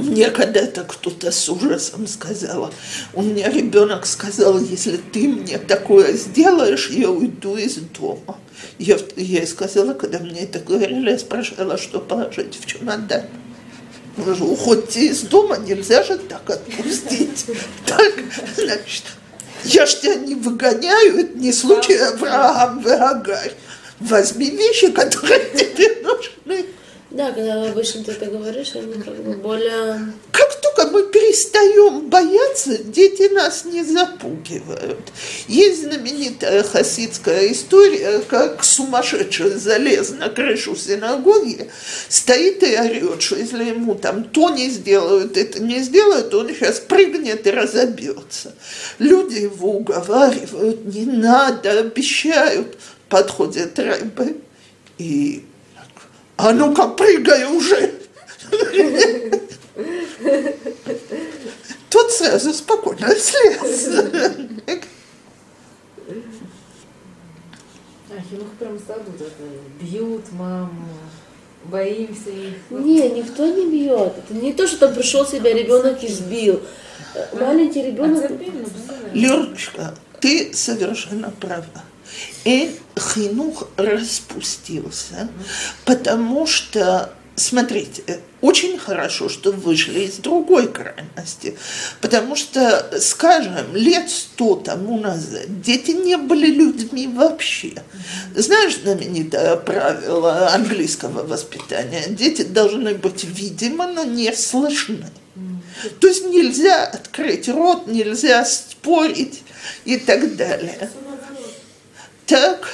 Мне 0.00 0.30
когда-то 0.30 0.82
кто-то 0.82 1.30
с 1.30 1.48
ужасом 1.48 2.06
сказала, 2.08 2.72
у 3.14 3.22
меня 3.22 3.48
ребенок 3.50 4.04
сказал, 4.04 4.58
если 4.58 4.96
ты 4.96 5.28
мне 5.28 5.58
такое 5.58 6.12
сделаешь, 6.14 6.90
я 6.90 7.08
уйду 7.10 7.56
из 7.56 7.76
дома. 7.76 8.36
Я, 8.78 8.96
я 9.16 9.40
ей 9.40 9.46
сказала, 9.46 9.94
когда 9.94 10.18
мне 10.18 10.42
это 10.42 10.58
говорили, 10.58 11.10
я 11.10 11.18
спрашивала, 11.18 11.78
что 11.78 12.00
положить 12.00 12.58
в 12.60 12.66
чемодан. 12.66 13.22
Говорю, 14.16 14.52
уходите 14.52 15.06
из 15.06 15.20
дома, 15.22 15.56
нельзя 15.58 16.02
же 16.02 16.18
так 16.18 16.48
отпустить. 16.50 17.46
Так, 17.86 18.12
значит, 18.56 19.04
я 19.64 19.86
ж 19.86 19.94
тебя 19.94 20.14
не 20.16 20.34
выгоняю, 20.34 21.18
это 21.18 21.38
не 21.38 21.52
случай 21.52 21.96
Авраам 21.96 22.84
Агарь. 22.86 23.52
Возьми 24.00 24.50
вещи, 24.50 24.90
которые 24.90 25.50
тебе 25.54 26.02
нужны. 26.02 26.66
Да, 27.16 27.32
когда 27.32 27.70
обычно 27.70 28.04
ты 28.04 28.12
это 28.12 28.26
говоришь, 28.26 28.74
они 28.74 28.92
как 29.02 29.16
бы 29.16 29.32
более... 29.36 30.12
Как 30.32 30.60
только 30.60 30.90
мы 30.90 31.04
перестаем 31.04 32.10
бояться, 32.10 32.76
дети 32.76 33.32
нас 33.32 33.64
не 33.64 33.82
запугивают. 33.82 35.00
Есть 35.48 35.84
знаменитая 35.84 36.62
хасидская 36.62 37.50
история, 37.50 38.20
как 38.28 38.62
сумасшедший 38.62 39.52
залез 39.52 40.10
на 40.10 40.28
крышу 40.28 40.76
синагоги, 40.76 41.70
стоит 42.10 42.62
и 42.62 42.78
орет, 42.78 43.22
что 43.22 43.36
если 43.36 43.64
ему 43.64 43.94
там 43.94 44.24
то 44.24 44.50
не 44.50 44.68
сделают, 44.68 45.38
это 45.38 45.62
не 45.62 45.80
сделают, 45.80 46.34
он 46.34 46.50
сейчас 46.50 46.80
прыгнет 46.80 47.46
и 47.46 47.50
разобьется. 47.50 48.54
Люди 48.98 49.38
его 49.38 49.70
уговаривают, 49.70 50.84
не 50.84 51.06
надо, 51.06 51.78
обещают. 51.78 52.76
Подходит 53.08 53.78
Рэбе 53.78 54.36
и 54.98 55.46
а 56.36 56.52
ну-ка 56.52 56.88
прыгай 56.88 57.44
уже. 57.44 57.92
Тот 61.90 62.12
сразу 62.12 62.52
спокойно 62.52 63.08
слез. 63.14 63.88
А 68.08 68.20
хинух 68.30 68.48
прям 68.58 68.78
саду 68.86 69.12
это 69.14 69.26
бьют 69.80 70.32
маму, 70.32 70.88
боимся 71.64 72.30
их. 72.30 72.54
Не, 72.70 73.10
никто 73.10 73.46
не 73.46 73.70
бьет. 73.70 74.14
Это 74.16 74.34
не 74.34 74.52
то, 74.52 74.66
что 74.66 74.86
там 74.86 74.94
пришел 74.94 75.26
себя 75.26 75.52
ребенок 75.52 76.02
и 76.02 76.08
сбил. 76.08 76.62
Э, 77.14 77.26
Маленький 77.38 77.82
ребенок... 77.82 78.28
Терпение, 78.28 78.64
постоянно. 78.64 79.12
Лерочка, 79.12 79.94
ты 80.20 80.54
совершенно 80.54 81.30
права. 81.30 81.66
И 82.46 82.70
хинух 82.96 83.68
распустился, 83.76 85.28
потому 85.84 86.46
что 86.46 87.12
смотрите, 87.34 88.20
очень 88.40 88.78
хорошо, 88.78 89.28
что 89.28 89.50
вышли 89.50 90.04
из 90.04 90.18
другой 90.18 90.68
крайности, 90.68 91.58
потому 92.00 92.36
что, 92.36 92.88
скажем, 93.00 93.74
лет 93.74 94.08
сто 94.08 94.54
тому 94.54 94.96
назад 95.00 95.60
дети 95.60 95.90
не 95.90 96.16
были 96.16 96.46
людьми 96.46 97.08
вообще. 97.08 97.72
Знаешь 98.36 98.76
знаменитое 98.80 99.56
правило 99.56 100.54
английского 100.54 101.26
воспитания? 101.26 102.04
Дети 102.08 102.42
должны 102.42 102.94
быть 102.94 103.24
видимы, 103.24 103.88
но 103.88 104.04
не 104.04 104.32
слышны. 104.32 105.06
То 106.00 106.06
есть 106.06 106.24
нельзя 106.24 106.84
открыть 106.84 107.48
рот, 107.48 107.88
нельзя 107.88 108.44
спорить 108.44 109.42
и 109.84 109.96
так 109.96 110.36
далее. 110.36 110.90
Так, 112.26 112.68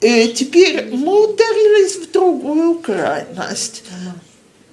э, 0.00 0.28
теперь 0.28 0.88
мы 0.94 1.30
ударились 1.30 1.96
в 1.96 2.10
другую 2.10 2.80
крайность. 2.80 3.84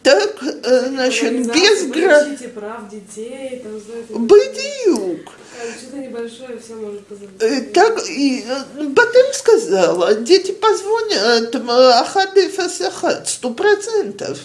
Так, 0.01 0.37
э, 0.43 0.87
значит, 0.89 1.51
без 1.53 1.87
гра... 1.87 2.25
Прав 2.53 2.89
детей, 2.89 3.61
там, 3.63 3.79
знаете, 3.79 4.13
Бедюк. 4.13 5.31
что-то 5.79 5.97
небольшое, 5.97 6.59
все 6.59 6.75
может 6.75 7.07
позабыть. 7.07 7.41
Э, 7.41 7.61
Так, 7.61 8.07
и 8.09 8.45
Батым 8.75 9.33
сказала, 9.33 10.13
дети 10.15 10.51
позвонят, 10.51 11.55
м, 11.55 11.69
Ахад 11.69 12.37
и 12.37 12.47
Фасахад, 12.49 13.27
сто 13.27 13.51
процентов. 13.51 14.39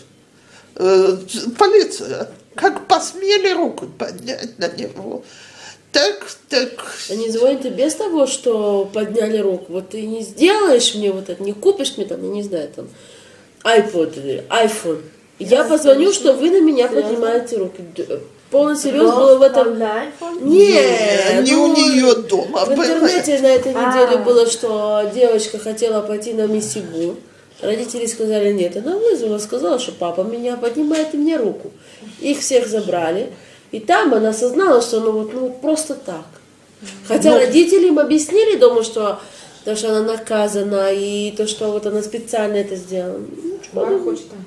Полиция, 0.75 2.29
как 2.55 2.87
посмели 2.87 3.53
руку 3.53 3.87
поднять 3.87 4.59
на 4.59 4.69
него. 4.69 5.25
Так, 5.93 6.27
так, 6.49 6.71
Они 7.11 7.29
звонят 7.31 7.65
и 7.65 7.69
без 7.69 7.95
того, 7.95 8.27
что 8.27 8.89
подняли 8.93 9.39
руку. 9.39 9.67
Вот 9.71 9.91
ты 9.91 10.03
не 10.03 10.23
сделаешь 10.23 10.95
мне 10.95 11.11
вот 11.11 11.29
это, 11.29 11.43
не 11.43 11.53
купишь 11.53 11.97
мне 11.97 12.07
там, 12.07 12.23
я 12.23 12.29
не 12.29 12.43
знаю, 12.45 12.69
там, 12.75 12.89
iPod 13.65 14.17
или 14.23 14.45
iPhone. 14.49 15.03
Я 15.41 15.65
позвоню, 15.65 16.13
что 16.13 16.33
вы 16.35 16.51
на 16.51 16.61
меня 16.61 16.87
поднимаете 16.89 17.57
руки. 17.57 17.83
Д- 17.97 18.21
Полный 18.51 18.77
серьез 18.77 19.11
было 19.11 19.37
в 19.37 19.43
этом. 19.43 19.79
На 19.79 20.07
iPhone? 20.07 20.43
Нет, 20.43 21.45
не 21.45 21.53
ну, 21.53 21.65
у 21.65 21.73
нее 21.77 22.15
дома. 22.17 22.65
В 22.65 22.73
интернете 22.73 23.39
на 23.41 23.47
этой 23.47 23.73
неделе 23.73 24.17
А. 24.17 24.19
было, 24.19 24.47
что 24.51 25.09
девочка 25.15 25.59
хотела 25.59 26.03
пойти 26.03 26.35
на 26.35 26.47
миссигу. 26.47 27.17
Родители 27.63 28.07
сказали 28.07 28.53
нет. 28.53 28.77
Она 28.77 28.97
вызвала, 28.97 29.39
сказала, 29.39 29.79
что 29.79 29.93
папа 29.93 30.23
меня 30.23 30.57
поднимает 30.57 31.15
и 31.15 31.17
мне 31.17 31.37
руку. 31.37 31.71
Их 32.21 32.41
всех 32.41 32.67
забрали. 32.67 33.31
И 33.73 33.81
там 33.81 34.13
она 34.15 34.31
осознала, 34.31 34.83
что 34.83 35.01
ну 35.01 35.13
вот 35.13 35.33
ну 35.33 35.51
просто 35.61 35.95
так. 35.95 36.25
Хотя 37.07 37.39
родители 37.39 37.89
им 37.89 37.99
объяснили 37.99 38.57
дома, 38.57 38.83
что 38.83 39.21
то, 39.65 39.77
что 39.77 39.91
она 39.97 40.13
наказана, 40.15 40.93
и 40.93 41.33
то, 41.33 41.47
что 41.47 41.71
вот 41.71 41.87
она 41.87 42.03
специально 42.03 42.57
это 42.57 42.77
сделала. 42.77 43.19
Ну, 43.19 43.59
что 43.63 43.73
подумать. 43.73 44.03
хочет 44.05 44.27
там. 44.31 44.45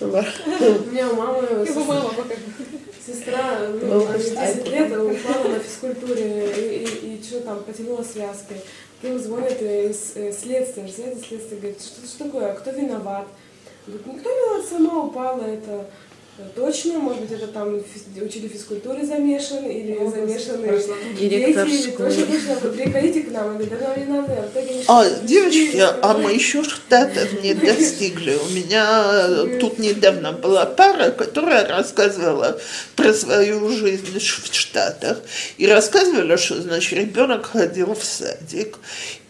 У 0.00 0.90
меня 0.90 1.10
у 1.10 1.14
мамы 1.14 1.66
сестра, 3.06 3.60
мама 3.60 3.78
ну, 3.80 3.86
Мама 3.88 4.02
она 4.02 4.12
хочет 4.12 4.30
10 4.30 4.38
айпад. 4.38 4.68
лет 4.68 4.92
упала 4.92 5.48
на 5.48 5.58
физкультуре 5.58 6.50
и, 6.56 6.84
и, 6.84 7.16
и 7.16 7.22
что 7.22 7.40
там, 7.40 7.62
потянула 7.62 8.02
связкой. 8.02 8.58
Им 9.02 9.18
звонят 9.18 9.60
из 9.60 10.12
э, 10.16 10.32
следствия, 10.32 10.88
знаете, 10.88 11.20
следствие 11.28 11.60
говорит, 11.60 11.80
что, 11.82 12.06
что 12.06 12.24
такое, 12.24 12.54
кто 12.54 12.70
виноват? 12.70 13.26
Говорит, 13.86 14.06
никто 14.06 14.30
не 14.30 14.36
виноват, 14.36 14.66
сама 14.68 15.04
упала, 15.04 15.42
это 15.42 15.86
точно, 16.54 16.98
может 16.98 17.22
быть, 17.22 17.32
это 17.32 17.46
там 17.46 17.80
учили 18.22 18.48
физкультуре 18.48 19.04
замешан, 19.06 19.64
или 19.64 19.94
замешаны 19.94 20.82
Директор 21.18 21.66
дети, 21.66 21.76
или 21.76 21.90
школы. 21.90 22.08
точно, 22.10 22.26
точно, 22.26 22.54
вот 22.62 22.76
приходите 22.76 23.22
к 23.22 23.30
нам, 23.30 23.44
и 23.60 23.64
говорит, 23.64 23.70
да 23.70 23.88
нам 23.88 23.98
не 23.98 24.04
надо, 24.04 24.50
А, 24.88 25.10
девочки, 25.22 25.82
а 26.02 26.18
мы 26.18 26.32
еще 26.32 26.62
штатов 26.62 27.42
не 27.42 27.54
достигли. 27.54 28.34
У 28.34 28.50
меня 28.50 29.48
тут 29.60 29.78
недавно 29.78 30.32
была 30.32 30.66
пара, 30.66 31.10
которая 31.10 31.66
рассказывала 31.66 32.60
про 32.96 33.14
свою 33.14 33.68
жизнь 33.70 34.18
в 34.18 34.54
Штатах. 34.54 35.18
И 35.58 35.66
рассказывала, 35.66 36.36
что, 36.36 36.60
значит, 36.60 36.92
ребенок 36.98 37.46
ходил 37.46 37.94
в 37.94 38.04
садик 38.04 38.78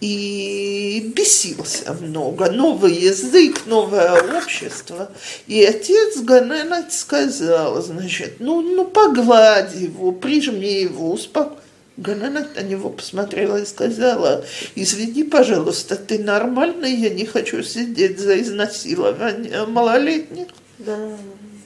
и 0.01 1.13
бесился 1.15 1.95
много. 1.95 2.51
Новый 2.51 2.95
язык, 2.95 3.63
новое 3.67 4.39
общество. 4.39 5.11
И 5.47 5.65
отец 5.65 6.19
Ганенет 6.19 6.93
сказал, 6.93 7.81
значит, 7.83 8.37
ну, 8.39 8.61
ну 8.61 8.85
погладь 8.85 9.75
его, 9.75 10.13
прижми 10.13 10.83
его, 10.83 11.13
успокой. 11.13 11.59
Гананат 11.97 12.57
на 12.57 12.61
него 12.61 12.91
посмотрела 12.91 13.57
и 13.57 13.65
сказала, 13.65 14.45
извини, 14.75 15.25
пожалуйста, 15.25 15.97
ты 15.97 16.19
нормальный, 16.19 16.95
я 16.95 17.09
не 17.09 17.25
хочу 17.25 17.63
сидеть 17.63 18.19
за 18.19 18.39
изнасилование 18.41 19.65
малолетних. 19.65 20.49
Да. 20.79 20.95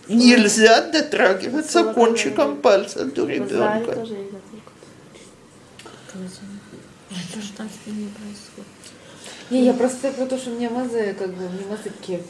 Нельзя 0.06 0.82
дотрагиваться 0.82 1.82
кончиком 1.82 2.58
пальца 2.58 3.04
до 3.06 3.26
ребенка. 3.26 4.06
Что 7.30 7.40
же 7.40 7.52
там 7.52 7.68
с 7.68 7.86
ними 7.86 8.08
происходит? 8.08 8.66
Не, 9.50 9.64
я 9.64 9.72
просто 9.72 10.10
про 10.10 10.26
то, 10.26 10.36
что 10.36 10.50
у 10.50 10.54
меня 10.54 10.68
мазы, 10.68 11.14
как 11.16 11.32
бы, 11.32 11.46
у 11.46 11.48
меня 11.50 11.66
мазы 11.68 11.92
кеф 12.04 12.22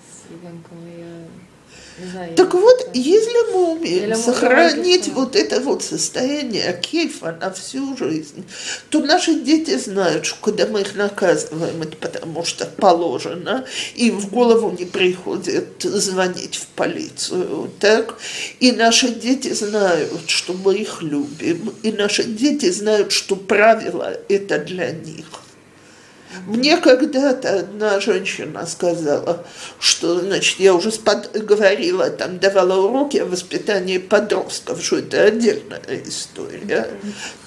с 0.00 0.30
ребенком, 0.30 0.78
я 0.96 1.26
знаю. 2.10 2.34
Так 2.34 2.54
вот, 2.54 2.90
если 2.94 3.52
мы 3.52 3.72
умеем 3.72 4.04
Или 4.04 4.14
сохранить 4.14 5.08
вот 5.08 5.36
это 5.36 5.60
вот 5.60 5.82
состояние 5.82 6.78
кейфа 6.82 7.32
на 7.40 7.50
всю 7.50 7.96
жизнь, 7.96 8.44
то 8.90 9.00
наши 9.00 9.34
дети 9.40 9.76
знают, 9.78 10.26
что 10.26 10.36
когда 10.40 10.66
мы 10.66 10.82
их 10.82 10.94
наказываем, 10.94 11.82
это 11.82 11.96
потому 11.96 12.44
что 12.44 12.66
положено, 12.66 13.64
им 13.94 14.18
в 14.18 14.30
голову 14.30 14.70
не 14.78 14.84
приходит 14.84 15.82
звонить 15.82 16.56
в 16.56 16.66
полицию, 16.68 17.70
так? 17.80 18.18
И 18.60 18.72
наши 18.72 19.08
дети 19.08 19.52
знают, 19.52 20.28
что 20.28 20.52
мы 20.52 20.74
их 20.74 21.02
любим, 21.02 21.74
и 21.82 21.92
наши 21.92 22.24
дети 22.24 22.70
знают, 22.70 23.12
что 23.12 23.36
правила 23.36 24.16
это 24.28 24.58
для 24.58 24.90
них. 24.90 25.26
Мне 26.46 26.76
когда-то 26.76 27.60
одна 27.60 28.00
женщина 28.00 28.66
сказала, 28.66 29.44
что, 29.78 30.20
значит, 30.20 30.60
я 30.60 30.74
уже 30.74 30.90
спод- 30.90 31.38
говорила, 31.38 32.10
там, 32.10 32.38
давала 32.38 32.86
уроки 32.86 33.18
о 33.18 33.26
воспитании 33.26 33.98
подростков, 33.98 34.82
что 34.82 34.98
это 34.98 35.24
отдельная 35.24 35.82
история. 36.04 36.88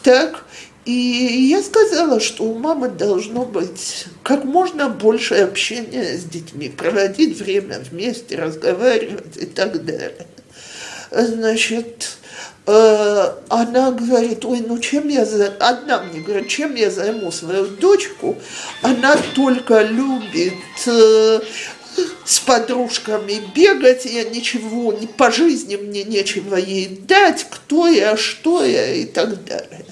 Так, 0.04 0.44
и 0.86 0.92
я 0.92 1.62
сказала, 1.62 2.20
что 2.20 2.46
у 2.46 2.58
мамы 2.58 2.90
должно 2.90 3.46
быть 3.46 4.06
как 4.24 4.44
можно 4.44 4.90
больше 4.90 5.36
общения 5.36 6.18
с 6.18 6.24
детьми, 6.24 6.70
проводить 6.70 7.38
время 7.40 7.80
вместе, 7.92 8.38
разговаривать 8.38 9.38
и 9.38 9.46
так 9.46 9.86
далее. 9.86 10.26
Значит, 11.12 12.18
она 12.70 13.92
говорит, 13.92 14.46
ой, 14.46 14.64
ну 14.66 14.78
чем 14.78 15.08
я, 15.08 15.26
за... 15.26 15.48
одна 15.60 16.04
мне 16.04 16.22
говорит, 16.22 16.50
чем 16.50 16.76
я 16.76 16.92
займу 16.92 17.32
свою 17.32 17.66
дочку, 17.66 18.38
она 18.82 19.16
только 19.34 19.82
любит 19.82 20.54
э, 20.86 21.40
с 22.26 22.40
подружками 22.40 23.42
бегать, 23.56 24.06
я 24.06 24.24
ничего, 24.24 24.94
ни 24.94 25.08
по 25.08 25.32
жизни 25.32 25.78
мне 25.78 26.04
нечего 26.04 26.56
ей 26.58 26.88
дать, 27.08 27.48
кто 27.50 27.88
я, 27.88 28.16
что 28.18 28.64
я 28.64 28.94
и 28.94 29.06
так 29.06 29.44
далее. 29.46 29.86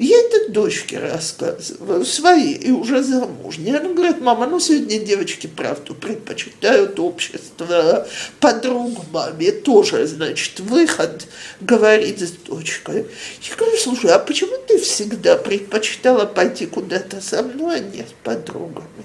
Я 0.00 0.18
это 0.18 0.50
дочке 0.50 0.98
рассказываю, 0.98 2.06
своей, 2.06 2.54
и 2.54 2.70
уже 2.70 3.02
замужней. 3.02 3.76
Она 3.76 3.90
говорит, 3.90 4.22
мама, 4.22 4.46
ну 4.46 4.58
сегодня 4.58 4.98
девочки 4.98 5.46
правду 5.46 5.94
предпочитают 5.94 6.98
общество, 6.98 8.08
подруг 8.40 8.98
маме, 9.12 9.52
тоже, 9.52 10.06
значит, 10.06 10.58
выход 10.60 11.26
говорить 11.60 12.22
с 12.22 12.30
дочкой. 12.30 13.08
Я 13.42 13.56
говорю, 13.56 13.76
слушай, 13.76 14.10
а 14.10 14.18
почему 14.18 14.56
ты 14.66 14.78
всегда 14.78 15.36
предпочитала 15.36 16.24
пойти 16.24 16.64
куда-то 16.64 17.20
со 17.20 17.42
мной, 17.42 17.76
а 17.76 17.80
не 17.80 18.00
с 18.00 18.14
подругами? 18.24 19.04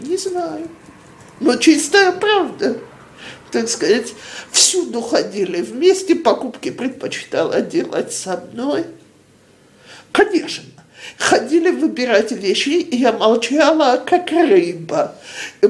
Не 0.00 0.16
знаю. 0.16 0.68
Но 1.38 1.54
чистая 1.54 2.10
правда. 2.10 2.78
Так 3.52 3.68
сказать, 3.68 4.12
всюду 4.50 5.00
ходили 5.02 5.62
вместе, 5.62 6.16
покупки 6.16 6.72
предпочитала 6.72 7.60
делать 7.60 8.12
со 8.12 8.44
мной. 8.52 8.86
Конечно. 10.14 10.62
Ходили 11.18 11.70
выбирать 11.70 12.30
вещи, 12.32 12.68
и 12.68 12.96
я 12.96 13.12
молчала, 13.12 14.02
как 14.04 14.30
рыба, 14.30 15.14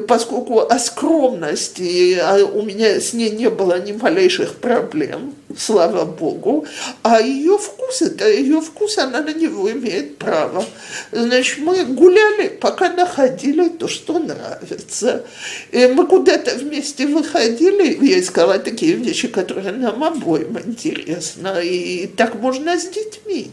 поскольку 0.07 0.61
о 0.61 0.79
скромности 0.79 2.19
а 2.21 2.45
у 2.45 2.63
меня 2.63 3.01
с 3.01 3.15
ней 3.15 3.31
не 3.31 3.51
было 3.51 3.79
ни 3.81 3.93
малейших 3.93 4.57
проблем, 4.57 5.35
слава 5.57 6.05
богу, 6.05 6.67
а 7.03 7.21
ее 7.21 7.59
вкус, 7.59 8.03
это 8.03 8.31
ее 8.31 8.61
вкус, 8.61 8.99
она 8.99 9.23
на 9.23 9.33
него 9.33 9.71
имеет 9.71 10.19
право. 10.19 10.65
Значит, 11.11 11.59
мы 11.59 11.85
гуляли, 11.85 12.49
пока 12.49 12.91
находили 12.91 13.69
то, 13.69 13.89
что 13.89 14.19
нравится. 14.19 15.25
И 15.73 15.87
мы 15.87 16.07
куда-то 16.07 16.55
вместе 16.57 17.07
выходили, 17.07 17.99
я 18.07 18.21
искала 18.21 18.59
такие 18.59 18.93
вещи, 18.93 19.29
которые 19.29 19.73
нам 19.73 20.05
обоим 20.05 20.59
интересны, 20.59 21.65
и 21.65 22.07
так 22.07 22.35
можно 22.35 22.79
с 22.79 22.89
детьми. 22.89 23.51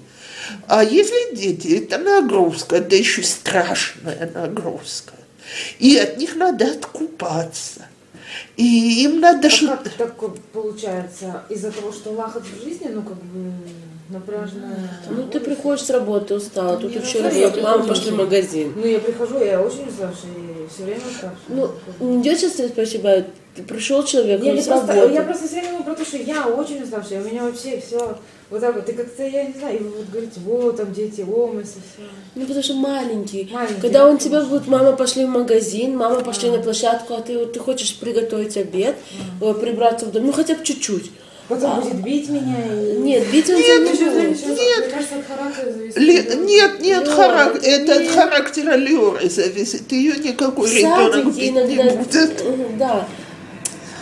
А 0.68 0.84
если 0.84 1.36
дети, 1.36 1.84
это 1.84 1.98
нагрузка, 1.98 2.80
да 2.80 2.96
еще 2.96 3.24
страшная 3.24 4.30
нагрузка. 4.34 5.14
И 5.80 5.98
от 5.98 6.18
них 6.18 6.36
надо 6.36 6.66
откупаться. 6.66 7.86
И 8.58 9.04
им 9.04 9.20
надо... 9.20 9.48
А 9.48 9.68
как 9.68 9.90
так 9.90 10.16
получается? 10.54 11.44
Из-за 11.50 11.72
того, 11.72 11.92
что 11.92 12.12
лахат 12.12 12.44
в 12.44 12.64
жизни, 12.64 12.88
ну 12.88 13.02
как 13.02 13.18
бы 13.18 13.52
напряжная. 14.12 14.90
Ну, 15.10 15.28
ты 15.28 15.40
приходишь 15.40 15.86
с 15.86 15.90
работы 15.90 16.36
устала, 16.36 16.78
тут 16.78 16.96
еще 16.96 17.20
знаю, 17.20 17.44
работа, 17.46 17.62
мама 17.62 17.88
пошли 17.88 18.12
в 18.12 18.18
магазин. 18.18 18.74
Ну 18.76 18.86
я 18.86 19.00
прихожу, 19.00 19.44
я 19.44 19.62
очень 19.62 19.88
уставшая, 19.88 20.32
и 20.32 20.68
все 20.74 20.84
время 20.84 21.00
уставшая. 21.00 21.38
Ну, 21.48 21.72
не 22.00 22.22
идет 22.22 22.40
сейчас 22.40 22.70
спасибо, 22.70 23.26
ты 23.56 23.64
пришел 23.64 24.04
человек, 24.04 24.44
Я, 24.44 24.50
он 24.50 24.56
не 24.56 24.62
с 24.62 24.68
работы. 24.68 25.14
я 25.14 25.24
просто 25.24 25.48
все 25.48 25.56
время 25.56 25.70
говорю 25.70 25.86
про 25.86 25.96
то, 25.96 26.06
что 26.06 26.18
я 26.18 26.48
очень 26.48 26.84
уставшая, 26.84 27.22
у 27.22 27.26
меня 27.26 27.44
вообще 27.44 27.82
все 27.82 28.18
вот 28.52 28.62
так 28.62 28.76
вот. 28.76 28.88
И 28.90 28.92
как-то, 28.94 29.24
я 29.24 29.46
не 29.46 29.54
знаю, 29.54 29.80
и 29.80 29.84
вы 29.84 29.90
вот 29.90 30.10
говорите, 30.10 30.40
вот 30.46 30.78
там 30.78 30.94
дети, 30.94 31.22
омысы, 31.22 31.80
все. 31.94 32.04
Ну, 32.36 32.42
потому 32.46 32.64
что 32.64 32.74
маленький. 32.76 33.50
Маленький, 33.52 33.82
Когда 33.82 34.00
да, 34.00 34.08
он 34.08 34.18
тебя 34.18 34.42
будет, 34.42 34.68
мама 34.68 34.92
пошли 34.92 35.26
в 35.26 35.30
магазин, 35.30 35.98
мама 35.98 36.22
пошли 36.22 36.50
на 36.52 36.60
площадку, 36.60 37.16
а 37.16 37.22
ты, 37.22 37.38
вот, 37.38 37.54
ты 37.54 37.60
хочешь 37.60 37.98
приготовить 38.00 38.58
обед, 38.58 38.96
э, 39.42 39.54
прибраться 39.54 40.06
в 40.06 40.12
дом, 40.12 40.28
ну 40.28 40.32
хотя 40.34 40.54
бы 40.56 40.64
чуть-чуть. 40.64 41.12
Потом 41.48 41.82
будет 41.82 42.02
бить 42.02 42.30
меня. 42.30 42.56
И... 42.74 42.98
Нет, 43.02 43.30
бить 43.30 43.50
он 43.50 43.58
тебя 43.58 43.78
не 43.80 43.90
будет. 43.90 44.14
зависит, 44.14 44.48
мне 44.48 44.90
кажется, 44.90 45.16
от 45.18 45.28
характера 45.28 45.72
зависит. 45.74 45.98
Ле- 45.98 46.36
Нет, 46.38 46.80
нет, 46.80 47.06
Лёра, 47.08 47.16
харак- 47.16 47.60
это 47.62 47.96
от 47.96 48.02
нет. 48.04 48.12
характера 48.12 48.76
Леры 48.76 49.30
зависит. 49.30 49.92
Ее 49.92 50.16
никакой 50.16 50.70
ребенок 50.72 51.26
бить 51.26 51.36
не 51.38 51.50
иногда, 51.50 51.96
будет. 51.98 52.46
Мгм, 52.46 52.78
да. 52.78 53.08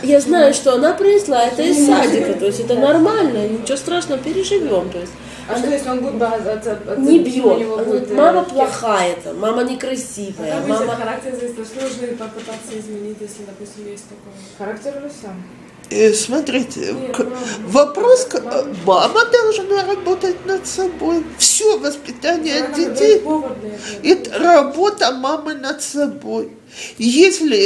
Я 0.04 0.20
знаю, 0.22 0.54
что 0.54 0.74
она 0.76 0.94
принесла 0.94 1.44
это 1.46 1.62
из 1.62 1.86
садика, 1.86 2.34
то 2.34 2.46
есть 2.46 2.60
это 2.62 2.76
нормально, 2.76 3.48
ничего 3.48 3.78
страшного, 3.78 4.22
переживем. 4.22 4.90
То 4.90 5.00
есть 5.00 5.12
А 5.48 5.58
что, 5.58 5.68
если 5.68 5.90
он 5.90 6.00
будет 6.02 6.22
от- 6.22 6.48
от- 6.48 6.88
от- 6.90 6.98
не 7.00 7.20
бьет. 7.20 7.60
него 7.60 7.74
Она 7.76 7.84
будет, 7.84 7.88
говорит, 7.88 8.12
э, 8.12 8.14
мама 8.16 8.44
плохая 8.44 9.16
там, 9.24 9.40
мама 9.40 9.64
некрасивая, 9.64 10.60
от 10.60 10.68
мама... 10.68 10.94
а 10.94 11.20
что 11.20 11.82
нужно 11.82 12.08
попытаться 12.18 12.78
изменить, 12.80 13.18
если, 13.20 13.44
допустим, 13.46 13.88
есть 13.88 14.04
такое. 14.08 14.34
Характер 14.58 14.94
уже 15.04 15.12
сам. 15.22 15.44
Э, 15.92 16.14
Смотрите, 16.14 16.94
Нет, 16.94 17.16
к- 17.18 17.26
вопрос, 17.68 18.26
к- 18.26 18.44
Мама- 18.44 18.68
мама 18.86 19.22
должна 19.32 19.86
работать 19.88 20.46
над 20.46 20.68
собой. 20.68 21.24
Все 21.40 21.80
воспитание 21.80 22.64
Она 22.66 22.76
детей. 22.76 23.24
Это 24.04 24.38
работа 24.38 25.12
мамы 25.14 25.56
над 25.56 25.82
собой. 25.82 26.52
Если 26.98 27.58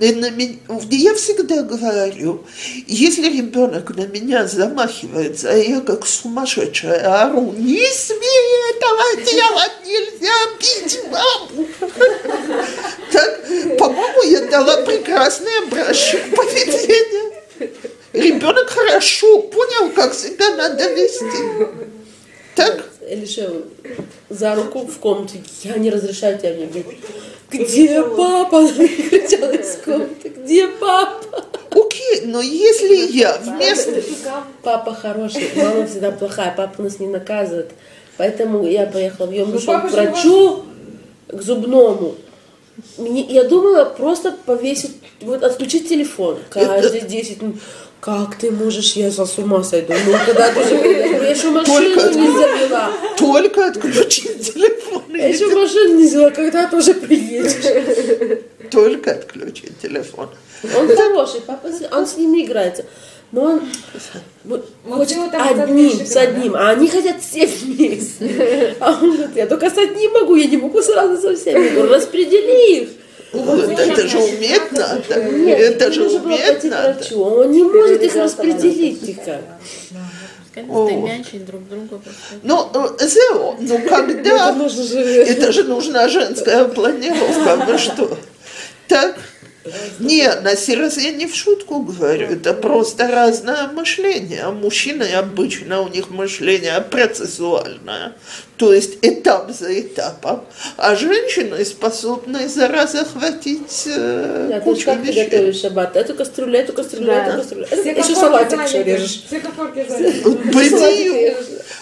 э, 0.00 0.12
меня, 0.30 0.58
я 0.90 1.14
всегда 1.14 1.62
говорю, 1.62 2.44
если 2.86 3.28
ребенок 3.28 3.94
на 3.96 4.06
меня 4.06 4.46
замахивается, 4.46 5.50
а 5.50 5.56
я 5.56 5.80
как 5.80 6.06
сумасшедшая 6.06 7.22
ору, 7.22 7.52
не 7.56 7.86
смей 7.92 8.74
этого 8.74 9.24
делать, 9.24 9.72
нельзя 9.84 10.32
бить 10.58 11.00
маму. 11.10 11.68
Так, 13.12 13.46
по-моему, 13.78 14.22
я 14.22 14.40
дала 14.46 14.82
прекрасный 14.82 15.58
образчик 15.64 16.34
поведения. 16.34 17.42
Ребенок 18.12 18.68
хорошо 18.70 19.42
понял, 19.42 19.90
как 19.90 20.14
себя 20.14 20.54
надо 20.56 20.92
вести. 20.92 21.66
Так? 22.54 22.84
Элиша 23.08 23.50
за 24.28 24.54
руку 24.56 24.80
в 24.80 24.98
комнате, 24.98 25.40
я 25.62 25.76
не 25.78 25.90
разрешаю 25.90 26.38
тебя 26.38 26.54
мне 26.54 26.66
бить. 26.66 26.86
Где 27.50 28.02
папа? 28.02 28.58
Она 28.58 28.72
кричала 28.72 29.52
из 29.52 29.76
комнаты, 29.76 30.28
где 30.28 30.66
папа? 30.66 31.44
Окей, 31.70 32.22
но 32.24 32.40
если 32.40 33.16
я 33.16 33.38
вместо... 33.38 34.02
Папа 34.62 34.92
хороший, 34.92 35.50
мама 35.54 35.86
всегда 35.86 36.10
плохая, 36.10 36.52
папа 36.56 36.82
нас 36.82 36.98
не 36.98 37.06
наказывает. 37.06 37.70
Поэтому 38.16 38.66
я 38.66 38.86
поехала 38.86 39.26
в 39.26 39.32
Йомнушон 39.32 39.66
папа 39.66 39.88
к 39.88 39.92
врачу, 39.92 40.64
к 41.28 41.40
зубному. 41.42 42.16
Мне- 42.98 43.22
я 43.22 43.44
думала 43.44 43.84
просто 43.84 44.32
повесить, 44.44 44.92
вот 45.20 45.42
отключить 45.42 45.88
телефон 45.88 46.38
каждые 46.50 47.02
10 47.02 47.42
минут. 47.42 47.56
Как 48.00 48.36
ты 48.36 48.50
можешь, 48.50 48.92
я 48.92 49.10
со 49.10 49.24
с 49.26 49.38
ума 49.38 49.64
сойду. 49.64 49.94
Ну, 50.06 50.12
когда 50.26 50.52
ты 50.54 50.62
же 50.68 50.74
я 50.74 51.30
еще 51.30 51.50
машину 51.50 51.94
Только 51.94 52.14
не 52.14 52.30
завела. 52.30 52.90
Только 53.18 53.66
отключить 53.68 54.54
телефон. 54.54 55.02
Я 55.08 55.28
еще 55.28 55.46
машину 55.46 55.94
не 55.96 56.06
взяла, 56.06 56.30
когда 56.30 56.66
ты 56.66 56.76
уже 56.76 56.94
приедешь. 56.94 57.54
Только 58.70 59.12
отключить 59.12 59.80
телефон. 59.80 60.28
Он 60.76 60.88
хороший, 60.96 61.40
папа, 61.40 61.68
он 61.92 62.06
с 62.06 62.16
ними 62.16 62.44
играется. 62.44 62.84
Но 63.32 63.42
он 63.42 63.60
вот 64.44 64.70
Ну, 64.84 64.94
хочет 64.94 65.18
одним, 65.32 66.06
с 66.06 66.16
одним, 66.16 66.54
а 66.54 66.70
они 66.70 66.88
хотят 66.88 67.20
все 67.20 67.46
вместе. 67.46 68.76
А 68.80 68.92
он 68.92 69.16
говорит, 69.16 69.36
я 69.36 69.46
только 69.46 69.68
с 69.68 69.76
одним 69.76 70.12
могу, 70.12 70.36
я 70.36 70.46
не 70.46 70.56
могу 70.56 70.80
сразу 70.80 71.20
со 71.20 71.34
всеми. 71.34 71.64
Я 71.64 71.70
говорю, 71.72 71.92
распредели 71.92 72.82
их. 72.82 72.88
Вот 73.32 73.68
это 73.68 74.08
же 74.08 74.18
уметь 74.18 74.72
надо. 74.72 75.24
Нет, 75.32 75.58
Это 75.58 75.92
же 75.92 76.08
уметь 76.08 76.64
надо. 76.64 77.16
Он 77.16 77.50
не 77.50 77.64
может 77.64 78.02
их 78.02 78.14
распределить 78.14 79.02
никак. 79.02 79.40
Друг 81.46 81.68
друга. 81.68 82.00
Ну, 82.42 82.70
э, 82.72 83.06
Зео, 83.06 83.56
ну 83.60 83.78
когда... 83.88 84.68
же... 84.68 84.98
Это 84.98 85.52
же 85.52 85.64
нужна 85.64 86.08
женская 86.08 86.64
планировка, 86.64 87.56
вы 87.66 87.76
что? 87.76 88.16
Так? 88.88 89.18
Не, 89.98 90.32
на 90.40 90.56
сей 90.56 90.76
я 90.76 91.12
не 91.12 91.26
в 91.26 91.34
шутку 91.34 91.80
говорю, 91.80 92.28
это 92.28 92.54
просто 92.54 93.08
разное 93.08 93.68
мышление. 93.68 94.42
А 94.42 94.50
мужчины 94.50 95.04
обычно 95.04 95.80
у 95.80 95.88
них 95.88 96.10
мышление 96.10 96.80
процессуальное, 96.80 98.12
то 98.57 98.73
есть 98.73 98.97
этап 99.01 99.51
за 99.51 99.79
этапом. 99.81 100.43
А 100.77 100.95
женщины 100.95 101.63
способны 101.65 102.47
за 102.47 102.67
раз 102.67 102.95
охватить 102.95 103.83
э, 103.87 104.47
Да, 104.49 104.59
ты 104.59 104.61
ж 104.61 104.63
кучу 104.63 104.85
как 104.85 105.01
ты 105.01 105.07
вещей. 105.07 105.25
готовишь 105.25 105.61
шаббат? 105.61 105.95
Эту 105.95 106.13
кастрюлю, 106.15 106.57
эту 106.59 106.73
кастрюлю, 106.73 107.05
Да. 107.07 107.25
эту 107.27 107.37
кастрюлю. 107.37 107.65
Все 107.65 107.75
Еще 107.75 107.93
комфорки 107.95 108.13
салатик 108.19 108.59
еще 108.59 108.71
заняты. 108.71 108.91
режешь. 108.91 109.23
Все 109.27 109.39
комфорки 109.39 109.85
заняты. 109.89 110.29
Бытию. 110.29 111.35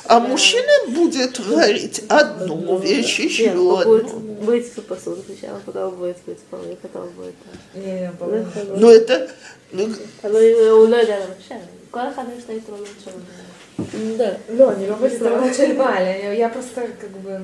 А 0.06 0.20
мужчина 0.20 0.72
будет 0.88 1.40
варить 1.40 2.02
одну 2.08 2.78
вещь, 2.80 3.20
еще 3.20 3.44
Нет, 3.44 3.56
он 3.58 3.84
будет 3.84 4.06
одну. 4.06 4.38
мыть 4.42 4.72
всю 4.72 4.82
посуду 4.82 5.24
сначала, 5.26 5.62
потом 5.66 5.96
будет 5.96 6.18
мыть 6.26 6.40
полы, 6.50 6.78
потом 6.82 7.10
будет... 7.10 7.36
Не, 7.76 7.92
не, 8.02 8.12
по-моему. 8.18 8.48
Но 8.78 8.90
это 8.90 9.30
ну, 9.72 9.88
תלוי, 10.22 10.70
הוא 10.70 10.90
לא 10.90 10.96
יודע 10.96 11.18
לבשל. 11.20 11.62
כל 11.92 12.00
אחד 12.14 12.24
יש 12.38 12.44
את 12.44 12.50
היתרונות 12.50 12.88
שלו. 13.04 13.14
Да. 13.77 14.37
Но 14.49 14.73
не 14.75 14.87
выставила 14.87 15.53
Чальбаля. 15.53 16.33
Я 16.33 16.49
просто 16.49 16.83
как 17.01 17.11
бы 17.11 17.41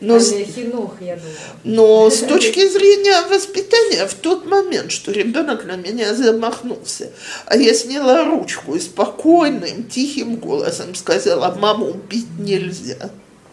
но, 0.00 0.18
хинух, 0.18 0.94
я 1.00 1.16
думаю. 1.16 1.34
Но 1.64 2.10
с 2.10 2.20
точки 2.20 2.68
зрения 2.68 3.26
воспитания, 3.28 4.06
в 4.06 4.14
тот 4.14 4.44
момент, 4.44 4.92
что 4.92 5.12
ребенок 5.12 5.64
на 5.64 5.76
меня 5.76 6.14
замахнулся, 6.14 7.10
а 7.46 7.56
я 7.56 7.72
сняла 7.72 8.24
ручку 8.24 8.74
и 8.74 8.80
спокойным, 8.80 9.84
тихим 9.84 10.36
голосом 10.36 10.94
сказала, 10.94 11.54
маму 11.54 11.86
убить 11.86 12.26
нельзя. 12.38 13.10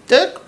Так? 0.08 0.42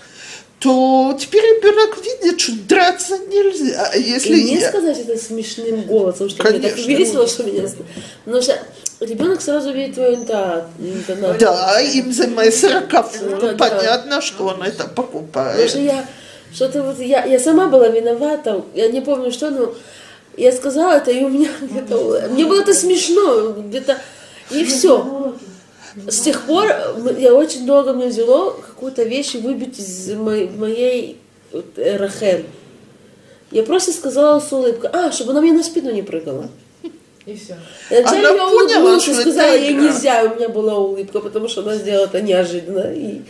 То 0.61 1.17
теперь 1.19 1.41
ребенок 1.41 1.97
видит, 1.97 2.39
что 2.39 2.51
драться 2.67 3.17
нельзя. 3.17 3.89
А 3.91 3.97
если 3.97 4.37
И 4.37 4.43
не 4.43 4.59
я... 4.59 4.69
сказать 4.69 4.99
это 4.99 5.17
смешным 5.17 5.81
голосом, 5.81 6.29
что 6.29 6.43
мне 6.43 6.59
так 6.59 6.73
Конечно. 6.73 6.87
весело, 6.87 7.27
что 7.27 7.43
меня... 7.43 7.63
Потому 8.25 8.43
что 8.43 8.59
ребенок 8.99 9.41
сразу 9.41 9.71
видит 9.73 9.95
твою 9.95 10.13
интонацию. 10.13 11.39
Да, 11.39 11.81
им 11.81 12.13
за 12.13 12.27
мои 12.27 12.51
40 12.51 12.87
Да, 12.89 13.01
фунтов 13.01 13.57
да. 13.57 13.69
понятно, 13.69 14.21
что 14.21 14.45
он 14.45 14.61
это 14.61 14.83
Потому 14.83 15.07
покупает. 15.07 15.67
что 15.67 15.79
я 15.79 16.05
что-то 16.53 16.83
вот 16.83 16.99
я, 16.99 17.25
я 17.25 17.39
сама 17.39 17.67
была 17.67 17.87
виновата, 17.87 18.63
я 18.75 18.87
не 18.89 19.01
помню 19.01 19.31
что, 19.31 19.49
но 19.49 19.73
я 20.37 20.51
сказала 20.51 20.93
это, 20.97 21.09
и 21.09 21.23
у 21.23 21.29
меня 21.29 21.49
где-то 21.61 22.27
мне 22.29 22.45
было 22.45 22.61
это 22.61 22.75
смешно, 22.75 23.53
где-то 23.53 23.97
и 24.51 24.63
все. 24.65 25.33
С 26.07 26.21
тех 26.21 26.41
пор 26.45 26.67
м- 26.67 27.17
я 27.19 27.33
очень 27.33 27.65
долго 27.65 27.93
мне 27.93 28.07
взяло 28.07 28.51
какую-то 28.51 29.03
вещь 29.03 29.35
выбить 29.35 29.77
из 29.79 30.09
моей, 30.15 30.49
моей 30.49 31.17
вот, 31.51 31.65
э, 31.77 31.97
Рахель. 31.97 32.45
Я 33.51 33.63
просто 33.63 33.91
сказала 33.91 34.39
с 34.39 34.51
улыбкой, 34.53 34.89
а, 34.93 35.11
чтобы 35.11 35.31
она 35.31 35.41
мне 35.41 35.51
на 35.51 35.63
спину 35.63 35.91
не 35.91 36.01
прыгала. 36.01 36.47
И 37.25 37.35
все. 37.35 37.55
Вначале 37.89 38.27
Она 38.27 38.29
я 38.29 38.33
поняла, 38.33 38.51
улыбнулась 38.51 39.03
что 39.03 39.11
и 39.11 39.13
это 39.15 39.21
сказала, 39.23 39.55
ей 39.55 39.73
нельзя, 39.73 40.23
у 40.23 40.35
меня 40.35 40.49
была 40.49 40.77
улыбка, 40.77 41.19
потому 41.19 41.47
что 41.47 41.61
она 41.61 41.75
сделала 41.75 42.05
это 42.05 42.21
неожиданно. 42.21 42.91
И 42.93 43.21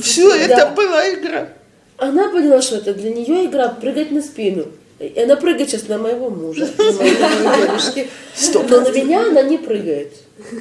Все, 0.00 0.32
это 0.34 0.56
Да. 0.56 0.66
была 0.70 1.10
игра. 1.14 1.48
она 1.96 2.28
поняла, 2.28 2.62
что 2.62 2.76
это 2.76 2.94
для 2.94 3.10
нее 3.10 3.46
игра 3.46 3.68
прыгать 3.68 4.10
на 4.12 4.22
спину. 4.22 4.66
И 5.00 5.18
она 5.18 5.36
прыгает 5.36 5.70
сейчас 5.70 5.88
на 5.88 5.96
моего 5.96 6.28
мужа, 6.28 6.68
на 6.76 6.92
моего 6.92 7.66
дедушки. 7.66 8.08
Но 8.52 8.80
на 8.82 8.90
меня 8.90 9.26
она 9.26 9.42
не 9.42 9.56
прыгает. 9.56 10.12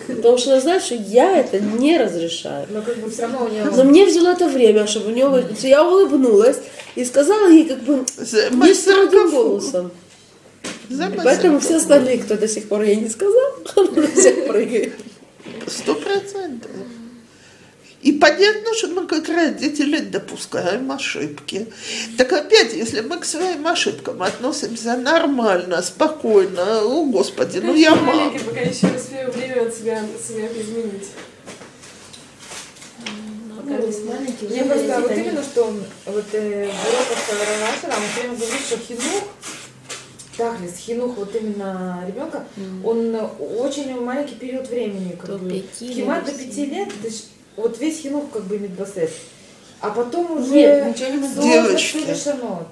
Потому 0.07 0.37
что 0.37 0.51
она 0.51 0.61
знает, 0.61 0.81
что 0.81 0.95
я 0.95 1.37
это 1.37 1.59
не 1.59 1.97
разрешаю. 1.97 2.65
Но 2.69 2.81
как 2.81 2.97
бы 2.97 3.09
все 3.11 3.23
равно 3.23 3.45
у 3.45 3.49
нее... 3.49 3.65
Но 3.65 3.83
мне 3.83 4.05
взяло 4.05 4.29
это 4.29 4.47
время, 4.47 4.87
чтобы 4.87 5.07
у 5.07 5.13
нее... 5.13 5.45
Я 5.61 5.83
улыбнулась 5.83 6.57
и 6.95 7.03
сказала 7.03 7.49
ей 7.49 7.65
как 7.65 7.79
бы 7.79 7.97
не 7.97 8.73
строгим 8.73 9.29
40 9.29 9.31
голосом. 9.31 9.91
Поэтому 10.89 11.59
40 11.59 11.61
все 11.61 11.75
остальные, 11.75 12.19
кто 12.19 12.35
до 12.35 12.47
сих 12.47 12.69
пор 12.69 12.83
ей 12.83 12.95
не 12.95 13.09
сказал, 13.09 13.55
она 13.75 13.91
на 13.91 14.07
всех 14.07 14.47
прыгает. 14.47 14.93
Сто 15.67 15.95
процентов. 15.95 16.71
И 18.01 18.13
понятно, 18.13 18.73
что 18.75 18.87
мы 18.87 19.07
как 19.07 19.27
родители 19.27 19.99
допускаем 19.99 20.89
ошибки. 20.91 21.67
Так 22.17 22.31
опять, 22.31 22.73
если 22.73 23.01
мы 23.01 23.17
к 23.19 23.25
своим 23.25 23.67
ошибкам 23.67 24.23
относимся 24.23 24.95
нормально, 24.95 25.81
спокойно, 25.81 26.81
о 26.81 27.03
господи, 27.05 27.59
ну 27.59 27.75
я 27.75 27.95
мама. 27.95 28.13
маленький, 28.13 28.39
пока 28.45 28.61
еще 28.61 28.87
успею 28.95 29.31
время 29.31 29.67
от 29.67 29.75
себя, 29.75 30.01
себя 30.25 30.47
изменить. 30.47 31.09
Есть 33.85 34.05
маленький, 34.05 34.47
Мне 34.47 34.63
просто 34.63 34.99
вот 35.01 35.11
они- 35.11 35.21
именно, 35.21 35.43
что 35.43 35.73
вот 36.05 36.25
э, 36.33 36.71
в 36.71 36.87
уроках 36.87 37.29
Равашера 37.29 37.97
он 37.97 38.03
все 38.11 38.21
время 38.21 38.35
говорит, 38.35 38.61
что 38.65 38.77
хинух, 38.77 39.23
Тахлис, 40.37 40.77
хинух 40.77 41.17
вот 41.17 41.35
именно 41.35 42.03
ребенка, 42.07 42.45
он 42.83 43.13
э, 43.15 43.21
очень 43.59 43.99
маленький 43.99 44.35
период 44.35 44.67
времени. 44.69 45.15
Как 45.21 45.39
бы. 45.39 45.49
до 45.49 46.31
пяти 46.31 46.65
лет, 46.65 46.89
то 47.01 47.07
есть 47.07 47.29
вот 47.59 47.79
весь 47.79 48.01
хинух 48.01 48.31
как 48.31 48.43
бы 48.43 48.57
медбасет. 48.57 49.11
А 49.81 49.91
потом 49.91 50.39
уже... 50.39 50.51
Нет, 50.51 50.87
ничего 50.87 51.09
не 51.09 51.33
сложно 51.33 51.43
Девочки. 51.43 51.97
решено. 51.97 52.67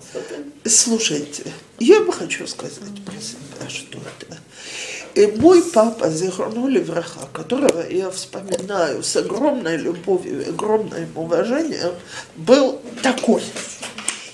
Слушайте, 0.65 1.43
я 1.79 2.01
бы 2.01 2.11
хочу 2.11 2.45
сказать 2.47 3.05
про 3.05 3.15
себя 3.15 3.69
что-то. 3.69 4.37
И 5.15 5.25
мой 5.39 5.63
папа, 5.63 6.09
Зихронули 6.09 6.79
Враха, 6.79 7.27
которого 7.33 7.89
я 7.89 8.11
вспоминаю 8.11 9.01
с 9.03 9.15
огромной 9.15 9.77
любовью 9.77 10.45
и 10.45 10.49
огромным 10.49 11.09
уважением, 11.15 11.93
был 12.35 12.81
такой. 13.01 13.41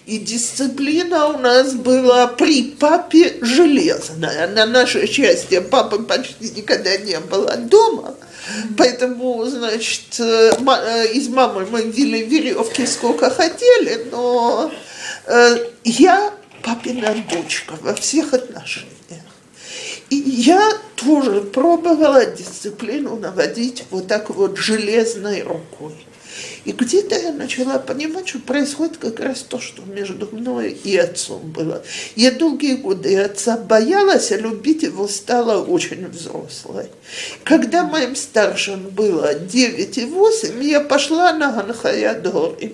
И 0.06 0.18
дисциплина 0.18 1.28
у 1.28 1.38
нас 1.38 1.74
была 1.74 2.28
при 2.28 2.72
папе 2.72 3.38
железная. 3.41 4.47
На 4.49 4.66
наше 4.66 5.08
счастье 5.08 5.62
папы 5.62 6.04
почти 6.04 6.49
никогда 6.49 6.97
не 6.97 7.20
было 7.20 7.56
дома. 7.56 8.16
Поэтому, 8.78 9.46
значит, 9.46 10.20
э, 10.20 10.52
э, 10.52 11.08
из 11.14 11.30
мамы 11.30 11.66
мы 11.66 11.84
вели 11.84 12.26
веревки 12.26 12.86
сколько 12.86 13.30
хотели, 13.30 14.08
но 14.12 14.72
э, 15.28 15.58
я 15.84 16.34
папина 16.62 17.16
дочка 17.32 17.76
во 17.82 17.94
всех 17.94 18.34
отношениях. 18.34 18.91
И 20.10 20.16
я 20.16 20.72
тоже 20.96 21.41
пробовала 21.41 22.26
дисциплину 22.26 23.16
наводить 23.18 23.86
вот 23.89 24.08
так 24.08 24.30
вот 24.30 24.58
железной 24.58 25.41
рукой. 25.41 25.96
И 26.66 26.72
где-то 26.72 27.16
я 27.16 27.32
начала 27.32 27.80
понимать, 27.80 28.28
что 28.30 28.40
происходит 28.40 28.98
как 28.98 29.20
раз 29.20 29.42
то, 29.42 29.60
что 29.60 29.84
между 29.84 30.30
мной 30.32 30.72
и 30.72 30.96
отцом 30.98 31.52
было. 31.52 31.84
Я 32.16 32.32
долгие 32.32 32.76
годы 32.76 33.18
отца 33.18 33.58
боялась, 33.58 34.32
а 34.32 34.38
любить 34.38 34.84
его 34.84 35.08
стала 35.08 35.64
очень 35.64 36.08
взрослой. 36.08 36.88
Когда 37.44 37.84
моим 37.84 38.16
старшим 38.16 38.90
было 38.90 39.34
9 39.34 39.98
и 39.98 40.06
8, 40.06 40.64
я 40.64 40.80
пошла 40.80 41.34
на 41.34 41.52
Ганхаядорим 41.52 42.74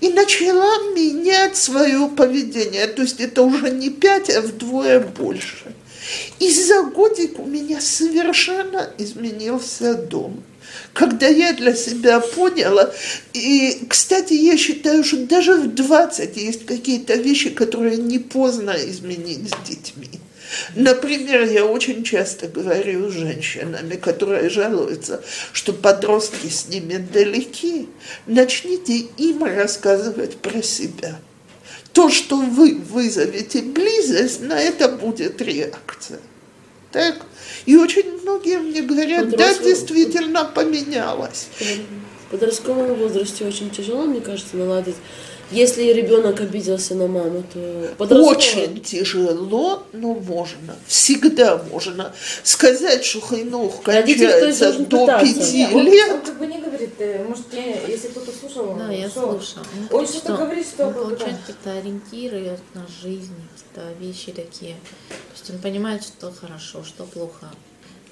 и 0.00 0.08
начала 0.10 0.92
менять 0.94 1.56
свое 1.56 2.08
поведение. 2.08 2.86
То 2.86 3.02
есть 3.02 3.20
это 3.20 3.42
уже 3.42 3.70
не 3.70 3.90
пять, 3.90 4.30
а 4.30 4.40
вдвое 4.40 5.00
больше. 5.00 5.74
И 6.38 6.50
за 6.50 6.82
годик 6.84 7.38
у 7.38 7.44
меня 7.44 7.80
совершенно 7.80 8.90
изменился 8.98 9.94
дом. 9.94 10.42
Когда 10.92 11.28
я 11.28 11.52
для 11.52 11.74
себя 11.74 12.20
поняла, 12.20 12.92
и, 13.32 13.86
кстати, 13.88 14.32
я 14.32 14.56
считаю, 14.56 15.04
что 15.04 15.18
даже 15.18 15.54
в 15.54 15.74
20 15.74 16.36
есть 16.36 16.66
какие-то 16.66 17.14
вещи, 17.14 17.50
которые 17.50 17.96
не 17.96 18.18
поздно 18.18 18.74
изменить 18.76 19.50
с 19.50 19.68
детьми. 19.68 20.10
Например, 20.74 21.44
я 21.44 21.64
очень 21.64 22.04
часто 22.04 22.48
говорю 22.48 23.10
с 23.10 23.12
женщинами, 23.12 23.96
которые 23.96 24.48
жалуются, 24.48 25.22
что 25.52 25.72
подростки 25.72 26.48
с 26.48 26.68
ними 26.68 26.96
далеки, 26.96 27.88
начните 28.26 28.98
им 29.18 29.44
рассказывать 29.44 30.36
про 30.36 30.62
себя. 30.62 31.18
То, 31.92 32.10
что 32.10 32.36
вы 32.36 32.76
вызовете 32.76 33.62
близость, 33.62 34.40
на 34.40 34.58
это 34.60 34.88
будет 34.88 35.40
реакция. 35.42 36.20
Так? 36.92 37.16
И 37.68 37.76
очень 37.76 38.18
многие 38.22 38.58
мне 38.60 38.80
говорят, 38.80 39.28
да, 39.28 39.52
действительно 39.62 40.46
поменялось. 40.46 41.48
В 42.26 42.30
подростковом 42.30 42.94
возрасте 42.94 43.44
очень 43.44 43.68
тяжело, 43.68 44.04
мне 44.04 44.22
кажется, 44.22 44.56
наладить. 44.56 44.94
Если 45.50 45.82
ребенок 45.92 46.40
обиделся 46.40 46.94
на 46.94 47.08
маму, 47.08 47.44
то 47.52 47.58
подростковом- 47.98 48.36
Очень 48.36 48.80
тяжело, 48.80 49.82
но 49.92 50.14
можно. 50.14 50.76
Всегда 50.86 51.62
можно. 51.70 52.14
Сказать, 52.42 53.04
что 53.04 53.20
хренух 53.20 53.82
кончается 53.82 54.64
должен 54.64 54.84
до 54.86 55.06
пяти 55.20 55.66
лет. 55.66 56.10
он 56.12 56.20
как 56.22 56.38
бы 56.38 56.46
не 56.46 56.56
может, 57.28 57.52
я- 57.52 57.86
если 57.86 58.08
кто-то 58.08 58.30
слушал, 58.32 58.74
Да, 58.76 58.90
я 58.90 59.08
что 59.08 59.32
слушала. 59.32 59.64
Он, 59.90 59.98
Он 60.00 60.06
что-то 60.06 60.36
говорит, 60.36 60.66
что 60.66 60.86
он 60.86 60.94
как 60.94 61.02
бы, 61.02 61.08
получает 61.10 61.34
да. 61.36 61.40
какие-то 61.40 61.72
ориентиры 61.78 62.58
на 62.74 62.86
жизнь, 63.02 63.34
какие-то 63.54 63.92
вещи 64.00 64.32
такие. 64.32 64.74
То 65.08 65.14
есть 65.38 65.50
он 65.50 65.58
понимает, 65.58 66.02
что 66.02 66.32
хорошо, 66.32 66.82
что 66.84 67.04
плохо, 67.04 67.46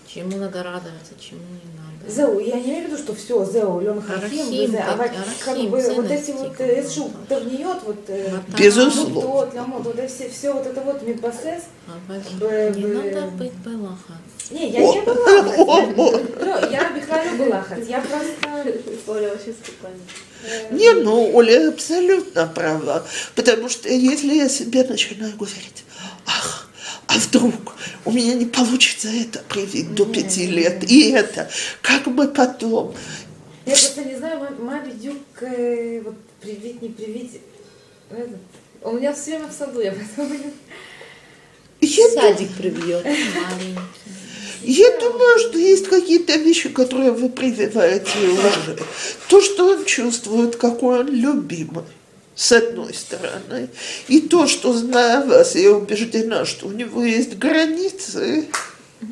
чему 0.07 0.37
надо 0.39 0.63
радоваться, 0.63 1.13
чему 1.19 1.41
не 1.41 1.73
надо. 1.77 1.87
Зеу, 2.09 2.39
я 2.39 2.55
не 2.57 2.67
имею 2.67 2.85
в 2.85 2.91
виду, 2.93 2.99
что 3.03 3.15
все, 3.15 3.45
Зеу, 3.45 3.81
Лен 3.81 4.01
Хахим, 4.01 4.51
Везе, 4.51 4.79
а 4.79 4.97
вот 4.97 5.11
как 5.45 5.59
бы 5.59 5.81
вот 5.95 6.11
эти 6.11 6.31
вот 6.31 6.57
бы, 6.57 6.81
Эшу, 6.81 7.05
вот. 7.29 7.29
Вот 7.85 7.99
э, 8.09 8.39
Безусловно. 8.57 9.61
Ламот, 9.61 9.85
вот 9.85 9.99
это 9.99 10.07
все, 10.13 10.29
все 10.29 10.53
вот 10.53 10.67
это 10.67 10.81
вот 10.83 11.03
Мидбасес. 11.03 11.65
Абажи. 11.89 12.31
Б- 12.39 12.73
Не 12.77 13.13
надо 13.15 13.27
быть 13.33 13.53
балаха. 13.65 14.13
Не, 14.51 14.71
я 14.71 14.81
не 14.81 15.01
была. 15.01 16.21
Я 16.71 16.91
Бихралю 16.91 17.37
была, 17.37 17.63
хоть 17.63 17.89
я 17.89 18.01
просто... 18.01 18.75
Оля 19.09 19.31
вообще 19.31 19.53
спокойно. 19.53 19.99
Не, 20.71 20.93
ну, 20.93 21.35
Оля 21.35 21.69
абсолютно 21.71 22.47
права. 22.47 23.05
Потому 23.35 23.69
что 23.69 23.89
если 23.89 24.35
я 24.35 24.49
себе 24.49 24.85
начинаю 24.85 25.33
говорить, 25.37 25.85
ах, 26.27 26.69
а 27.09 27.15
вдруг 27.15 27.55
у 28.05 28.13
меня 28.13 28.35
не 28.35 28.47
получится 28.47 29.09
это 29.09 29.41
привить 29.49 29.95
до 29.95 30.05
пяти 30.07 30.47
лет, 30.47 30.89
и 30.89 31.11
это, 31.11 31.49
как 31.83 32.05
бы 32.07 32.29
потом. 32.29 32.95
Я 33.65 33.73
просто 33.73 34.05
не 34.05 34.17
знаю, 34.17 34.39
ма- 34.39 34.57
ма 34.59 34.79
бедюк, 34.81 35.17
э, 35.41 36.01
вот 36.05 36.15
привить, 36.41 36.83
не 36.83 36.89
привить. 36.91 37.41
У 38.83 38.93
меня 38.93 39.13
все 39.13 39.33
время 39.33 39.49
в 39.49 39.53
саду, 39.53 39.81
я 39.81 39.93
поэтому... 39.93 40.39
Я, 41.81 42.09
Садик 42.09 42.53
прибьет. 42.57 43.05
Я 44.69 44.99
думаю, 44.99 45.39
что 45.39 45.59
есть 45.59 45.87
какие-то 45.87 46.35
вещи, 46.35 46.69
которые 46.71 47.13
вы 47.13 47.29
прививаете 47.29 48.11
уже. 48.33 48.77
То, 49.29 49.41
что 49.41 49.69
он 49.69 49.85
чувствует, 49.85 50.57
какой 50.57 51.01
он 51.01 51.09
любимый, 51.09 51.85
с 52.35 52.51
одной 52.51 52.93
стороны. 52.93 53.69
И 54.09 54.21
то, 54.21 54.49
что, 54.49 54.73
зная 54.73 55.25
вас, 55.25 55.55
я 55.55 55.71
убеждена, 55.71 56.45
что 56.45 56.67
у 56.67 56.73
него 56.73 57.05
есть 57.05 57.39
границы, 57.39 58.49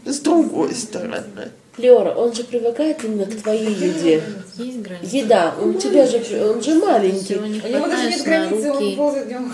с 0.05 0.19
другой 0.19 0.75
стороны. 0.75 1.53
Леора, 1.77 2.11
он 2.15 2.35
же 2.35 2.43
привыкает 2.43 3.05
именно 3.05 3.27
к 3.27 3.41
твоей 3.41 3.75
еде. 3.75 4.25
Есть 4.57 4.79
границы. 4.79 5.17
Еда, 5.17 5.55
он 5.61 5.79
тебя 5.79 6.05
же, 6.07 6.21
он 6.45 6.63
же 6.63 6.75
маленький. 6.75 7.37
У 7.37 7.47
него 7.47 7.87
даже 7.87 8.11
нет 8.11 8.23
границы, 8.25 8.73
он 8.73 8.97
ползает 8.97 9.27
где 9.27 9.37
он. 9.37 9.53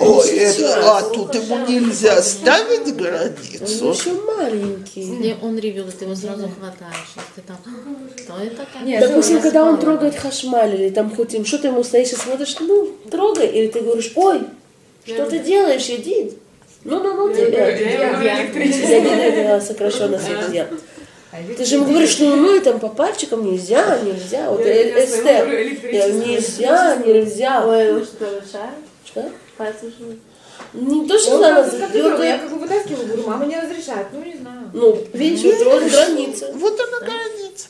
Ой, 0.00 0.26
сейчас. 0.26 0.58
это, 0.58 0.96
а 0.96 1.02
тут 1.02 1.34
ему 1.34 1.66
нельзя 1.66 2.22
ставить 2.22 2.86
Он 2.86 2.96
границу. 2.96 3.92
еще 3.92 4.12
маленький. 4.12 5.00
Если 5.02 5.36
он 5.42 5.58
ревет, 5.58 5.98
ты 5.98 6.04
его 6.04 6.14
сразу 6.14 6.48
хватаешь. 6.48 7.14
Ты 7.34 7.42
там, 7.42 7.58
что 8.16 8.34
это 8.42 8.66
как? 8.72 8.82
Нет, 8.82 9.00
Допустим, 9.00 9.36
я 9.36 9.42
когда 9.42 9.64
он 9.64 9.78
трогает 9.78 10.16
хашмаль 10.16 10.74
или 10.74 10.90
там 10.90 11.14
хотим, 11.14 11.44
что 11.44 11.58
ты 11.58 11.68
ему 11.68 11.84
стоишь 11.84 12.12
и 12.12 12.16
смотришь, 12.16 12.56
ну, 12.60 12.90
трогай, 13.10 13.46
или 13.46 13.68
ты 13.68 13.80
говоришь, 13.80 14.12
ой, 14.14 14.42
что 15.04 15.26
ты 15.26 15.38
делаешь, 15.40 15.88
иди. 15.88 16.32
Ну, 16.84 17.02
ну, 17.02 17.14
ну, 17.14 17.34
тебя. 17.34 17.68
Я 17.68 18.42
не 18.48 19.42
это 19.42 19.64
сокращенно 19.64 20.20
я. 20.52 20.68
Ты 21.56 21.64
же 21.64 21.74
ему 21.74 21.86
говоришь, 21.86 22.18
ну, 22.18 22.36
ну, 22.36 22.56
и 22.56 22.60
там 22.60 22.80
по 22.80 22.88
пальчикам 22.88 23.44
нельзя, 23.44 23.98
нельзя. 24.00 24.50
Вот 24.50 24.60
э- 24.60 25.04
Эстер, 25.04 25.46
нельзя, 25.46 26.96
нельзя. 26.96 27.66
Ой, 27.66 27.92
вы 27.92 28.04
что, 28.04 28.42
шар? 28.50 28.70
Что? 29.16 29.30
Пальцы 29.56 29.90
жмут. 29.98 30.18
Не 30.74 31.08
то, 31.08 31.18
что 31.18 31.36
Он 31.36 31.44
она 31.44 31.62
как 31.62 31.72
с 31.72 31.78
компьютера, 31.78 32.22
я 32.24 32.38
как 32.38 32.50
бы 32.50 32.58
вытаскиваю, 32.58 33.06
говорю, 33.06 33.26
мама 33.26 33.46
не 33.46 33.58
разрешает. 33.58 34.08
Ну, 34.12 34.22
не 34.22 34.36
знаю. 34.36 34.70
Ну, 34.74 35.04
видишь, 35.12 35.42
вот 35.42 35.64
вот 35.64 35.90
граница. 35.90 36.50
Вот 36.54 36.80
она 36.80 37.00
граница. 37.00 37.68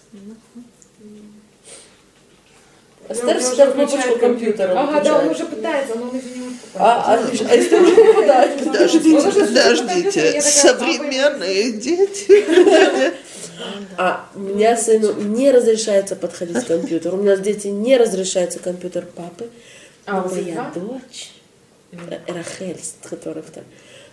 Уже 3.09 3.39
всегда 3.39 3.67
кнопочку 3.71 4.19
компьютер. 4.19 4.21
компьютера 4.21 4.81
Ага, 4.81 5.01
да, 5.01 5.19
он 5.21 5.29
уже 5.29 5.45
пытается, 5.45 5.95
но 5.95 6.09
он 6.09 6.17
еще 6.17 6.29
не 6.31 6.41
может 6.41 6.59
А, 6.75 7.15
а, 7.15 7.15
а 7.15 7.57
Эстер 7.57 7.83
уже 7.83 8.05
попадает. 8.05 8.65
Подождите, 8.65 9.17
Он 9.17 9.33
подождите. 9.33 10.43
Современные 10.43 11.73
дети. 11.73 13.15
А 13.97 14.29
у 14.35 14.41
меня 14.41 14.77
сыну 14.77 15.15
не 15.15 15.51
разрешается 15.51 16.15
подходить 16.15 16.63
к 16.65 16.67
компьютеру. 16.67 17.17
У 17.17 17.23
нас 17.23 17.41
дети 17.41 17.69
не 17.69 17.97
разрешается 17.97 18.59
компьютер 18.59 19.07
папы. 19.07 19.49
А, 20.05 20.21
Но 20.21 20.29
моя 20.29 20.71
дочь, 20.75 21.31
Рахель, 22.27 22.79
с 22.79 22.97
которой 23.09 23.43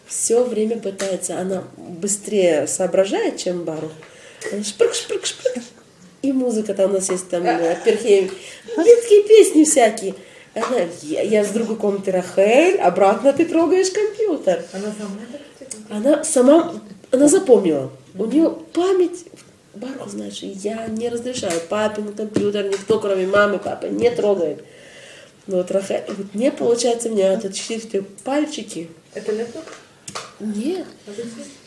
все 0.05 0.43
время 0.43 0.79
пытается, 0.79 1.39
она 1.39 1.63
быстрее 1.77 2.67
соображает, 2.67 3.37
чем 3.37 3.63
Бару. 3.63 3.91
Она 4.51 4.63
шпрык, 4.63 4.93
шпрык, 4.93 5.25
шпрык. 5.25 5.63
И 6.21 6.31
музыка 6.31 6.73
там 6.73 6.91
у 6.91 6.93
нас 6.93 7.09
есть 7.09 7.29
там 7.29 7.45
э, 7.45 7.77
перхей. 7.83 8.31
Детские 8.77 9.23
песни 9.23 9.63
всякие. 9.63 10.15
Она, 10.53 10.81
я, 11.01 11.21
я 11.21 11.43
с 11.43 11.49
другой 11.49 11.77
комнаты 11.77 12.11
Рахель, 12.11 12.79
обратно 12.79 13.33
ты 13.33 13.45
трогаешь 13.45 13.89
компьютер. 13.89 14.63
Она 14.71 14.93
сама 14.97 15.19
Она 15.89 16.23
сама, 16.23 16.73
она 17.11 17.27
запомнила. 17.27 17.91
У 18.15 18.25
нее 18.25 18.55
память, 18.71 19.25
Барху 19.73 20.09
знает, 20.09 20.35
что 20.35 20.45
я 20.45 20.85
не 20.87 21.09
разрешаю 21.09 21.59
папин 21.67 22.13
компьютер, 22.13 22.69
никто, 22.69 22.99
кроме 22.99 23.25
мамы, 23.25 23.57
папы, 23.57 23.89
не 23.89 24.11
трогает. 24.11 24.63
Но 25.47 25.57
вот 25.57 25.71
Рахель, 25.71 26.03
вот 26.07 26.33
не 26.33 26.51
получается 26.51 27.09
у 27.09 27.11
меня 27.11 27.39
вот 27.41 27.53
четыре 27.53 28.03
пальчики. 28.23 28.89
Это 29.13 29.31
лэптоп? 29.33 29.63
Нет. 30.39 30.85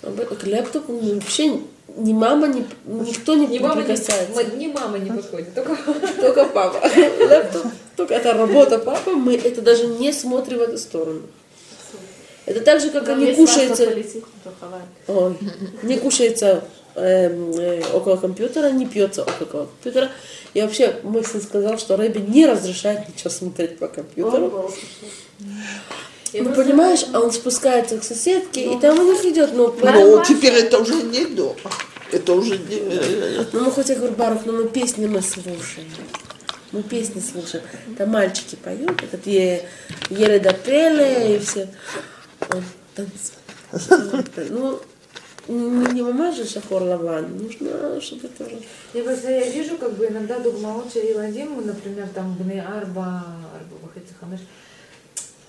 Об 0.02 0.18
этом- 0.18 0.36
К 0.36 0.44
лэптопу 0.44 0.92
ну, 0.92 1.14
вообще 1.14 1.60
ни 1.96 2.12
мама, 2.12 2.48
ни, 2.48 2.64
никто 2.84 3.34
не, 3.34 3.46
Ни 3.46 3.58
мама, 3.58 3.82
прикасается. 3.82 4.44
ни, 4.44 4.64
ни 4.64 4.66
мама 4.72 4.98
не 4.98 5.10
подходит, 5.10 5.54
только 5.54 5.76
Только 6.20 6.44
папа. 6.46 6.86
Лэптоп, 6.86 7.66
только 7.96 8.14
это 8.14 8.32
работа 8.34 8.78
папы, 8.78 9.10
мы 9.12 9.34
это 9.36 9.62
даже 9.62 9.86
не 9.86 10.12
смотрим 10.12 10.58
в 10.58 10.62
эту 10.62 10.78
сторону. 10.78 11.22
Это 12.46 12.60
так 12.60 12.80
же, 12.80 12.90
как 12.90 13.08
они 13.08 13.34
кушаются, 13.34 13.92
Ой, 15.08 15.36
не 15.82 15.98
кушается 15.98 16.64
э, 16.96 17.82
около 17.92 18.16
компьютера, 18.16 18.70
не 18.70 18.86
пьется 18.86 19.22
около 19.22 19.66
компьютера. 19.66 20.10
И 20.54 20.62
вообще 20.62 20.96
мой 21.02 21.24
сын 21.24 21.42
сказал, 21.42 21.78
что 21.78 21.96
Рэби 21.96 22.18
не 22.18 22.46
разрешает 22.46 23.08
ничего 23.08 23.30
смотреть 23.30 23.78
по 23.78 23.88
компьютеру. 23.88 24.70
Ну, 26.32 26.52
понимаешь, 26.54 27.06
а 27.12 27.20
он 27.20 27.32
спускается 27.32 27.98
к 27.98 28.04
соседке, 28.04 28.72
и 28.74 28.80
там 28.80 28.98
у 28.98 29.02
них 29.12 29.24
идет, 29.24 29.52
ну, 29.54 29.74
Ну, 29.80 30.22
теперь 30.24 30.54
это 30.54 30.78
уже 30.78 30.94
не 31.02 31.24
дома. 31.26 31.56
Это 32.12 32.32
уже 32.34 32.58
не... 32.58 32.76
э, 32.78 33.44
Ну, 33.52 33.60
мы 33.64 33.70
хоть 33.70 33.88
я 33.88 33.96
говорю, 33.96 34.14
Барух, 34.14 34.44
но 34.44 34.52
мы 34.52 34.68
песни 34.68 35.06
мы 35.06 35.22
слушаем. 35.22 35.88
Мы 36.72 36.82
песни 36.82 37.20
слушаем. 37.20 37.64
Там 37.96 38.10
мальчики 38.10 38.56
поют, 38.56 39.02
этот 39.02 39.26
е, 39.26 39.68
Ереда 40.10 40.52
Пеле 40.52 41.36
и 41.36 41.38
все. 41.38 41.68
Он 42.52 42.62
танцует. 42.94 44.26
Ну, 44.50 44.80
не, 45.48 45.92
не 45.94 46.02
мама 46.02 46.32
же 46.32 46.44
Шахор 46.44 46.82
Лаван, 46.82 47.38
нужно, 47.38 48.00
чтобы 48.00 48.28
тоже... 48.28 48.58
Я 48.94 49.02
просто 49.04 49.30
я 49.30 49.48
вижу, 49.50 49.76
как 49.78 49.92
бы 49.94 50.06
иногда 50.06 50.38
Дугма 50.38 50.82
Оча 50.82 51.00
и 51.00 51.14
Ладим, 51.14 51.64
например, 51.66 52.08
там 52.14 52.34
Бне 52.34 52.62
Арба, 52.62 53.24
Арба 53.54 53.76
Вахати 53.82 54.12
Хамеш, 54.18 54.40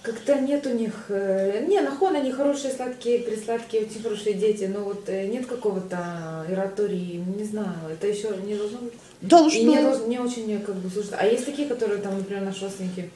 как-то 0.01 0.35
нет 0.39 0.65
у 0.65 0.69
них, 0.69 0.93
э, 1.09 1.65
не, 1.67 1.81
нахон 1.81 2.15
они 2.15 2.31
хорошие, 2.31 2.73
сладкие, 2.73 3.19
присладкие, 3.19 3.83
очень 3.85 4.01
хорошие 4.01 4.35
дети, 4.35 4.63
но 4.65 4.81
вот 4.81 5.09
э, 5.09 5.27
нет 5.27 5.45
какого-то 5.47 6.45
иратории, 6.49 7.23
не 7.37 7.43
знаю, 7.43 7.75
это 7.91 8.07
еще 8.07 8.29
не 8.45 8.55
должно 8.55 8.79
быть. 8.79 8.93
И 9.21 9.25
не, 9.25 9.29
Должно. 9.29 10.05
долж- 10.05 10.07
не 10.07 10.19
очень 10.19 10.51
э, 10.53 10.59
как 10.59 10.75
бы 10.75 10.89
слушать. 10.89 11.13
А 11.17 11.25
есть 11.25 11.45
такие, 11.45 11.67
которые 11.67 11.99
там, 12.01 12.15
например, 12.17 12.43
наши 12.43 12.61
родственники, 12.63 13.09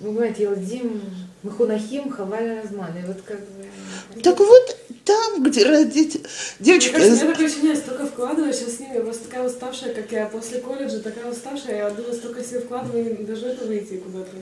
вы 0.00 0.12
понимаете, 0.12 0.44
Елдим, 0.44 1.02
Махунахим, 1.42 2.10
Хаваль 2.10 2.60
Разман, 2.62 2.96
и 2.96 3.06
вот 3.06 3.20
как 3.22 3.40
бы... 3.40 4.20
Так 4.22 4.38
вот, 4.38 4.76
там, 5.06 5.42
где 5.42 5.64
родители... 5.64 6.22
Мне 6.58 6.72
Девочка, 6.72 6.94
кажется, 6.94 7.24
я 7.24 7.30
такое 7.30 7.46
ощущение, 7.46 7.76
столько 7.76 8.06
вкладываю 8.06 8.52
сейчас 8.52 8.76
с 8.76 8.80
ними, 8.80 8.94
я 8.94 9.00
просто 9.00 9.24
такая 9.24 9.46
уставшая, 9.46 9.94
как 9.94 10.10
я 10.10 10.26
после 10.26 10.58
колледжа, 10.58 10.98
такая 10.98 11.30
уставшая, 11.30 11.76
я 11.76 11.90
думаю, 11.90 12.12
столько 12.12 12.42
себе 12.42 12.60
вкладываю, 12.60 13.16
даже 13.24 13.46
это 13.46 13.64
выйти 13.64 13.98
куда-то. 13.98 14.36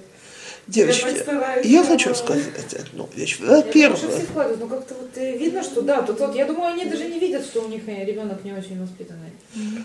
девочки, 0.67 1.23
так 1.27 1.65
я 1.65 1.83
да. 1.83 1.89
хочу 1.89 2.15
сказать 2.15 2.75
одну 2.75 3.07
вещь. 3.15 3.39
Я 3.41 3.47
Во-первых, 3.47 4.01
думаю, 4.01 4.17
что 4.17 4.23
все 4.23 4.31
вкладывают, 4.31 4.61
но 4.61 4.67
как-то 4.69 4.95
вот 4.95 5.11
э, 5.17 5.37
видно, 5.37 5.63
что 5.63 5.83
да, 5.83 6.01
тут 6.01 6.19
вот, 6.19 6.35
я 6.35 6.47
думаю, 6.47 6.73
они 6.73 6.87
даже 6.87 7.05
не 7.05 7.19
видят, 7.19 7.45
что 7.45 7.61
у 7.61 7.69
них 7.69 7.87
э, 7.87 8.05
ребенок 8.07 8.43
не 8.43 8.53
очень 8.53 8.81
воспитанный. 8.81 9.33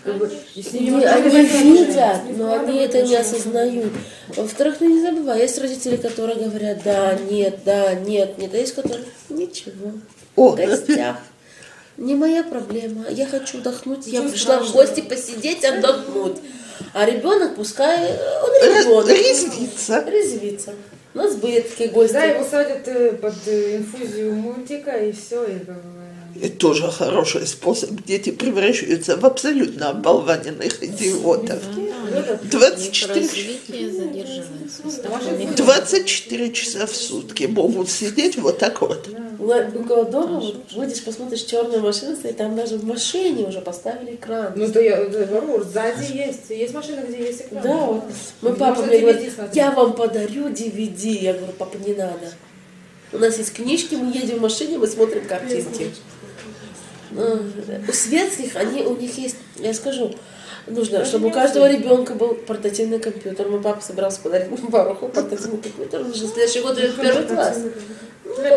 Как 0.02 0.16
бы, 0.16 0.30
и 0.54 0.62
с 0.62 0.72
ними 0.72 0.84
Не, 0.84 0.90
можно 0.92 1.12
они 1.12 1.28
видят, 1.28 2.24
не 2.24 2.32
но 2.32 2.54
они 2.54 2.78
это 2.78 3.02
не 3.02 3.02
очень 3.02 3.16
осознают. 3.16 3.92
Во-вторых, 4.28 4.76
ну 4.80 4.88
не 4.88 5.02
забывай, 5.02 5.42
есть 5.42 5.58
родители, 5.58 5.96
которые 5.96 6.48
говорят 6.48 6.82
да, 6.82 7.18
нет, 7.30 7.58
да, 7.66 7.94
нет, 7.94 8.38
нет, 8.38 8.54
а 8.54 8.56
есть 8.56 8.74
которые 8.74 9.04
ничего. 9.28 9.92
В 10.36 10.54
гостях. 10.54 11.16
Не 11.96 12.14
моя 12.14 12.42
проблема. 12.42 13.04
Я 13.10 13.26
хочу 13.26 13.58
отдохнуть. 13.58 14.06
Я 14.06 14.22
пришла 14.22 14.60
в 14.60 14.72
гости 14.72 15.00
посидеть, 15.02 15.64
отдохнуть. 15.64 16.38
А 16.94 17.04
ребенок, 17.04 17.56
пускай 17.56 17.98
э, 17.98 18.42
он 18.42 18.50
ре- 18.62 18.80
ребенок. 18.80 19.08
резвится. 19.08 20.04
Резвится. 20.08 20.72
У 21.12 21.18
нас 21.18 21.36
были 21.36 21.60
такие 21.60 21.90
гости. 21.90 22.14
Да, 22.14 22.24
его 22.24 22.44
садят 22.44 22.88
э, 22.88 23.12
под 23.12 23.34
э, 23.46 23.76
инфузию 23.76 24.34
мультика, 24.34 24.92
и 24.92 25.12
все, 25.12 25.44
и. 25.44 25.58
Это 26.42 26.56
тоже 26.56 26.90
хороший 26.90 27.46
способ. 27.46 27.90
Дети 28.06 28.30
превращаются 28.30 29.16
в 29.16 29.26
абсолютно 29.26 29.90
оболваненных 29.90 30.82
идиотов. 30.82 31.58
Да, 32.10 32.38
24 32.44 33.20
развитие 33.20 33.90
задерживается. 33.90 34.82
Остальные 34.84 35.48
24 35.48 36.52
часа 36.52 36.86
в 36.86 36.94
сутки 36.94 37.44
могут 37.44 37.90
сидеть 37.90 38.38
вот 38.38 38.58
так 38.58 38.80
вот. 38.80 39.08
Нас 39.12 39.29
около 39.40 40.04
дома, 40.04 40.40
вот, 40.40 40.72
выйдешь, 40.72 41.02
посмотришь, 41.02 41.42
черная 41.42 41.80
машина 41.80 42.14
стоит, 42.14 42.36
там 42.36 42.54
даже 42.54 42.76
в 42.76 42.84
машине 42.84 43.48
уже 43.48 43.60
поставили 43.60 44.14
экран. 44.14 44.52
Ну, 44.54 44.64
это 44.64 44.80
я 44.80 45.04
говорю, 45.04 45.62
сзади 45.64 46.12
есть, 46.12 46.50
есть 46.50 46.74
машина, 46.74 47.00
где 47.00 47.18
есть 47.18 47.46
экран. 47.46 47.62
Да, 47.62 47.76
вот. 47.76 48.04
Мой 48.42 48.54
папа 48.54 48.82
мне 48.82 48.98
говорит, 48.98 49.32
я 49.54 49.70
вам 49.70 49.94
подарю 49.94 50.48
DVD. 50.48 51.08
Я 51.08 51.34
говорю, 51.34 51.52
папа, 51.58 51.76
не 51.78 51.94
надо. 51.94 52.32
У 53.12 53.18
нас 53.18 53.38
есть 53.38 53.52
книжки, 53.52 53.94
мы 53.94 54.12
едем 54.12 54.38
в 54.38 54.42
машине, 54.42 54.78
мы 54.78 54.86
смотрим 54.86 55.24
картинки. 55.26 55.90
Ну, 57.10 57.40
У 57.88 57.92
светских, 57.92 58.54
они, 58.54 58.82
у 58.82 58.96
них 58.96 59.18
есть, 59.18 59.36
я 59.58 59.74
скажу, 59.74 60.14
нужно, 60.66 61.04
чтобы 61.04 61.28
у 61.28 61.30
каждого 61.30 61.70
ребенка 61.70 62.14
был 62.14 62.34
портативный 62.34 62.98
компьютер. 62.98 63.48
Мой 63.48 63.60
папа 63.60 63.80
собирался 63.80 64.20
подарить 64.20 64.50
моему 64.50 64.68
баруху 64.68 65.08
портативный 65.08 65.58
компьютер, 65.58 66.00
он 66.00 66.14
же 66.14 66.26
в 66.26 66.30
следующий 66.30 66.60
год 66.60 66.78
идет 66.78 66.92
в 66.92 67.00
первый 67.00 67.26
класс. 67.26 67.58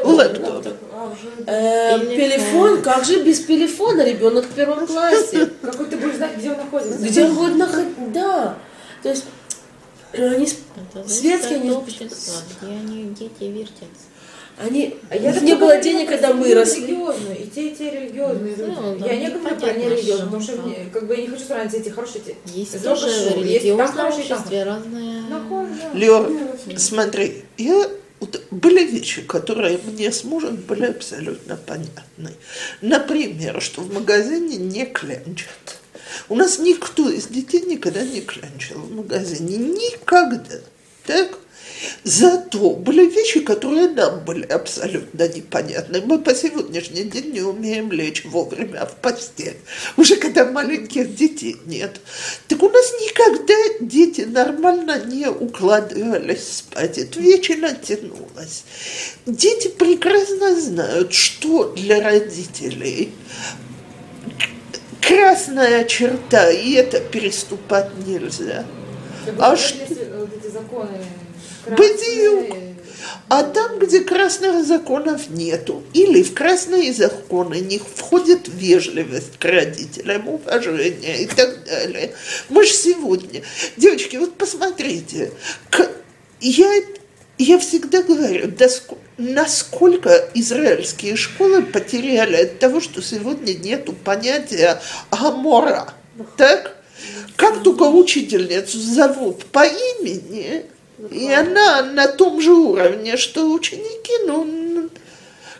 Лэптоп. 0.03 0.67
А, 0.93 1.13
Э, 1.47 1.99
Телефон, 1.99 2.81
как 2.81 3.03
же 3.03 3.23
без 3.23 3.45
телефона 3.45 4.03
ребенок 4.03 4.45
в 4.45 4.53
первом 4.53 4.87
классе? 4.87 5.49
Какой 5.61 5.87
ты 5.87 5.97
будешь 5.97 6.15
знать, 6.15 6.37
где 6.37 6.51
он 6.51 6.57
находится? 6.57 6.97
Где 6.99 7.25
он 7.25 7.35
будет 7.35 7.55
находиться? 7.57 8.01
Да. 8.13 8.57
То 9.01 9.09
есть 9.09 9.25
э, 10.13 10.35
они, 10.35 10.47
Светские 11.07 11.59
они, 11.59 11.69
дети 13.19 13.43
вертятся. 13.43 14.12
Они, 14.57 14.95
А 15.09 15.15
у 15.15 15.19
я 15.19 15.33
так 15.33 15.43
не 15.43 15.55
было 15.55 15.77
денег, 15.81 16.09
когда 16.09 16.33
мы 16.33 16.53
росли. 16.53 16.87
религиозную, 16.87 17.39
и 17.39 17.47
те, 17.47 17.69
и 17.69 17.75
те 17.75 17.89
религиозные 17.91 18.55
люди. 18.55 18.75
Ну, 18.79 18.97
да, 18.99 19.05
я 19.07 19.15
не 19.17 19.27
говорю 19.27 19.43
про 19.43 19.55
непонятно, 19.55 19.79
нерелигиозную, 19.79 20.25
потому 20.31 20.43
что 20.43 20.61
мне- 20.61 20.89
как 20.93 21.07
бы 21.07 21.15
я 21.15 21.21
не 21.21 21.27
хочу 21.27 21.43
сравнивать 21.43 21.73
эти 21.73 21.89
хорошие, 21.89 22.21
эти 22.25 22.57
Есть 22.57 22.83
тоже 22.83 23.07
в 23.07 23.43
Есть 23.43 23.65
хорошие, 23.69 23.95
там 23.95 24.07
обществе 24.39 24.63
разные... 24.63 25.23
Да. 25.29 25.93
Лер, 25.93 26.31
смотри, 26.77 27.43
я 27.57 27.89
были 28.51 28.83
вещи, 28.85 29.21
которые 29.21 29.79
мне 29.85 30.11
с 30.11 30.23
мужем 30.23 30.55
были 30.55 30.85
абсолютно 30.85 31.55
понятны. 31.55 32.33
Например, 32.81 33.61
что 33.61 33.81
в 33.81 33.93
магазине 33.93 34.57
не 34.57 34.85
клянчат. 34.85 35.79
У 36.29 36.35
нас 36.35 36.59
никто 36.59 37.09
из 37.09 37.27
детей 37.27 37.61
никогда 37.61 38.03
не 38.03 38.21
клянчил 38.21 38.79
в 38.79 38.95
магазине. 38.95 39.57
Никогда. 39.57 40.59
Так? 41.05 41.39
Зато 42.03 42.71
были 42.71 43.05
вещи, 43.09 43.39
которые 43.41 43.89
нам 43.89 44.23
были 44.25 44.45
абсолютно 44.45 45.27
непонятны. 45.27 46.01
Мы 46.05 46.19
по 46.19 46.33
сегодняшний 46.35 47.03
день 47.03 47.31
не 47.31 47.41
умеем 47.41 47.91
лечь 47.91 48.25
вовремя 48.25 48.85
в 48.85 48.95
постель. 48.95 49.57
Уже 49.97 50.15
когда 50.17 50.45
маленьких 50.45 51.15
детей 51.15 51.57
нет. 51.65 51.99
Так 52.47 52.61
у 52.61 52.69
нас 52.69 52.91
никогда 53.01 53.53
дети 53.81 54.21
нормально 54.21 55.03
не 55.05 55.27
укладывались 55.27 56.57
спать. 56.57 56.97
Это 56.97 57.19
вечно 57.19 57.73
тянулось. 57.73 58.63
Дети 59.25 59.67
прекрасно 59.69 60.59
знают, 60.59 61.13
что 61.13 61.73
для 61.73 62.01
родителей 62.01 63.13
красная 65.01 65.83
черта, 65.85 66.49
и 66.51 66.73
это 66.73 66.99
переступать 66.99 67.89
нельзя. 68.05 68.65
А 69.39 69.55
ш- 69.55 69.75
если, 69.89 70.03
э, 70.05 70.19
вот 70.19 70.29
эти 70.33 70.51
законы 70.51 70.89
Красные, 71.65 72.75
А 73.29 73.43
там, 73.43 73.79
где 73.79 74.01
красных 74.01 74.65
законов 74.65 75.29
нету, 75.29 75.83
или 75.93 76.21
в 76.23 76.33
красные 76.33 76.93
законы 76.93 77.59
не 77.59 77.79
входит 77.79 78.47
вежливость 78.47 79.37
к 79.39 79.45
родителям, 79.45 80.27
уважение 80.29 81.23
и 81.23 81.25
так 81.25 81.63
далее. 81.65 82.13
Мы 82.49 82.65
же 82.65 82.73
сегодня, 82.73 83.41
девочки, 83.77 84.17
вот 84.17 84.35
посмотрите, 84.35 85.31
к- 85.69 85.89
я, 86.41 86.71
я 87.37 87.59
всегда 87.59 88.03
говорю, 88.03 88.47
доск- 88.47 88.97
насколько 89.17 90.29
израильские 90.33 91.15
школы 91.15 91.63
потеряли 91.63 92.35
от 92.35 92.59
того, 92.59 92.81
что 92.81 93.01
сегодня 93.01 93.53
нету 93.53 93.93
понятия 93.93 94.81
амора. 95.09 95.93
Так? 96.37 96.77
Как 97.35 97.63
только 97.63 97.83
учительницу 97.83 98.77
зовут 98.79 99.45
по 99.45 99.65
имени, 99.65 100.65
и 101.11 101.29
она 101.29 101.83
на 101.83 102.07
том 102.07 102.39
же 102.41 102.51
уровне, 102.51 103.17
что 103.17 103.51
ученики, 103.51 104.13
ну, 104.25 104.89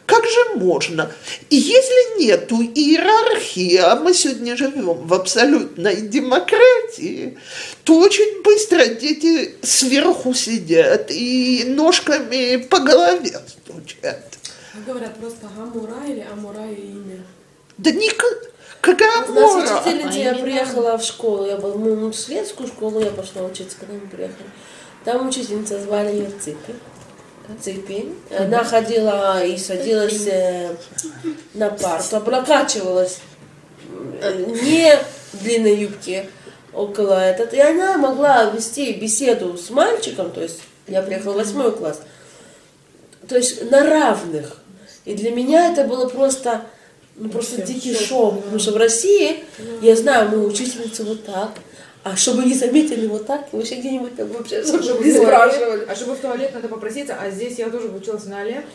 Как 0.06 0.26
же 0.26 0.56
можно? 0.56 1.12
И 1.50 1.56
если 1.56 2.20
нету 2.24 2.62
иерархии, 2.62 3.78
а 3.78 3.96
мы 3.96 4.14
сегодня 4.14 4.56
живем 4.58 5.08
в 5.08 5.14
абсолютной 5.14 6.02
демократии, 6.02 7.38
то 7.84 8.00
очень 8.00 8.44
быстро 8.44 8.86
дети 8.86 9.56
сверху 9.62 10.34
сидят 10.34 11.10
и 11.10 11.64
ножками 11.68 12.58
по 12.58 12.80
голове 12.80 13.40
стучат. 13.48 14.38
А 14.74 14.78
говорят 14.86 15.16
просто 15.18 15.48
Амура 15.58 16.06
или 16.08 16.26
Амура 16.32 16.68
и 16.70 16.82
имя. 16.82 17.24
Да 17.78 17.92
никак. 17.92 18.54
Какая 18.82 19.24
У 19.26 19.32
нас 19.32 19.56
учительница, 19.56 20.10
А 20.10 20.12
я 20.12 20.32
именно? 20.32 20.44
приехала 20.44 20.98
в 20.98 21.04
школу, 21.04 21.46
я 21.46 21.56
была 21.56 21.76
ну, 21.76 22.12
в 22.12 22.16
светскую 22.16 22.68
школу, 22.68 23.00
я 23.00 23.12
пошла 23.12 23.44
учиться, 23.44 23.78
когда 23.80 23.94
мы 23.94 24.10
приехали. 24.10 24.50
Там 25.06 25.28
учительница 25.28 25.82
звали 25.82 26.14
ее 26.14 26.32
Ципи. 26.40 26.74
Ципи. 27.62 28.14
Она 28.38 28.64
ходила 28.64 29.44
и 29.44 29.58
садилась 29.58 30.26
э, 30.28 30.76
на 31.54 31.70
парту, 31.70 32.18
облокачивалась 32.18 33.20
э, 34.22 34.46
не 34.64 34.98
в 35.34 35.44
длинной 35.44 35.76
юбке 35.76 36.30
около 36.72 37.20
этого. 37.20 37.48
И 37.50 37.60
она 37.60 37.98
могла 37.98 38.46
вести 38.46 38.94
беседу 38.94 39.58
с 39.58 39.70
мальчиком, 39.70 40.32
то 40.32 40.42
есть 40.42 40.62
я 40.88 41.02
приехала 41.02 41.34
в 41.34 41.38
восьмой 41.38 41.72
класс, 41.74 42.02
то 43.28 43.36
есть 43.36 43.70
на 43.70 43.84
равных. 43.84 44.60
И 45.06 45.14
для 45.14 45.32
меня 45.32 45.72
это 45.72 45.84
было 45.84 46.08
просто, 46.08 46.66
ну, 47.16 47.30
просто 47.30 47.62
дикий 47.62 47.94
шок. 47.94 48.42
Потому 48.42 48.60
что 48.60 48.72
в 48.72 48.78
России, 48.78 49.44
я 49.82 49.96
знаю, 49.98 50.30
мы 50.30 50.46
учительницы 50.46 51.04
вот 51.04 51.26
так, 51.26 51.52
а 52.04 52.16
чтобы 52.18 52.44
не 52.44 52.54
заметили 52.54 53.08
вот 53.08 53.26
так, 53.26 53.52
вообще 53.54 53.76
где-нибудь 53.76 54.16
там 54.16 54.28
вообще 54.28 54.64
Чтобы 54.64 55.04
не 55.04 55.12
спрашивали. 55.12 55.86
А 55.88 55.96
чтобы 55.96 56.16
в 56.16 56.20
туалет 56.20 56.54
надо 56.54 56.68
попроситься, 56.68 57.16
а 57.20 57.30
здесь 57.32 57.58
я 57.58 57.70
тоже 57.70 57.88
училась 57.88 58.26
на 58.26 58.42
Оле. 58.42 58.66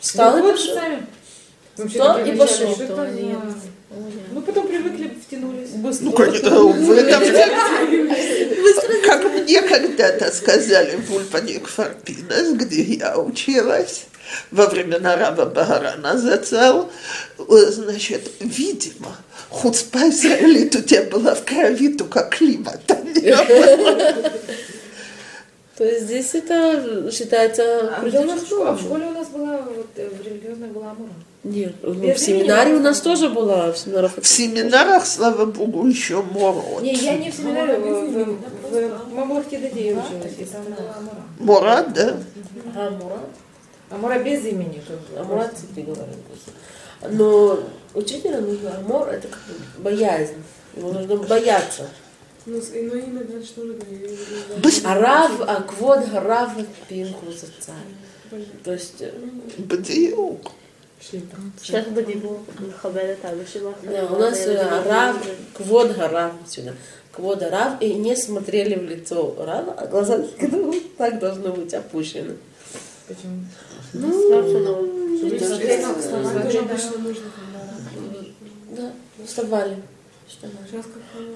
Встал 0.00 0.38
и 0.38 0.42
Ну, 0.42 0.50
пошел. 0.50 0.78
Встал 1.88 2.18
и 2.18 2.32
пошел. 2.36 2.72
это. 2.72 3.10
Ну, 4.32 4.42
потом 4.42 4.66
привыкли, 4.66 5.16
втянулись. 5.26 5.70
Быстро. 5.70 6.06
Ну, 6.06 6.12
конечно, 6.12 6.50
в 6.50 6.90
этом 6.90 7.22
как 9.04 9.24
мне 9.32 9.62
когда-то 9.62 10.32
сказали 10.32 10.96
в 10.96 11.14
Ульпане 11.14 11.60
Кфарпинас, 11.60 12.52
где 12.54 12.82
я 12.82 13.18
училась, 13.18 14.06
во 14.50 14.66
времена 14.66 15.16
раба 15.16 15.46
Багарана 15.46 16.18
зацал, 16.18 16.90
э, 17.38 17.42
значит, 17.70 18.30
видимо, 18.40 19.16
хуцпа 19.50 20.08
израилит 20.08 20.74
у 20.76 20.82
тебя 20.82 21.04
была 21.04 21.34
в 21.34 21.44
крови, 21.44 21.94
только 21.94 22.24
климата 22.24 22.98
не 23.04 23.34
было. 23.46 24.32
То 25.76 25.84
есть 25.84 26.04
здесь 26.04 26.34
это 26.34 27.10
считается 27.10 27.96
А, 27.96 28.04
где 28.04 28.20
у 28.20 28.24
нас 28.24 28.42
в 28.42 28.46
школе, 28.46 28.68
а 28.68 28.72
в 28.74 28.80
школе 28.80 29.06
у 29.06 29.10
нас 29.10 29.28
была, 29.28 29.58
вот, 29.58 29.86
э, 29.96 30.08
в 30.08 30.24
религиозной 30.24 30.68
была 30.68 30.90
Амура. 30.90 31.10
Нет, 31.44 31.74
ну, 31.82 32.14
в 32.14 32.18
семинаре 32.18 32.74
у 32.74 32.78
нас 32.78 33.00
тоже 33.00 33.28
была, 33.30 33.72
в 33.72 33.78
семинарах. 33.78 34.12
В 34.16 34.26
семинарах, 34.26 35.06
слава 35.06 35.46
богу, 35.46 35.86
еще 35.86 36.22
морот. 36.22 36.82
Не, 36.82 36.94
я 36.94 37.16
не 37.16 37.30
в 37.30 37.34
семинаре, 37.34 37.78
в, 37.78 37.82
в, 37.82 38.38
в, 38.70 39.50
Дадея 39.50 39.96
училась, 39.96 40.34
и 40.38 40.44
там 40.44 40.62
была 40.62 40.94
Амура. 40.96 41.22
Морат, 41.40 41.92
да? 41.94 42.16
Ага, 42.76 42.90
Мурат. 43.02 43.28
Амура 43.91 44.19
без 44.19 44.45
имени. 44.45 44.81
как 44.87 44.97
бы. 44.99 45.17
А 45.19 45.23
Мурат 45.23 45.57
Ципи 45.57 45.81
говорит. 45.81 46.17
Но 47.09 47.59
учителя 47.93 48.41
нужно 48.41 48.75
амор, 48.77 49.07
это 49.09 49.27
как 49.27 49.39
бы 49.47 49.83
боязнь. 49.83 50.41
Его 50.75 50.91
нужно 50.93 51.15
бояться. 51.17 51.87
Ну, 52.45 52.59
с- 52.61 52.71
ну 52.73 52.95
имя 52.95 53.23
дальше 53.23 53.53
тоже 53.53 53.73
говорили. 53.73 54.17
Быс- 54.61 54.81
А 54.85 54.95
рав, 54.99 55.31
а 55.47 55.61
квод 55.61 55.99
рав 56.13 56.51
пинку 56.89 57.25
за 57.31 57.47
царь. 57.59 57.75
То 58.63 58.73
есть, 58.73 59.01
э, 59.01 59.11
Бдиюк. 59.57 60.51
שייך 61.61 61.87
בדיבור 61.93 62.43
מכבד 62.67 63.13
את 63.19 63.25
האנשים 63.25 63.61
да, 63.63 63.69
האחרים. 63.69 64.11
у 64.13 64.17
нас 64.19 64.37
אבל 64.37 64.55
э, 64.55 64.83
זה- 64.83 64.89
рав, 64.89 65.15
квод 65.53 65.91
рав 65.97 66.31
сюда. 66.47 66.73
Квод 67.11 67.41
рав, 67.43 67.81
и 67.81 67.93
не 67.93 68.15
смотрели 68.15 68.75
в 68.75 68.83
лицо 68.83 69.35
рава, 69.37 69.73
а 69.77 69.85
глаза 69.87 70.25
ну, 70.41 70.73
так 70.97 71.19
должны 71.19 71.51
быть 71.51 71.73
опущены. 71.73 72.35
Почему? 73.07 73.45
Ну, 73.94 74.26
Старцу 74.26 74.58
новому. 74.58 75.02
Да, 78.70 78.92
вставали. 79.26 79.76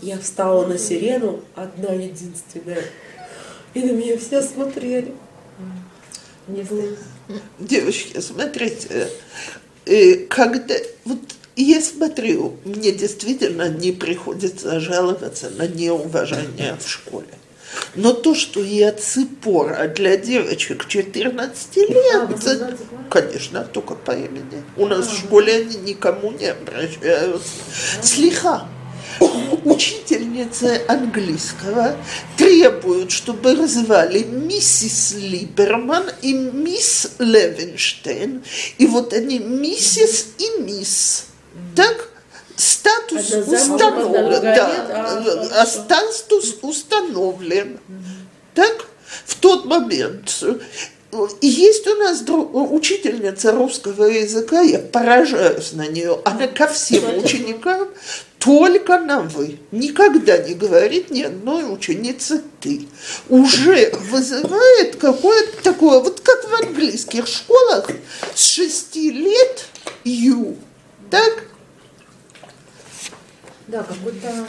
Я 0.03 0.19
встала 0.19 0.67
на 0.67 0.79
сирену, 0.79 1.43
одна 1.55 1.93
единственная. 1.93 2.83
И 3.75 3.83
на 3.83 3.93
меня 3.93 4.17
все 4.17 4.43
смотрели. 4.43 5.15
Девочки, 7.59 8.21
смотрите, 8.21 8.89
э, 8.91 9.09
э, 9.87 10.17
когда 10.27 10.75
вот 11.05 11.19
я 11.57 11.81
смотрю, 11.81 12.57
мне 12.65 12.93
действительно 12.93 13.69
не 13.69 13.93
приходится 13.93 14.79
жаловаться 14.79 15.51
на 15.51 15.67
неуважение 15.67 16.77
в 16.79 16.89
школе. 16.89 17.29
Но 17.95 18.13
то, 18.13 18.35
что 18.35 18.63
я 18.63 18.93
ципора 18.93 19.89
для 19.89 20.17
девочек 20.17 20.87
14 20.87 21.77
лет, 21.77 21.97
А, 22.15 22.27
вас 22.27 22.45
называют 22.45 22.79
ципора? 22.79 23.03
конечно, 23.11 23.65
только 23.65 23.95
по 23.95 24.13
имени. 24.13 24.63
У 24.77 24.87
нас 24.87 25.07
в 25.09 25.19
школе 25.19 25.57
они 25.57 25.77
никому 25.77 26.31
не 26.33 26.47
обращаются. 26.47 27.49
Слиха. 28.03 28.69
Учительницы 29.65 30.83
английского 30.89 31.97
требуют, 32.37 33.11
чтобы 33.11 33.55
развали 33.55 34.23
миссис 34.25 35.15
Либерман 35.17 36.05
и 36.23 36.35
мисс 36.35 37.13
Левинштейн. 37.19 38.43
И 38.79 38.87
вот 38.87 39.13
они 39.15 39.39
миссис 39.39 40.27
и 40.39 40.61
мисс. 40.63 41.27
Так? 41.75 42.11
Статус 42.57 43.29
замужем, 43.29 43.55
установлен. 43.55 44.31
другая 44.31 44.57
Да? 44.57 45.47
А, 45.55 45.63
а 45.63 45.67
статус 45.67 46.57
установлен. 46.63 47.79
Так? 48.55 48.87
В 49.25 49.35
тот 49.37 49.65
момент. 49.67 50.43
И 51.41 51.47
есть 51.47 51.87
у 51.87 51.95
нас 51.97 52.23
дру- 52.23 52.51
учительница 52.75 53.53
русского 53.53 54.05
языка, 54.05 54.61
я 54.61 54.79
поражаюсь 54.79 55.73
на 55.73 55.87
нее. 55.87 56.21
Она 56.25 56.47
ко 56.49 56.67
всем 56.67 57.19
ученикам 57.19 57.89
только 58.39 58.99
на 58.99 59.21
«вы». 59.21 59.59
Никогда 59.71 60.39
не 60.39 60.55
говорит 60.55 61.11
ни 61.11 61.23
одной 61.23 61.73
ученице 61.73 62.43
«ты». 62.61 62.87
Уже 63.29 63.93
вызывает 64.11 64.97
какое-то 64.97 65.63
такое, 65.63 66.01
вот 66.01 66.21
как 66.21 66.49
в 66.49 66.55
английских 66.63 67.27
школах, 67.27 67.89
с 68.35 68.45
шести 68.45 69.11
лет 69.11 69.67
«you». 70.05 70.57
Так? 71.11 71.45
Да, 73.67 73.83
какой-то 73.83 74.47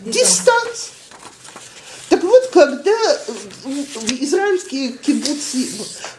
Дистанс. 0.00 0.92
Так 2.08 2.22
вот, 2.22 2.46
когда 2.52 2.96
в 3.26 4.00
в 4.00 4.12
израильские 4.22 4.92
кибуцы 4.92 5.68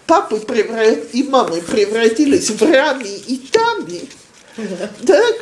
папы 0.05 0.37
превра- 0.37 1.09
и 1.11 1.23
мамы 1.23 1.61
превратились 1.61 2.49
в 2.49 2.61
рами 2.61 3.07
и 3.07 3.37
тами, 3.37 4.09
так, 5.05 5.35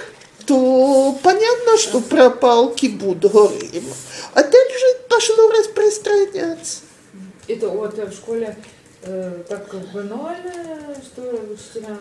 то 0.45 1.19
понятно, 1.23 1.77
что 1.77 2.01
пропал 2.01 2.73
кибуд 2.73 3.19
горим. 3.19 3.85
А 4.33 4.41
дальше 4.43 4.85
пошло 5.07 5.51
распространяться. 5.51 6.79
Это 7.47 7.69
вот 7.69 7.97
э, 7.97 8.05
в 8.05 8.13
школе 8.13 8.57
э, 9.03 9.43
так 9.47 9.73
банально, 9.93 10.95
что 11.03 11.21
учителя... 11.51 11.97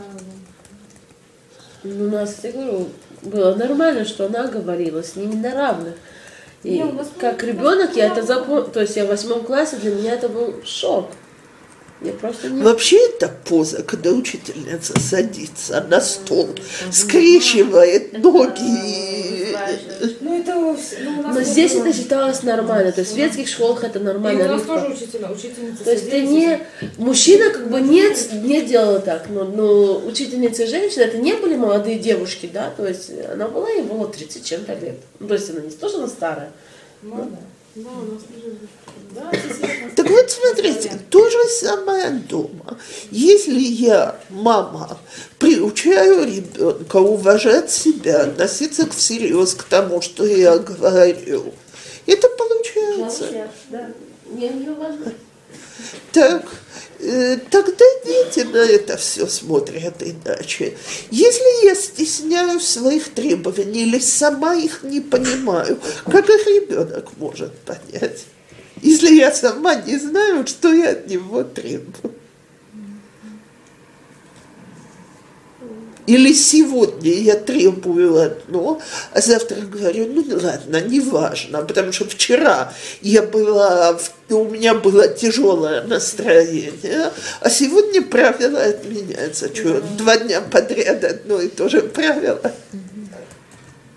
Ну, 1.83 2.07
У 2.07 2.11
нас, 2.11 2.37
я 2.43 2.53
говорю, 2.53 2.89
было 3.23 3.55
нормально, 3.55 4.05
что 4.05 4.27
она 4.27 4.47
говорила 4.47 5.03
с 5.03 5.17
ними 5.17 5.35
на 5.35 5.55
равных. 5.55 5.95
И 6.63 6.71
Не, 6.71 6.85
у 6.85 6.93
нас 6.93 7.11
как 7.19 7.43
ребенок 7.45 7.95
я 7.97 8.07
это 8.07 8.23
запомнила, 8.23 8.69
то 8.69 8.81
есть 8.81 8.97
я 8.97 9.05
в 9.05 9.09
восьмом 9.09 9.45
классе, 9.45 9.77
для 9.77 9.95
меня 9.95 10.15
это 10.15 10.29
был 10.29 10.55
шок. 10.65 11.11
Я 12.01 12.13
просто 12.13 12.49
не... 12.49 12.63
Вообще 12.63 12.97
это 13.09 13.29
поза, 13.45 13.83
когда 13.83 14.11
учительница 14.11 14.99
садится 15.01 15.85
на 15.91 16.01
стол, 16.01 16.51
скрещивает 16.93 18.13
ноги. 18.13 19.57
Ну, 20.21 20.39
это... 20.39 20.55
Ну, 20.55 21.33
Но 21.33 21.41
здесь 21.43 21.75
было. 21.75 21.87
это 21.87 21.97
считалось 21.97 22.43
нормально, 22.45 22.93
то 22.93 23.01
есть 23.01 23.11
в 23.11 23.15
светских 23.15 23.49
школах 23.49 23.83
это 23.83 23.99
И 23.99 24.03
у 24.03 24.05
нормально. 24.05 24.47
нас 24.47 24.63
тоже 24.63 24.87
учителя, 24.93 25.29
учительница 25.31 25.83
То 25.83 25.91
есть 25.91 26.09
ты 26.09 26.23
не... 26.23 26.61
Мужчина 26.99 27.51
как 27.51 27.69
бы 27.69 27.81
не, 27.81 28.05
не 28.47 28.63
делал 28.63 29.01
так, 29.01 29.29
но, 29.29 29.45
но 29.45 29.99
учительницы 30.07 30.69
женщины, 30.69 31.03
это 31.03 31.19
не 31.19 31.35
были 31.35 31.57
молодые 31.57 31.99
девушки, 31.99 32.49
да, 32.53 32.71
то 32.77 32.87
есть 32.87 33.11
она 33.33 33.49
была, 33.49 33.69
ей 33.71 33.83
было 33.83 34.07
30 34.07 34.45
чем-то 34.45 34.75
лет. 34.75 35.01
Ну, 35.19 35.27
то 35.27 35.35
есть 35.35 35.51
она 35.51 35.61
не 35.61 35.71
то, 35.71 35.89
что 35.89 35.99
она 35.99 36.09
старая. 36.09 36.53
Ну, 37.03 37.29
да. 37.31 37.39
Так 39.97 40.11
вот, 40.11 40.31
смотрите, 40.31 40.93
то 41.11 41.31
же 41.31 41.45
самое 41.49 42.11
дома. 42.11 42.79
Если 43.11 43.59
я, 43.59 44.21
мама, 44.31 44.99
приучаю 45.39 46.25
ребенка 46.27 46.97
уважать 46.97 47.71
себя, 47.71 48.23
относиться 48.23 48.89
всерьез 48.91 49.55
к 49.55 49.65
тому, 49.65 50.01
что 50.01 50.25
я 50.27 50.59
говорю, 50.59 51.53
это 52.07 52.29
получается. 52.29 53.49
Так, 56.13 56.45
тогда 56.99 57.85
дети 58.05 58.41
на 58.41 58.59
это 58.59 58.97
все 58.97 59.27
смотрят 59.27 60.03
иначе. 60.03 60.77
Если 61.11 61.67
я 61.67 61.75
стесняю 61.75 62.61
своих 62.61 63.15
требований 63.15 63.83
или 63.83 63.99
сама 63.99 64.55
их 64.55 64.83
не 64.83 65.01
понимаю, 65.01 65.79
как 66.05 66.29
их 66.29 66.47
ребенок 66.47 67.17
может 67.17 67.57
понять? 67.61 68.25
Если 68.83 69.15
я 69.15 69.33
сама 69.33 69.75
не 69.77 69.97
знаю, 69.99 70.47
что 70.47 70.73
я 70.73 70.91
от 70.91 71.09
него 71.09 71.45
требую. 71.45 72.15
Или 76.09 76.33
сегодня 76.33 77.13
я 77.13 77.35
требую 77.35 78.19
одно, 78.19 78.81
а 79.13 79.21
завтра 79.21 79.61
говорю, 79.61 80.07
ну 80.07 80.25
ладно, 80.43 80.81
неважно, 80.81 81.61
потому 81.61 81.93
что 81.93 82.07
вчера 82.07 82.73
я 83.03 83.21
была, 83.21 83.99
у 84.31 84.45
меня 84.45 84.73
было 84.73 85.07
тяжелое 85.07 85.83
настроение, 85.83 87.13
а 87.43 87.51
сегодня 87.51 88.01
правило 88.01 88.59
отменяется. 88.59 89.55
Что, 89.55 89.83
два 89.99 90.17
дня 90.17 90.41
подряд 90.41 91.05
одно 91.05 91.43
и 91.43 91.49
то 91.49 91.69
же 91.69 91.83
правило? 91.83 92.55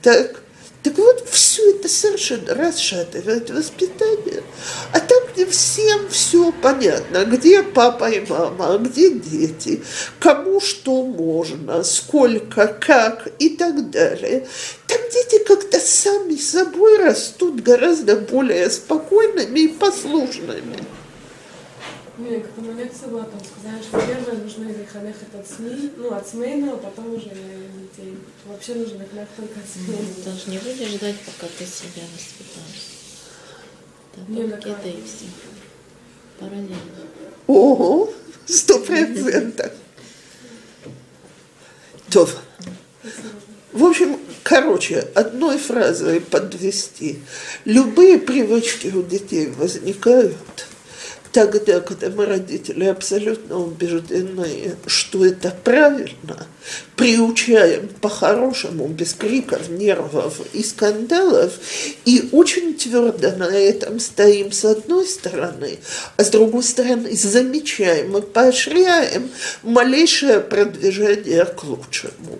Так, 0.02 0.41
так 0.84 0.98
вот, 0.98 1.28
все 1.30 1.76
это 1.76 1.88
совершенно 1.88 2.56
расшатывает 2.56 3.50
воспитание. 3.52 4.44
А 4.92 5.00
там, 5.00 5.20
где 5.32 5.46
всем 5.46 6.10
все 6.10 6.52
понятно, 6.52 7.24
где 7.26 7.62
папа 7.62 8.10
и 8.10 8.26
мама, 8.28 8.80
где 8.80 9.12
дети, 9.12 9.84
кому 10.20 10.60
что 10.60 11.04
можно, 11.04 11.84
сколько, 11.84 12.68
как 12.68 13.28
и 13.38 13.50
так 13.50 13.92
далее. 13.92 14.48
Там 14.88 15.00
дети 15.14 15.44
как-то 15.44 15.80
сами 15.80 16.36
собой 16.36 16.98
растут 16.98 17.62
гораздо 17.62 18.16
более 18.16 18.70
спокойными 18.72 19.60
и 19.60 19.68
послушными. 19.68 20.78
У 22.18 22.22
меня 22.24 22.42
как-то 22.42 22.62
на 22.62 22.78
лекции 22.78 23.06
была, 23.08 23.24
там 23.24 23.40
сказали, 23.40 23.82
что 23.82 24.00
первое 24.02 24.44
нужно 24.44 24.70
их 24.70 24.96
от 25.34 25.48
СМИ, 25.48 25.92
ну, 25.96 26.14
от 26.14 26.28
семейного, 26.28 26.78
потом 26.78 27.14
уже 27.14 27.30
детей. 27.30 28.18
Вообще 28.46 28.76
нужно 28.76 29.04
их 29.04 29.10
только 29.38 29.60
от 29.60 29.70
семейного. 29.74 30.14
Ты 30.24 30.32
же 30.32 30.50
не 30.52 30.58
будешь 30.58 30.90
ждать, 30.90 31.16
пока 31.26 31.48
ты 31.58 31.66
себя 31.66 32.04
воспитаешь. 32.14 33.02
Да, 34.16 34.22
Не, 34.28 34.44
пакеты 34.44 34.70
накладно. 34.70 34.90
и 34.90 35.04
все. 35.04 35.26
Параллельно. 36.38 36.76
Ого, 37.48 38.14
сто 38.46 38.80
процентов. 38.80 39.72
То. 42.10 42.30
В 43.72 43.86
общем, 43.86 44.20
короче, 44.44 45.00
одной 45.16 45.58
фразой 45.58 46.20
подвести. 46.20 47.20
Любые 47.64 48.18
привычки 48.18 48.88
у 48.88 49.02
детей 49.02 49.48
возникают 49.50 50.36
тогда, 51.32 51.80
когда 51.82 52.10
мы, 52.10 52.26
родители, 52.26 52.86
абсолютно 52.86 53.58
убеждены, 53.58 54.76
что 54.86 55.26
это 55.26 55.52
правильно, 55.64 56.48
приучаем 56.96 57.90
по-хорошему, 58.02 58.88
без 58.88 59.14
криков, 59.14 59.70
нервов 59.70 60.40
и 60.54 60.64
скандалов, 60.64 61.54
и 62.06 62.30
очень 62.32 62.76
твердо 62.76 63.32
на 63.32 63.50
этом 63.50 64.00
стоим 64.00 64.52
с 64.52 64.66
одной 64.66 65.06
стороны, 65.08 65.80
а 66.18 66.24
с 66.24 66.30
другой 66.30 66.64
стороны 66.64 67.16
замечаем 67.16 68.18
и 68.18 68.22
поощряем 68.22 69.30
малейшее 69.64 70.42
продвижение 70.42 71.46
к 71.46 71.64
лучшему. 71.64 72.40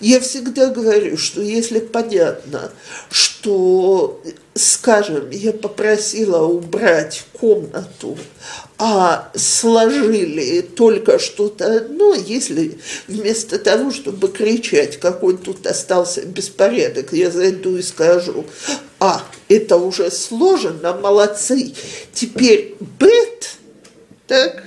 Я 0.00 0.20
всегда 0.20 0.70
говорю, 0.70 1.16
что 1.16 1.40
если 1.40 1.78
понятно, 1.78 2.72
что, 3.10 4.22
скажем, 4.54 5.30
я 5.30 5.52
попросила 5.52 6.44
убрать 6.44 7.24
комнату, 7.32 8.18
а 8.82 9.30
сложили 9.34 10.62
только 10.62 11.18
что-то 11.18 11.76
одно, 11.76 12.14
если 12.14 12.78
вместо 13.08 13.58
того, 13.58 13.90
чтобы 13.90 14.28
кричать, 14.28 14.98
какой 14.98 15.36
тут 15.36 15.66
остался 15.66 16.22
беспорядок, 16.22 17.12
я 17.12 17.30
зайду 17.30 17.76
и 17.76 17.82
скажу, 17.82 18.46
а, 18.98 19.22
это 19.50 19.76
уже 19.76 20.10
сложено, 20.10 20.94
молодцы, 20.94 21.74
теперь 22.14 22.74
бет, 22.98 23.50
так, 24.26 24.64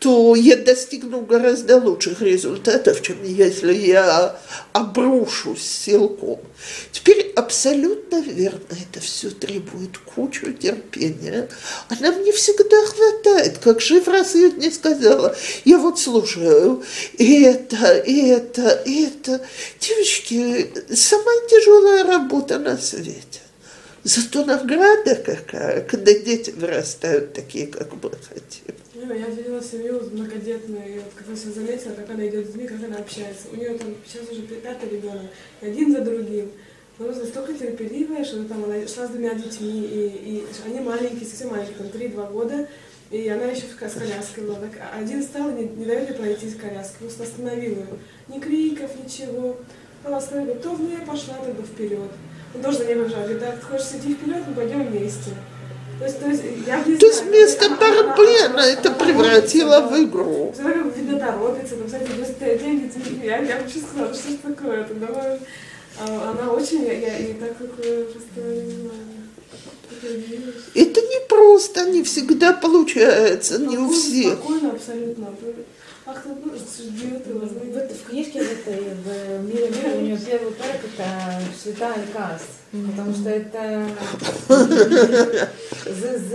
то 0.00 0.34
я 0.34 0.56
достигну 0.56 1.20
гораздо 1.20 1.76
лучших 1.76 2.22
результатов, 2.22 3.02
чем 3.02 3.22
если 3.22 3.74
я 3.74 4.40
обрушусь 4.72 5.62
силком. 5.62 6.40
Теперь 6.90 7.30
абсолютно 7.36 8.22
верно, 8.22 8.66
это 8.70 9.00
все 9.00 9.28
требует 9.28 9.98
кучу 9.98 10.54
терпения. 10.54 11.50
А 11.90 11.94
нам 12.00 12.24
не 12.24 12.32
всегда 12.32 12.86
хватает, 12.86 13.58
как 13.58 13.82
Шифра 13.82 14.24
сегодня 14.24 14.70
сказала. 14.70 15.36
Я 15.66 15.78
вот 15.78 16.00
слушаю 16.00 16.82
это, 17.18 17.86
это, 17.86 18.82
это. 18.86 19.46
Девочки, 19.80 20.72
самая 20.94 21.46
тяжелая 21.46 22.04
работа 22.04 22.58
на 22.58 22.78
свете. 22.78 23.40
Зато 24.02 24.46
награда 24.46 25.14
какая, 25.14 25.82
когда 25.82 26.14
дети 26.14 26.54
вырастают 26.56 27.34
такие, 27.34 27.66
как 27.66 27.92
мы 28.02 28.10
хотим. 28.10 28.74
Ну, 29.10 29.16
Я 29.16 29.26
видела 29.26 29.60
семью 29.60 30.00
многодетную, 30.12 30.88
и 30.88 30.98
вот 31.00 31.12
как 31.16 31.28
раз 31.30 31.44
я 31.44 31.50
заметила, 31.50 31.94
как 31.94 32.10
она 32.10 32.28
идет 32.28 32.46
с 32.46 32.48
детьми, 32.50 32.68
как 32.68 32.76
она 32.84 32.98
общается. 32.98 33.48
У 33.52 33.56
нее 33.56 33.76
там 33.76 33.88
сейчас 34.06 34.30
уже 34.30 34.42
пятый 34.42 34.88
ребенок, 34.88 35.32
один 35.60 35.90
за 35.90 36.02
другим. 36.02 36.52
Но 36.96 37.06
она 37.06 37.16
настолько 37.16 37.52
терпеливая, 37.54 38.24
что 38.24 38.44
там 38.44 38.62
она 38.62 38.86
шла 38.86 39.08
с 39.08 39.10
двумя 39.10 39.34
детьми, 39.34 39.84
и, 39.84 40.06
и 40.24 40.46
они 40.64 40.78
маленькие, 40.78 41.28
совсем 41.28 41.50
маленькие, 41.50 41.78
там 41.78 41.86
3-2 41.88 42.32
года, 42.32 42.68
и 43.10 43.28
она 43.28 43.46
еще 43.46 43.62
с 43.62 43.74
коляской 43.74 44.44
была. 44.44 44.60
Так 44.60 44.78
один 44.96 45.24
стал, 45.24 45.50
не, 45.50 45.64
не 45.64 45.86
ей 45.86 46.14
пройти 46.14 46.48
с 46.48 46.54
коляской, 46.54 47.00
просто 47.00 47.24
остановил 47.24 47.78
ее. 47.78 47.86
Ни 48.28 48.38
криков, 48.38 48.92
ничего. 49.02 49.56
Она 50.04 50.18
остановила, 50.18 50.54
то 50.54 50.72
в 50.76 50.88
я 50.88 50.98
пошла 50.98 51.34
тогда 51.44 51.64
вперед. 51.64 52.12
Он 52.54 52.62
тоже 52.62 52.78
за 52.78 52.84
ней 52.84 52.94
бежал, 52.94 53.22
говорит, 53.22 53.40
да, 53.40 53.56
ты 53.56 53.60
хочешь 53.60 53.88
идти 53.88 54.14
вперед, 54.14 54.44
мы 54.46 54.54
пойдем 54.54 54.86
вместе. 54.86 55.32
То 56.00 56.06
есть, 56.06 56.18
то 56.20 56.28
есть, 56.28 56.42
я 56.66 56.82
не 56.84 56.96
То 56.96 57.06
есть 57.06 57.18
знаю, 57.18 57.30
вместо 57.30 57.68
борьбы 57.70 58.26
она- 58.46 58.66
это 58.66 58.90
превратила 58.90 59.80
торопится, 59.82 59.96
в 59.96 60.04
игру. 60.08 60.54
видно 60.96 61.18
торопится, 61.20 61.76
там, 61.76 61.86
кстати, 61.86 62.08
без 62.18 62.60
деньги, 62.60 62.90
я, 63.26 63.38
я 63.38 63.60
вообще 63.60 63.78
сказала, 63.80 64.14
что 64.14 64.32
ж 64.32 64.36
такое, 64.42 64.80
это 64.80 64.94
давай. 64.94 65.38
А, 66.00 66.30
Она 66.30 66.52
очень, 66.52 66.84
я, 66.84 66.92
я 66.94 67.18
и 67.18 67.34
так 67.34 67.58
как 67.58 67.70
э, 67.84 68.04
просто 68.04 68.40
не 68.40 68.70
знаю. 68.72 68.94
Это 70.74 71.00
не 71.02 71.28
просто, 71.28 71.90
не 71.90 72.02
всегда 72.02 72.52
получается, 72.54 73.58
не 73.58 73.76
у 73.76 73.92
Спокойно, 73.92 73.92
всех. 73.92 74.32
Спокойно, 74.38 74.70
абсолютно. 74.70 75.26
Ах, 76.06 76.22
ты 76.22 76.28
ну, 76.30 76.52
ждет 76.56 77.26
его, 77.28 77.40
В, 77.40 77.76
этой- 77.76 77.94
в 77.96 78.08
книжке 78.08 78.42
в 78.42 78.50
этой, 78.50 78.80
в 78.80 79.44
«Мире 79.46 79.68
мира» 79.68 79.96
у 79.96 80.00
нее 80.00 80.18
первый 80.18 80.52
парк 80.52 80.80
это 80.82 81.42
святая 81.62 82.04
Кас, 82.14 82.40
потому 82.72 83.14
что 83.14 83.30
это 83.30 83.86
ЗЗ 85.86 86.34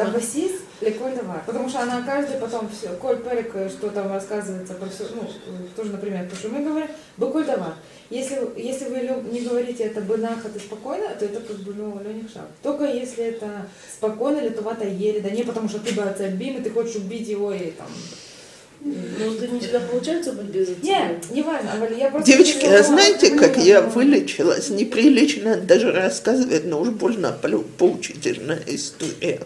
Абасис 0.00 0.52
Леколь 0.80 1.14
Давар. 1.14 1.42
Потому 1.46 1.68
что 1.68 1.80
она 1.82 2.02
каждый 2.02 2.36
потом 2.38 2.68
все, 2.68 2.88
Коль 2.96 3.18
Перек, 3.18 3.70
что 3.70 3.90
там 3.90 4.12
рассказывается 4.12 4.74
про 4.74 4.88
все, 4.88 5.04
ну, 5.14 5.28
тоже, 5.76 5.92
например, 5.92 6.28
то, 6.28 6.36
что 6.36 6.48
мы 6.48 6.64
говорим, 6.64 6.88
Беколь 7.16 7.44
Давар. 7.44 7.74
Если, 8.10 8.38
если 8.56 8.88
вы 8.88 9.00
не 9.30 9.40
говорите 9.40 9.84
это 9.84 10.00
бынахат 10.00 10.54
и 10.56 10.58
спокойно, 10.58 11.08
то 11.18 11.24
это 11.24 11.40
как 11.40 11.56
бы, 11.58 11.74
ну, 11.74 12.00
лених 12.02 12.30
шаг. 12.30 12.48
Только 12.62 12.84
если 12.84 13.24
это 13.24 13.66
спокойно, 13.92 14.40
литовато 14.40 14.86
еле, 14.86 15.20
да 15.20 15.30
не 15.30 15.42
потому 15.42 15.68
что 15.68 15.78
ты 15.78 15.94
бы 15.94 16.02
бим, 16.32 16.58
и 16.58 16.62
ты 16.62 16.70
хочешь 16.70 16.96
убить 16.96 17.28
его 17.28 17.52
и 17.52 17.70
там 17.70 17.88
Может, 18.84 19.42
это 19.42 19.52
не 19.52 19.60
всегда 19.60 19.80
получается 19.80 20.32
быть 20.32 20.46
без 20.46 20.68
этого? 20.68 20.84
не, 20.84 21.34
не 21.34 21.42
важно, 21.42 21.70
я 21.96 22.10
просто... 22.10 22.30
Девочки, 22.30 22.66
а 22.66 22.82
знаете, 22.82 23.32
ну, 23.32 23.38
как 23.38 23.56
я 23.56 23.80
ну, 23.80 23.88
вылечилась? 23.88 24.68
Неприлично 24.68 25.56
даже 25.56 25.90
рассказывать, 25.90 26.66
но 26.66 26.80
уж 26.80 26.90
больно 26.90 27.34
поучительная 27.78 28.60
история. 28.66 29.40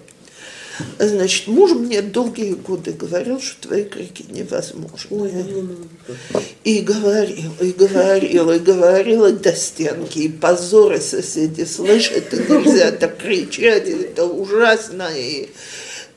Значит, 0.99 1.47
муж 1.47 1.73
мне 1.73 2.03
долгие 2.03 2.55
годы 2.55 2.93
говорил, 2.93 3.41
что 3.41 3.69
твои 3.69 3.85
крики 3.85 4.25
невозможны. 4.29 4.97
Ой, 5.11 5.33
ну, 5.33 5.63
ну, 5.63 5.77
ну. 6.09 6.41
И 6.65 6.81
говорил, 6.81 7.53
и 7.61 7.73
говорил, 7.73 8.51
и 8.51 8.59
говорил, 8.59 9.27
и 9.27 9.33
до 9.33 9.53
стенки, 9.55 10.21
и 10.21 10.29
позоры 10.29 11.01
соседи 11.01 11.65
слышат, 11.65 12.33
и 12.33 12.37
нельзя 12.37 12.93
так 12.93 13.19
кричать, 13.19 13.89
и 13.89 13.93
это 13.93 14.25
ужасно. 14.25 15.09
И 15.15 15.49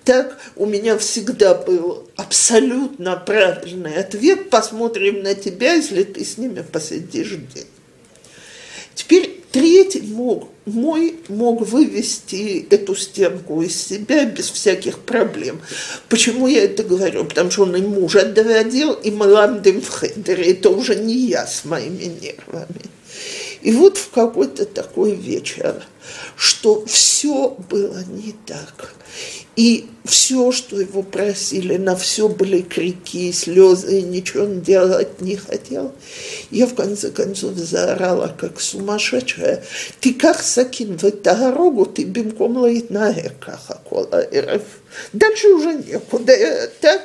так 0.04 0.40
у 0.56 0.66
меня 0.66 0.98
всегда 0.98 1.54
был 1.54 2.10
абсолютно 2.16 3.16
правильный 3.18 3.96
ответ, 3.96 4.50
посмотрим 4.50 5.22
на 5.22 5.36
тебя, 5.36 5.74
если 5.74 6.04
ты 6.04 6.26
с 6.26 6.38
ними 6.38 6.62
посидишь 6.62 7.30
день. 7.30 7.68
Теперь 8.96 9.42
третий 9.52 10.02
мог, 10.02 10.50
мой 10.66 11.16
мог 11.28 11.62
вывести 11.62 12.66
эту 12.70 12.96
стенку 12.96 13.62
из 13.62 13.82
себя 13.82 14.26
без 14.26 14.50
всяких 14.50 15.00
проблем. 15.00 15.62
Почему 16.10 16.48
я 16.48 16.64
это 16.64 16.84
говорю? 16.84 17.26
Потому 17.26 17.52
что 17.52 17.64
он 17.64 17.76
и 17.76 17.82
мужа 17.82 18.26
доводил, 18.26 18.94
и 18.94 19.12
мы 19.12 19.28
ламдем 19.28 19.82
в 19.82 19.90
хедере. 19.90 20.52
Это 20.52 20.70
уже 20.70 20.96
не 20.96 21.16
я 21.28 21.46
с 21.46 21.66
моими 21.66 22.06
нервами. 22.06 22.90
И 23.62 23.72
вот 23.74 23.98
в 23.98 24.10
какой-то 24.10 24.66
такой 24.66 25.14
вечер, 25.14 25.84
что 26.36 26.84
все 26.86 27.56
было 27.70 28.04
не 28.04 28.34
так. 28.46 28.94
И 29.56 29.90
все, 30.06 30.52
что 30.52 30.80
его 30.80 31.04
просили, 31.04 31.78
на 31.78 31.96
все 31.96 32.28
были 32.28 32.62
крики, 32.62 33.32
слезы, 33.32 34.00
и 34.00 34.02
ничего 34.02 34.46
он 34.46 34.62
делать 34.62 35.22
не 35.22 35.36
хотел. 35.36 35.94
Я 36.50 36.66
в 36.66 36.74
конце 36.74 37.12
концов 37.12 37.56
заорала, 37.56 38.36
как 38.40 38.60
сумасшедшая. 38.60 39.64
Ты 40.00 40.14
как 40.14 40.42
сакин 40.42 40.98
в 40.98 41.12
дорогу, 41.22 41.86
ты 41.86 42.04
бимком 42.04 42.58
лаит 42.58 42.90
на 42.90 43.14
каха 43.40 43.80
кола. 43.88 44.26
Дальше 45.14 45.48
уже 45.50 45.74
некуда. 45.76 46.34
Так 46.80 47.02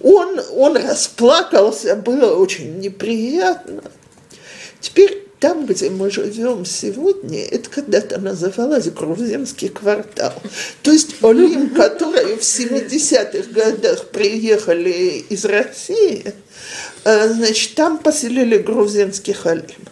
он, 0.00 0.40
он 0.52 0.76
расплакался, 0.76 1.96
было 1.96 2.36
очень 2.36 2.78
неприятно. 2.78 3.82
Теперь 4.80 5.27
там, 5.40 5.66
где 5.66 5.90
мы 5.90 6.10
живем 6.10 6.64
сегодня, 6.64 7.44
это 7.44 7.70
когда-то 7.70 8.18
называлось 8.20 8.90
грузинский 8.90 9.68
квартал. 9.68 10.34
То 10.82 10.92
есть 10.92 11.22
Олим, 11.22 11.70
которые 11.74 12.36
в 12.36 12.40
70-х 12.40 13.52
годах 13.52 14.08
приехали 14.08 15.24
из 15.28 15.44
России, 15.44 16.34
э, 17.04 17.28
значит, 17.28 17.74
там 17.74 17.98
поселили 17.98 18.58
грузинских 18.58 19.46
Олим. 19.46 19.88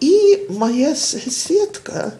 И 0.00 0.46
моя 0.48 0.94
соседка, 0.94 2.14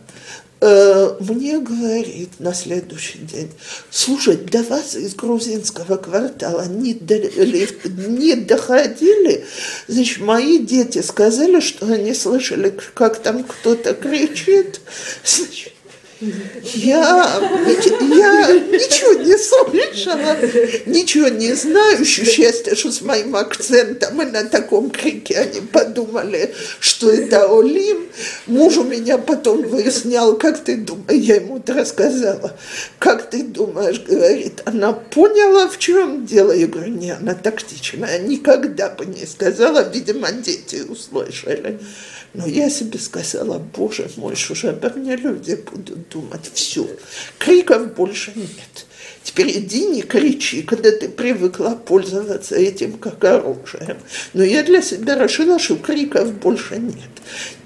мне 0.61 1.61
говорит 1.61 2.41
на 2.41 2.53
следующий 2.53 3.19
день, 3.19 3.51
слушай, 3.91 4.37
до 4.37 4.63
вас 4.65 4.97
из 4.97 5.15
грузинского 5.15 5.97
квартала 5.97 6.67
не, 6.67 6.95
до, 6.95 7.17
не 7.19 8.35
доходили, 8.35 9.47
значит, 9.87 10.19
мои 10.19 10.59
дети 10.59 11.01
сказали, 11.01 11.61
что 11.61 11.87
они 11.87 12.13
слышали, 12.13 12.77
как 12.95 13.21
там 13.21 13.45
кто-то 13.45 13.95
кричит, 13.95 14.81
значит, 15.25 15.75
я, 16.21 17.41
я 17.65 18.51
ничего 18.51 19.23
не 19.23 19.39
слышала, 19.39 20.37
ничего 20.87 21.29
не 21.29 21.53
знаю. 21.55 22.05
Счастье, 22.05 22.75
что 22.75 22.91
с 22.91 23.03
моим 23.03 23.37
акцентом 23.37 24.21
и 24.23 24.25
на 24.25 24.45
таком 24.45 24.91
крике 24.91 25.39
они 25.39 25.61
подумали, 25.61 26.53
что 26.81 27.11
это 27.11 27.47
Олим. 27.47 28.09
Муж 28.47 28.79
у 28.79 28.85
меня 28.85 29.19
потом 29.19 29.63
выяснял, 29.63 30.37
как 30.37 30.65
ты 30.65 30.77
думаешь, 30.77 31.23
я 31.23 31.37
ему 31.37 31.59
это 31.59 31.75
рассказала, 31.75 32.57
как 32.99 33.31
ты 33.31 33.45
думаешь, 33.45 34.01
говорит, 34.01 34.63
она 34.65 34.93
поняла, 34.93 35.69
в 35.69 35.79
чем 35.79 36.27
дело. 36.27 36.51
Я 36.51 36.67
говорю, 36.67 36.93
не, 36.95 37.13
она 37.13 37.35
тактичная, 37.35 38.19
никогда 38.19 38.89
бы 38.91 39.07
не 39.07 39.25
сказала, 39.25 39.89
видимо, 39.89 40.33
дети 40.33 40.83
услышали. 40.89 41.79
Но 42.35 42.47
я 42.47 42.69
себе 42.69 42.99
сказала, 42.99 43.59
боже 43.59 44.11
мой, 44.17 44.37
что 44.37 44.55
же 44.55 44.69
обо 44.69 44.91
мне 44.91 45.17
люди 45.17 45.55
будут 45.55 46.08
думать. 46.11 46.51
Все, 46.53 46.89
криков 47.39 47.95
больше 47.95 48.33
нет. 48.35 48.87
Теперь 49.23 49.59
иди 49.59 49.85
не 49.87 50.03
кричи, 50.03 50.63
когда 50.63 50.91
ты 50.91 51.09
привыкла 51.09 51.71
пользоваться 51.71 52.57
этим 52.57 52.99
как 52.99 53.23
оружием. 53.25 53.99
Но 54.33 54.43
я 54.43 54.63
для 54.63 54.81
себя 54.81 55.17
решила, 55.17 55.59
что 55.59 55.77
криков 55.77 56.33
больше 56.35 56.79
нет. 56.79 57.11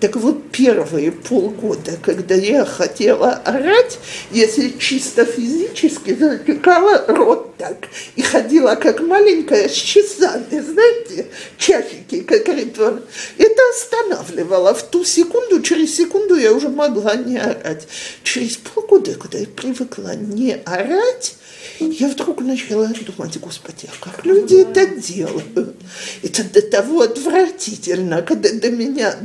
Так 0.02 0.16
вот, 0.16 0.50
первые 0.50 1.12
полгода, 1.12 1.92
когда 2.02 2.34
я 2.34 2.64
хотела 2.64 3.34
орать, 3.34 4.00
если 4.32 4.70
чисто 4.70 5.24
физически 5.24 6.12
затекала 6.12 7.04
рот 7.06 7.52
так 7.56 7.86
и 8.16 8.22
ходила 8.22 8.74
как 8.74 9.00
маленькая 9.00 9.68
с 9.68 9.74
часами, 9.74 10.58
знаете, 10.58 11.28
часики, 11.56 12.22
как 12.22 12.48
ритуал. 12.48 12.98
Это 13.38 13.62
останавливало. 13.70 14.74
В 14.74 14.82
ту 14.82 15.04
секунду, 15.04 15.62
через 15.62 15.94
секунду 15.94 16.34
я 16.34 16.52
уже 16.52 16.68
могла 16.68 17.14
не 17.14 17.38
орать. 17.38 17.86
Через 18.24 18.56
полгода, 18.56 19.14
когда 19.14 19.38
я 19.38 19.46
привыкла 19.46 20.16
не 20.16 20.54
орать, 20.64 21.36
я 21.78 22.08
вдруг 22.08 22.40
начала 22.40 22.88
думать, 22.88 23.38
господи, 23.38 23.88
а 23.88 24.04
как 24.04 24.24
люди 24.24 24.56
это 24.56 24.86
делают? 24.86 25.76
Это 26.22 26.44
до 26.44 26.62
того 26.62 27.02
отвратительно, 27.02 28.22
когда 28.22 28.50
до 28.52 28.70
меня 28.70 29.16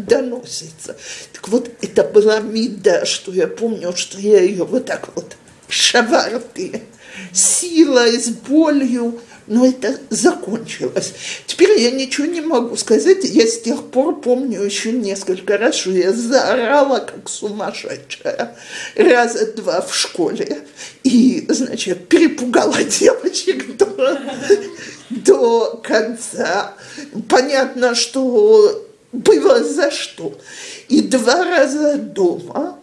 доносится. 0.68 0.96
Так 1.34 1.48
вот, 1.50 1.70
это 1.82 2.04
была 2.04 2.40
меда, 2.40 3.06
что 3.06 3.32
я 3.32 3.48
помню, 3.48 3.96
что 3.96 4.20
я 4.20 4.42
ее 4.42 4.64
вот 4.64 4.86
так 4.86 5.10
вот 5.16 5.36
шаварты, 5.70 6.84
силой, 7.34 8.20
с 8.20 8.30
болью, 8.30 9.20
но 9.48 9.66
это 9.66 9.98
закончилось. 10.10 11.14
Теперь 11.46 11.80
я 11.80 11.92
ничего 11.92 12.28
не 12.28 12.42
могу 12.42 12.76
сказать. 12.76 13.24
Я 13.24 13.48
с 13.48 13.62
тех 13.62 13.92
пор 13.92 14.20
помню 14.20 14.62
еще 14.62 14.92
несколько 14.92 15.58
раз, 15.58 15.76
что 15.76 15.92
я 15.92 16.12
заорала, 16.12 17.00
как 17.00 17.30
сумасшедшая, 17.30 18.58
раза 18.96 19.54
два 19.54 19.82
в 19.82 19.96
школе. 19.96 20.60
И, 21.04 21.46
значит, 21.48 22.10
перепугала 22.10 22.84
девочек 22.84 23.78
до, 23.78 24.20
до 25.10 25.82
конца. 25.82 26.76
Понятно, 27.30 27.96
что 27.96 28.87
было 29.12 29.64
за 29.64 29.92
что. 29.92 30.38
И 30.90 31.02
два 31.02 31.44
раза 31.44 31.96
дома 31.98 32.78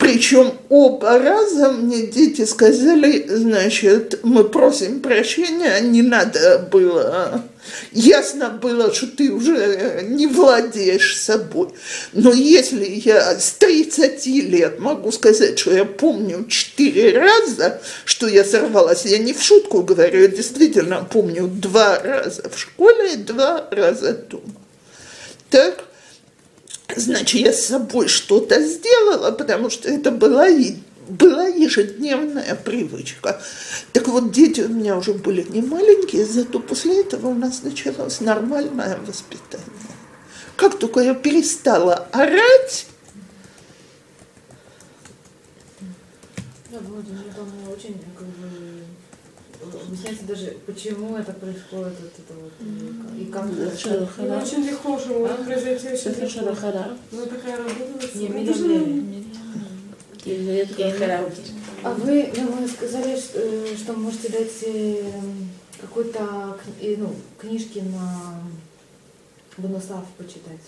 причем 0.00 0.54
оба 0.70 1.18
раза 1.18 1.72
мне 1.72 2.06
дети 2.06 2.46
сказали, 2.46 3.26
значит, 3.28 4.20
мы 4.22 4.44
просим 4.44 5.00
прощения, 5.00 5.78
не 5.80 6.00
надо 6.00 6.66
было. 6.72 7.44
Ясно 7.92 8.48
было, 8.48 8.94
что 8.94 9.08
ты 9.08 9.30
уже 9.30 10.06
не 10.08 10.26
владеешь 10.26 11.18
собой. 11.18 11.68
Но 12.14 12.32
если 12.32 12.86
я 13.04 13.38
с 13.38 13.52
30 13.52 14.24
лет 14.26 14.80
могу 14.80 15.12
сказать, 15.12 15.58
что 15.58 15.74
я 15.74 15.84
помню 15.84 16.46
четыре 16.48 17.18
раза, 17.18 17.82
что 18.06 18.26
я 18.26 18.42
сорвалась, 18.42 19.04
я 19.04 19.18
не 19.18 19.34
в 19.34 19.42
шутку 19.42 19.82
говорю, 19.82 20.22
я 20.22 20.28
действительно 20.28 21.06
помню 21.12 21.46
два 21.46 21.98
раза 21.98 22.48
в 22.48 22.58
школе 22.58 23.12
и 23.12 23.16
два 23.16 23.68
раза 23.70 24.14
дома. 24.14 24.59
Так, 25.50 25.84
значит, 26.96 27.40
я 27.40 27.52
с 27.52 27.66
собой 27.66 28.08
что-то 28.08 28.62
сделала, 28.64 29.32
потому 29.32 29.68
что 29.68 29.88
это 29.88 30.10
была, 30.10 30.46
была 31.08 31.46
ежедневная 31.46 32.54
привычка. 32.54 33.40
Так 33.92 34.08
вот, 34.08 34.30
дети 34.30 34.60
у 34.60 34.68
меня 34.68 34.96
уже 34.96 35.12
были 35.12 35.44
не 35.48 35.60
маленькие, 35.60 36.24
зато 36.24 36.60
после 36.60 37.00
этого 37.00 37.28
у 37.28 37.34
нас 37.34 37.62
началось 37.62 38.20
нормальное 38.20 38.98
воспитание. 38.98 39.66
Как 40.56 40.78
только 40.78 41.00
я 41.00 41.14
перестала 41.14 42.08
орать, 42.12 42.86
Да, 46.70 46.78
Володя, 46.78 47.10
мне 47.10 47.32
думаю, 47.34 47.76
очень 47.76 48.00
как 48.16 48.28
бы 48.28 49.89
объясняйте 50.00 50.24
даже, 50.24 50.56
почему 50.66 51.16
это 51.16 51.32
происходит, 51.32 51.94
вот 52.00 52.12
это 52.18 52.34
вот, 52.34 52.52
и 53.18 53.26
как 53.26 53.46
это. 53.50 54.38
Очень 54.42 54.64
легко, 54.66 54.98
что 54.98 55.18
может 55.18 55.44
произойти 55.44 55.88
очень 55.88 56.10
Это 56.10 56.20
легко. 56.22 56.40
шарахара. 56.40 56.96
Ну, 57.12 57.26
такая 57.26 57.56
работа. 57.58 58.08
Не. 58.14 59.26
Редко 60.24 61.30
А 61.82 61.94
вы, 61.94 62.30
ну, 62.36 62.52
вы 62.52 62.68
сказали, 62.68 63.18
что, 63.18 63.38
э, 63.40 63.74
что 63.76 63.94
можете 63.94 64.28
дать 64.28 64.52
э, 64.62 65.02
какой-то 65.80 66.58
э, 66.80 66.96
ну, 66.98 67.14
книжки 67.38 67.78
на 67.78 68.42
Бонусав 69.56 70.04
почитать. 70.18 70.60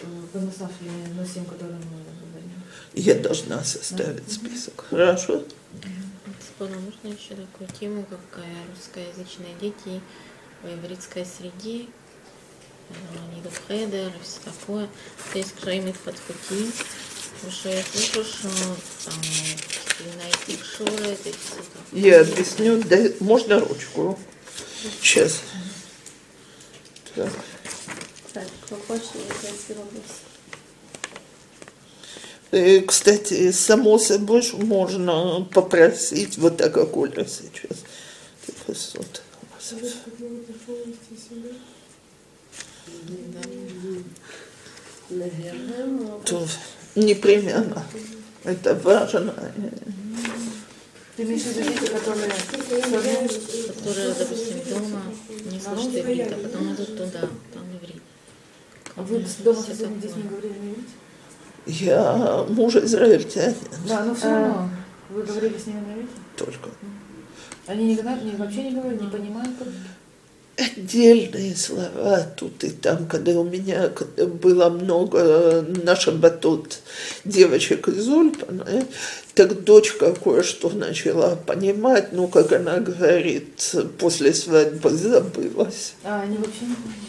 Э, 0.00 0.04
Бонусав 0.32 0.70
или 0.80 1.20
Носим, 1.20 1.44
который 1.44 1.74
мы 1.74 2.00
говорим. 2.32 2.50
я 2.94 3.14
должна 3.16 3.62
составить 3.62 4.32
список. 4.32 4.86
Хорошо? 4.88 5.42
Бесспорно, 6.62 6.80
можно 6.80 7.08
еще 7.08 7.34
такую 7.34 7.68
тему, 7.80 8.06
как 8.08 8.20
э, 8.36 8.70
русскоязычные 8.70 9.54
дети 9.60 10.00
в 10.62 10.68
еврейской 10.68 11.24
среде, 11.26 11.86
э, 12.88 12.94
они 13.30 13.40
идут 13.40 13.52
в 13.52 13.66
хедер 13.66 14.08
и 14.08 14.22
все 14.22 14.38
такое. 14.44 14.88
Есть 15.34 15.54
кшаим 15.56 15.92
подхути, 15.92 16.70
потому 17.34 17.52
что 17.52 17.68
я 17.68 17.82
слышу, 17.82 18.24
что 18.24 18.48
там 19.04 19.14
найти 20.18 20.62
шуры, 20.62 21.04
это 21.04 21.22
все 21.22 21.56
такое. 21.56 22.00
Я 22.00 22.20
объясню. 22.20 22.80
Дай- 22.84 23.16
можно 23.18 23.58
ручку? 23.58 24.16
Сейчас. 25.00 25.40
Так. 27.16 27.32
Так, 28.32 28.46
если 28.70 29.74
вопрос. 29.74 30.04
Э, 30.26 30.31
Кстати, 32.86 33.50
само 33.52 33.98
собой 33.98 34.42
можно 34.52 35.48
попросить, 35.54 36.36
вот 36.36 36.58
так 36.58 36.74
как 36.74 36.94
Оля 36.96 37.24
сейчас. 37.24 37.78
Типа 38.46 38.74
сот. 38.74 39.22
То 46.24 46.46
непременно. 46.94 47.84
Это 48.44 48.74
важно. 48.74 49.34
Ты 51.16 51.22
имеешь 51.24 51.42
в 51.42 51.46
виду 51.56 51.68
дети, 51.70 51.90
которые... 51.90 52.30
которые, 53.74 54.14
допустим, 54.14 54.60
дома 54.68 55.02
не 55.50 55.60
слышат 55.60 55.94
иврит, 55.94 56.32
а 56.32 56.36
потом 56.42 56.72
идут 56.74 56.96
туда, 56.96 57.20
там 57.52 57.76
иврит. 57.76 58.02
А 58.96 59.02
вы 59.02 59.20
с- 59.20 59.36
дома 59.36 59.62
со 59.62 59.74
своими 59.74 60.00
детьми 60.00 60.22
говорили 60.22 60.54
на 60.58 60.70
иврите? 60.70 60.88
Я 61.66 62.44
муж 62.48 62.76
израильтянин 62.76 63.54
Да, 63.88 64.04
но 64.04 64.14
все 64.14 64.26
равно. 64.26 64.70
Вы 65.10 65.22
говорили 65.22 65.58
с 65.58 65.66
ними 65.66 65.80
на 65.80 65.92
иврите? 65.92 66.22
только. 66.36 66.70
Они 67.66 67.92
никогда 67.92 68.16
не, 68.18 68.32
вообще 68.32 68.64
не 68.64 68.72
говорят, 68.72 69.00
не 69.00 69.08
понимают, 69.08 69.50
как... 69.58 69.68
Отдельные 70.54 71.56
слова 71.56 72.20
тут 72.36 72.62
и 72.62 72.68
там, 72.68 73.06
когда 73.06 73.32
у 73.32 73.42
меня 73.42 73.90
было 74.42 74.68
много 74.68 75.62
на 75.62 75.96
шабатот 75.96 76.80
девочек 77.24 77.88
из 77.88 78.06
Ульпана, 78.06 78.62
э, 78.68 78.82
так 79.34 79.64
дочка 79.64 80.12
кое-что 80.12 80.68
начала 80.68 81.36
понимать, 81.36 82.12
ну, 82.12 82.28
как 82.28 82.52
она 82.52 82.80
говорит, 82.80 83.74
после 83.98 84.34
свадьбы 84.34 84.90
забылась. 84.90 85.94
А, 86.04 86.20
они 86.20 86.36
вообще 86.36 86.66
не 86.66 86.74
понимают. 86.74 87.00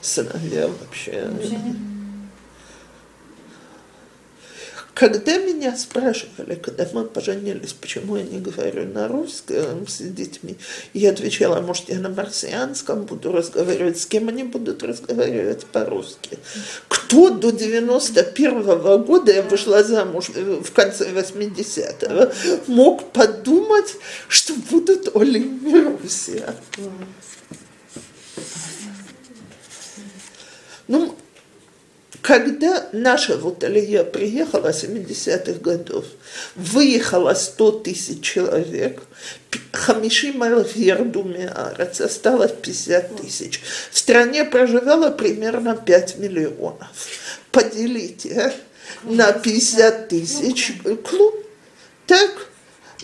Сыновья 0.00 0.68
вообще. 0.68 1.28
Вообще 1.30 1.56
не 1.56 1.93
Когда 4.94 5.38
меня 5.38 5.76
спрашивали, 5.76 6.54
когда 6.54 6.86
мы 6.92 7.04
поженились, 7.04 7.72
почему 7.72 8.16
я 8.16 8.22
не 8.22 8.38
говорю 8.38 8.86
на 8.86 9.08
русском 9.08 9.88
с 9.88 9.98
детьми, 9.98 10.56
я 10.92 11.10
отвечала, 11.10 11.60
может, 11.60 11.88
я 11.88 11.98
на 11.98 12.10
марсианском 12.10 13.02
буду 13.02 13.32
разговаривать, 13.32 14.00
с 14.00 14.06
кем 14.06 14.28
они 14.28 14.44
будут 14.44 14.84
разговаривать 14.84 15.66
по-русски. 15.66 16.38
Кто 16.86 17.30
до 17.30 17.50
91 17.50 19.02
года, 19.02 19.32
я 19.32 19.42
вышла 19.42 19.82
замуж 19.82 20.30
э, 20.32 20.62
в 20.64 20.72
конце 20.72 21.10
80-го, 21.10 22.32
мог 22.72 23.10
подумать, 23.10 23.96
что 24.28 24.54
будут 24.70 25.14
Олим 25.16 25.60
Русия? 26.02 26.54
Ну, 30.86 31.16
когда 32.24 32.88
наша 32.92 33.36
вот 33.36 33.62
Алия 33.64 34.02
приехала 34.02 34.70
70-х 34.70 35.60
годов, 35.60 36.06
выехало 36.54 37.34
100 37.34 37.70
тысяч 37.80 38.22
человек, 38.22 39.02
Хамишим 39.72 40.42
алф 40.42 40.74
ярду 40.74 41.22
меарец, 41.22 42.00
осталось 42.00 42.52
50 42.52 43.20
тысяч. 43.20 43.60
В 43.90 43.98
стране 43.98 44.46
проживало 44.46 45.10
примерно 45.10 45.76
5 45.76 46.16
миллионов. 46.16 46.88
Поделите 47.52 48.54
на 49.02 49.30
50 49.32 50.08
тысяч 50.08 50.72
клуб. 51.06 51.34
Так? 52.06 52.48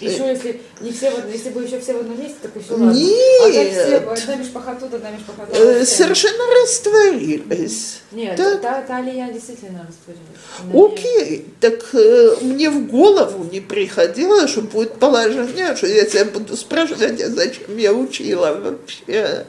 Еще 0.00 0.28
если 0.28 0.60
не 0.80 0.92
все 0.92 1.12
если 1.30 1.50
бы 1.50 1.62
еще 1.62 1.78
все 1.78 1.92
в 1.94 2.00
одном 2.00 2.18
месте, 2.18 2.36
так 2.42 2.56
еще 2.56 2.72
ладно. 2.72 2.92
Нет. 2.92 4.06
А 4.06 4.14
все, 4.14 4.30
одна 4.30 4.36
мишпаха 4.36 4.76
тут, 4.80 4.94
одна. 4.94 5.10
Э, 5.10 5.14
вообще. 5.36 5.84
Совершенно 5.84 6.44
растворились. 6.62 8.00
Нет, 8.12 8.36
Так. 8.36 8.60
та, 8.62 8.82
та 8.82 8.96
Алия 8.96 9.30
действительно 9.30 9.86
растворилась. 9.86 10.92
Окей, 10.92 11.46
так 11.60 11.94
э, 11.94 12.36
мне 12.40 12.70
в 12.70 12.86
голову 12.86 13.44
не 13.44 13.60
приходило, 13.60 14.48
что 14.48 14.62
будет 14.62 14.94
положение, 14.94 15.76
что 15.76 15.86
я 15.86 16.04
тебя 16.06 16.24
буду 16.24 16.56
спрашивать, 16.56 17.20
а 17.20 17.28
зачем 17.28 17.76
я 17.76 17.92
учила 17.92 18.54
вообще? 18.54 19.44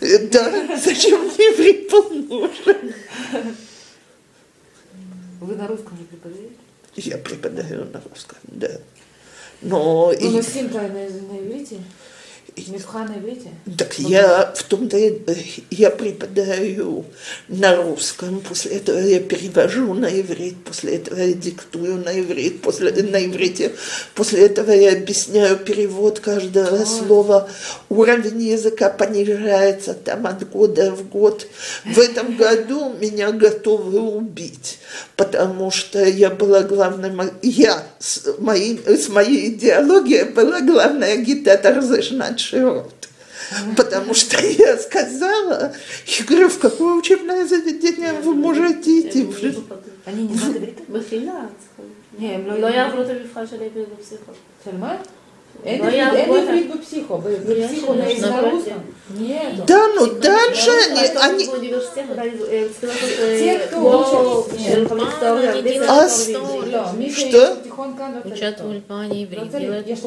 Э, 0.00 0.18
Да, 0.30 0.78
зачем 0.82 1.20
мне 1.22 1.46
иврит 1.54 1.90
был 1.90 2.08
нужен? 2.10 2.94
Вы 5.40 5.54
на 5.54 5.66
русском 5.66 5.98
не 5.98 6.04
преподаете? 6.04 6.54
Я 6.96 7.18
преподаю 7.18 7.84
на 7.92 8.00
русском, 8.08 8.38
да. 8.44 8.70
Но 9.62 10.12
Ну, 10.20 10.30
но 10.30 10.38
и- 10.38 10.42
симка 10.42 10.78
на, 10.82 10.88
на 10.88 11.38
иврите? 11.38 11.76
Так 13.76 13.98
я 13.98 14.52
в 14.54 14.62
том-то 14.62 14.96
э, 14.96 15.12
я 15.70 15.90
преподаю 15.90 17.04
на 17.48 17.76
русском, 17.76 18.40
после 18.40 18.76
этого 18.76 18.98
я 18.98 19.20
перевожу 19.20 19.92
на 19.92 20.06
иврит, 20.06 20.64
после 20.64 20.96
этого 20.96 21.20
я 21.20 21.34
диктую 21.34 21.96
на 22.02 22.18
иврит, 22.18 22.62
после, 22.62 22.92
на 22.92 23.26
иврите, 23.26 23.72
после 24.14 24.46
этого 24.46 24.70
я 24.70 24.92
объясняю 24.92 25.58
перевод 25.58 26.20
каждого 26.20 26.82
слова. 26.86 27.48
Уровень 27.90 28.42
языка 28.42 28.88
понижается 28.88 29.92
там 29.92 30.26
от 30.26 30.48
года 30.50 30.92
в 30.92 31.10
год. 31.10 31.46
В 31.84 31.98
этом 31.98 32.36
году 32.38 32.94
меня 32.98 33.32
готовы 33.32 34.00
убить, 34.00 34.78
потому 35.16 35.70
что 35.70 36.02
я 36.02 36.30
была 36.30 36.62
главным, 36.62 37.30
я 37.42 37.86
с, 37.98 38.22
моим, 38.38 38.80
с 38.86 39.10
моей 39.10 39.50
идеологией 39.50 40.24
была 40.24 40.62
главный 40.62 41.12
агитатор 41.12 41.82
за 41.82 42.00
Шнат 42.00 42.45
Широт. 42.45 42.93
Потому 43.75 44.13
что 44.13 44.37
я 44.45 44.77
сказала, 44.77 45.73
я 46.07 46.25
говорю, 46.25 46.47
в 46.49 46.59
какое 46.59 46.93
учебное 46.93 47.45
заведение 47.45 48.13
вы 48.13 48.33
можете 48.35 48.89
идти? 49.01 49.27
Они 50.05 50.23
не 50.27 50.35
знают 50.35 50.57
иврита? 50.57 50.83
מחילה. 50.89 51.47
Не, 52.19 52.23
הם 52.35 52.61
לא 52.61 52.67
יעברו 52.67 53.01
את 53.01 53.07
המבחן 53.09 53.47
של 53.47 53.61
העברית 53.61 53.87
בפסיכו. 53.99 54.31
של 54.65 54.77
מה? 54.77 54.95
אין 55.65 55.79
לא 55.81 55.85
עברית- 55.85 55.93
יעברו 55.97 56.35
אין 56.35 56.43
את 56.43 56.49
ה- 56.49 56.51
עברית 56.51 56.75
בפסיכו, 56.75 57.17
בפסיכו 57.17 57.93
יש, 57.93 57.99
на 57.99 58.07
יש, 58.09 58.19
на 58.21 58.29
на 58.29 58.41
русском? 58.41 58.81
Нет. 59.19 59.65
Да, 59.65 59.79
ну 59.95 60.05
дальше 60.07 60.71
они, 60.89 60.99
они... 60.99 61.17
они 61.17 61.45
באוניברסיטה, 61.45 62.01
Те, 63.39 63.59
кто 63.67 63.77
учат- 63.77 64.59
של 64.59 64.87
חמש 64.89 65.13
תיאוריה, 65.19 65.51
они 65.53 65.61
בלי 65.61 65.71
делают 65.73 65.89
זה 65.89 65.91
А, 65.91 66.07
историю. 66.07 66.71
לא, 66.71 66.91
מי 66.97 67.11
שיש 67.11 67.23
что? 67.33 67.37
לו 67.37 67.55
תיכון 67.63 67.93
כאן 67.97 68.11
לא 68.15 68.21
צריך 68.23 68.33
учат 68.37 68.53
в 68.55 68.61
תואר. 68.61 68.71
Ульпане 68.71 69.09
לא 69.09 69.15
иврит, 69.15 69.51
צריך, 69.51 69.61
делают 69.63 69.87
יש 69.87 69.99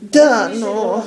да, 0.00 0.50
но... 0.54 1.04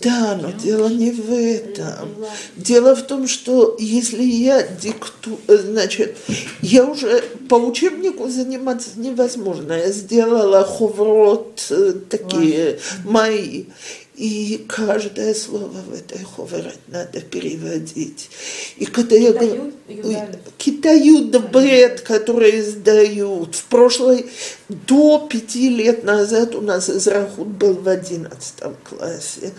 Да, 0.00 0.36
но 0.36 0.50
дело 0.52 0.88
не 0.88 1.12
в 1.12 1.32
этом. 1.32 2.08
Дело 2.56 2.96
в 2.96 3.02
том, 3.02 3.28
что 3.28 3.76
если 3.78 4.22
я 4.22 4.62
дикту... 4.66 5.38
Э, 5.46 5.58
значит, 5.58 6.16
я 6.60 6.84
уже 6.84 7.22
по 7.48 7.54
учебнику 7.54 8.28
заниматься 8.28 8.90
невозможно. 8.96 9.74
Я 9.74 9.92
сделала 9.92 10.64
ховрот 10.64 11.64
э, 11.70 11.92
такие 12.08 12.80
мои. 13.04 13.66
И 14.20 14.66
каждое 14.68 15.32
слово 15.32 15.80
в 15.88 15.94
этой 15.94 16.22
ховрот 16.22 16.78
надо 16.88 17.22
переводить. 17.22 18.28
И 18.76 18.84
когда 18.84 19.16
я 19.16 19.32
говорю... 19.32 19.72
Китают, 20.58 21.50
бред, 21.50 22.02
который 22.02 22.60
издают. 22.60 23.54
В 23.54 23.64
прошлой, 23.64 24.26
до 24.68 25.26
пяти 25.26 25.70
лет 25.70 26.04
назад 26.04 26.54
у 26.54 26.60
нас 26.60 26.90
Израхут 26.90 27.48
был 27.48 27.72
в 27.74 27.88
одиннадцатом 27.88 28.76
классе. 28.84 29.52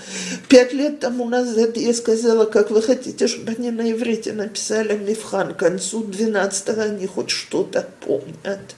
Пять 0.48 0.74
лет 0.74 1.00
тому 1.00 1.28
назад 1.28 1.76
я 1.76 1.92
сказала, 1.96 2.46
как 2.46 2.70
вы 2.70 2.84
хотите, 2.84 3.28
чтобы 3.28 3.54
они 3.54 3.72
на 3.72 3.92
иврите 3.92 4.32
написали 4.32 4.96
Мифхан. 4.96 5.56
К 5.56 5.58
концу 5.58 6.04
двенадцатого 6.04 6.84
они 6.84 7.08
хоть 7.08 7.32
что-то 7.32 7.90
помнят. 8.06 8.76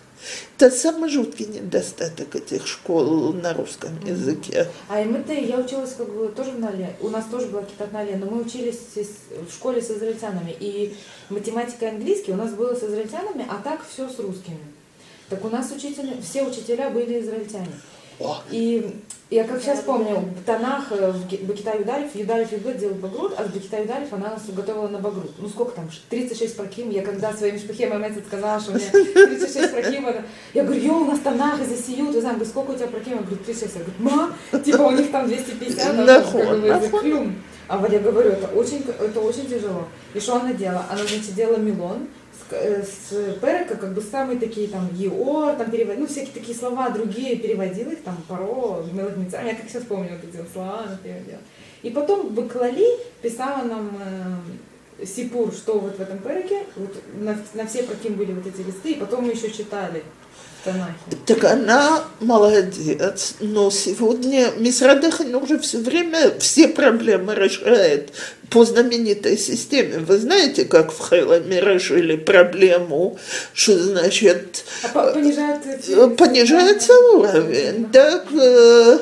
Это 0.63 0.73
самый 0.77 1.09
жуткий 1.09 1.45
недостаток 1.45 2.37
этих 2.37 2.65
школ 2.65 3.33
на 3.33 3.53
русском 3.53 3.99
языке. 4.05 4.65
А 4.87 5.03
МТ, 5.03 5.29
я 5.31 5.57
училась 5.57 5.93
как 5.93 6.09
бы 6.09 6.29
тоже 6.29 6.51
в 6.51 6.59
Нале. 6.59 6.95
У 7.01 7.09
нас 7.09 7.25
тоже 7.25 7.47
была 7.47 7.63
китат 7.63 7.91
Нале, 7.91 8.15
но 8.15 8.27
мы 8.27 8.43
учились 8.43 8.79
в 8.95 9.51
школе 9.51 9.81
с 9.81 9.91
израильтянами. 9.91 10.55
И 10.57 10.95
математика 11.29 11.87
и 11.87 11.89
английский 11.89 12.31
у 12.31 12.37
нас 12.37 12.53
было 12.53 12.73
с 12.75 12.81
израильтянами, 12.81 13.45
а 13.49 13.61
так 13.61 13.81
все 13.85 14.07
с 14.07 14.17
русскими. 14.19 14.57
Так 15.27 15.43
у 15.43 15.49
нас 15.49 15.69
учители, 15.69 16.15
все 16.21 16.43
учителя 16.43 16.89
были 16.91 17.19
израильтяне. 17.19 17.73
О. 18.21 18.41
И 18.49 18.89
я 19.33 19.43
как 19.45 19.61
сейчас 19.61 19.79
помню, 19.79 20.17
в 20.17 20.43
Танах, 20.45 20.91
э, 20.91 21.11
в 21.11 21.47
Бакита 21.47 21.77
Юдарев, 21.77 22.15
Юдарев 22.15 22.51
Юбет 22.51 22.77
делал 22.77 22.95
Багрут, 22.95 23.33
а 23.37 23.43
в 23.43 23.53
Бакита 23.53 23.81
Юдарев 23.81 24.11
она 24.13 24.31
нас 24.31 24.43
готовила 24.47 24.87
на 24.87 24.99
Багрут. 24.99 25.31
Ну 25.39 25.49
сколько 25.49 25.71
там, 25.71 25.89
36 26.09 26.55
проким, 26.55 26.89
я 26.89 27.01
когда 27.01 27.33
своим 27.33 27.57
шпахем 27.57 27.99
Мецет 28.01 28.25
сказала, 28.27 28.59
что 28.59 28.71
у 28.71 28.75
меня 28.75 28.89
36 28.91 29.71
проким, 29.71 30.05
я 30.53 30.63
говорю, 30.63 30.81
йо, 30.81 30.97
у 30.97 31.05
нас 31.05 31.19
Танах 31.19 31.61
и 31.61 31.65
засиют, 31.65 32.13
я 32.13 32.21
знаю, 32.21 32.35
говорю, 32.35 32.49
сколько 32.49 32.71
у 32.71 32.75
тебя 32.75 32.87
проким? 32.87 33.11
Я 33.11 33.17
говорю, 33.19 33.37
36. 33.37 33.75
Я 33.75 33.81
говорю, 33.81 34.33
ма, 34.51 34.59
типа 34.59 34.81
у 34.81 34.91
них 34.91 35.11
там 35.11 35.27
250, 35.27 35.99
а 35.99 36.21
как 36.91 37.01
бы. 37.01 37.33
А 37.67 37.77
вот 37.77 37.91
я 37.91 37.99
говорю, 37.99 38.29
это 38.29 38.47
очень, 38.47 38.83
это 38.99 39.19
очень 39.21 39.47
тяжело. 39.47 39.87
И 40.13 40.19
что 40.19 40.35
она 40.35 40.53
делала? 40.53 40.85
Она, 40.89 40.99
значит, 40.99 41.33
делала 41.33 41.57
милон, 41.57 42.07
с, 42.33 42.53
э, 42.53 42.83
с 42.83 43.39
перека, 43.39 43.75
как 43.75 43.93
бы 43.93 44.01
самые 44.01 44.39
такие 44.39 44.67
там 44.67 44.89
еор, 44.93 45.55
там 45.55 45.69
перевод, 45.71 45.97
ну 45.97 46.07
всякие 46.07 46.33
такие 46.33 46.57
слова 46.57 46.89
другие, 46.89 47.37
переводила 47.37 47.91
их 47.91 48.03
там 48.03 48.17
паро, 48.27 48.83
мелодница. 48.91 49.41
Я 49.41 49.55
как 49.55 49.69
сейчас 49.69 49.83
помню 49.83 50.11
вот 50.11 50.23
эти 50.23 50.45
слова, 50.51 50.83
она 50.85 50.97
переводила. 51.01 51.39
И 51.81 51.89
потом 51.89 52.29
Баклали 52.33 52.87
писала 53.21 53.63
нам 53.63 53.97
э, 54.99 55.05
Сипур, 55.05 55.51
что 55.51 55.79
вот 55.79 55.97
в 55.97 56.01
этом 56.01 56.19
переке, 56.19 56.63
вот 56.75 56.95
на, 57.15 57.37
на 57.53 57.67
все 57.67 57.83
каким 57.83 58.15
были 58.15 58.33
вот 58.33 58.47
эти 58.47 58.65
листы, 58.65 58.93
и 58.93 58.99
потом 58.99 59.25
мы 59.25 59.31
еще 59.31 59.51
читали. 59.51 60.03
Так 61.25 61.43
она 61.43 62.05
молодец, 62.19 63.33
но 63.41 63.69
сегодня 63.69 64.51
Мисрад 64.57 65.03
Ханур 65.13 65.43
уже 65.43 65.59
все 65.59 65.79
время 65.79 66.31
все 66.39 66.67
проблемы 66.69 67.35
решает 67.35 68.11
по 68.49 68.63
знаменитой 68.63 69.37
системе. 69.37 69.99
Вы 69.99 70.17
знаете, 70.19 70.63
как 70.65 70.91
в 70.93 70.99
Хайламе 70.99 71.59
решили 71.59 72.15
проблему, 72.15 73.17
что 73.53 73.77
значит 73.77 74.63
А 74.83 74.87
по- 74.89 75.11
понижают... 75.11 75.65
эти- 75.65 75.91
э, 75.91 76.09
понижается 76.15 76.93
уровень, 77.13 77.91
так 77.91 78.25
э, 78.31 78.99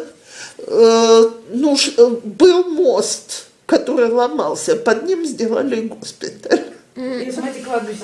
э, 0.57 1.29
ну, 1.53 1.77
э, 1.97 2.07
был 2.23 2.63
мост, 2.69 3.45
который 3.67 4.09
ломался, 4.09 4.75
под 4.75 5.03
ним 5.03 5.25
сделали 5.25 5.81
госпиталь. 5.81 6.61
И 6.95 7.31
смотрите, 7.31 7.63
кладбище. 7.63 8.03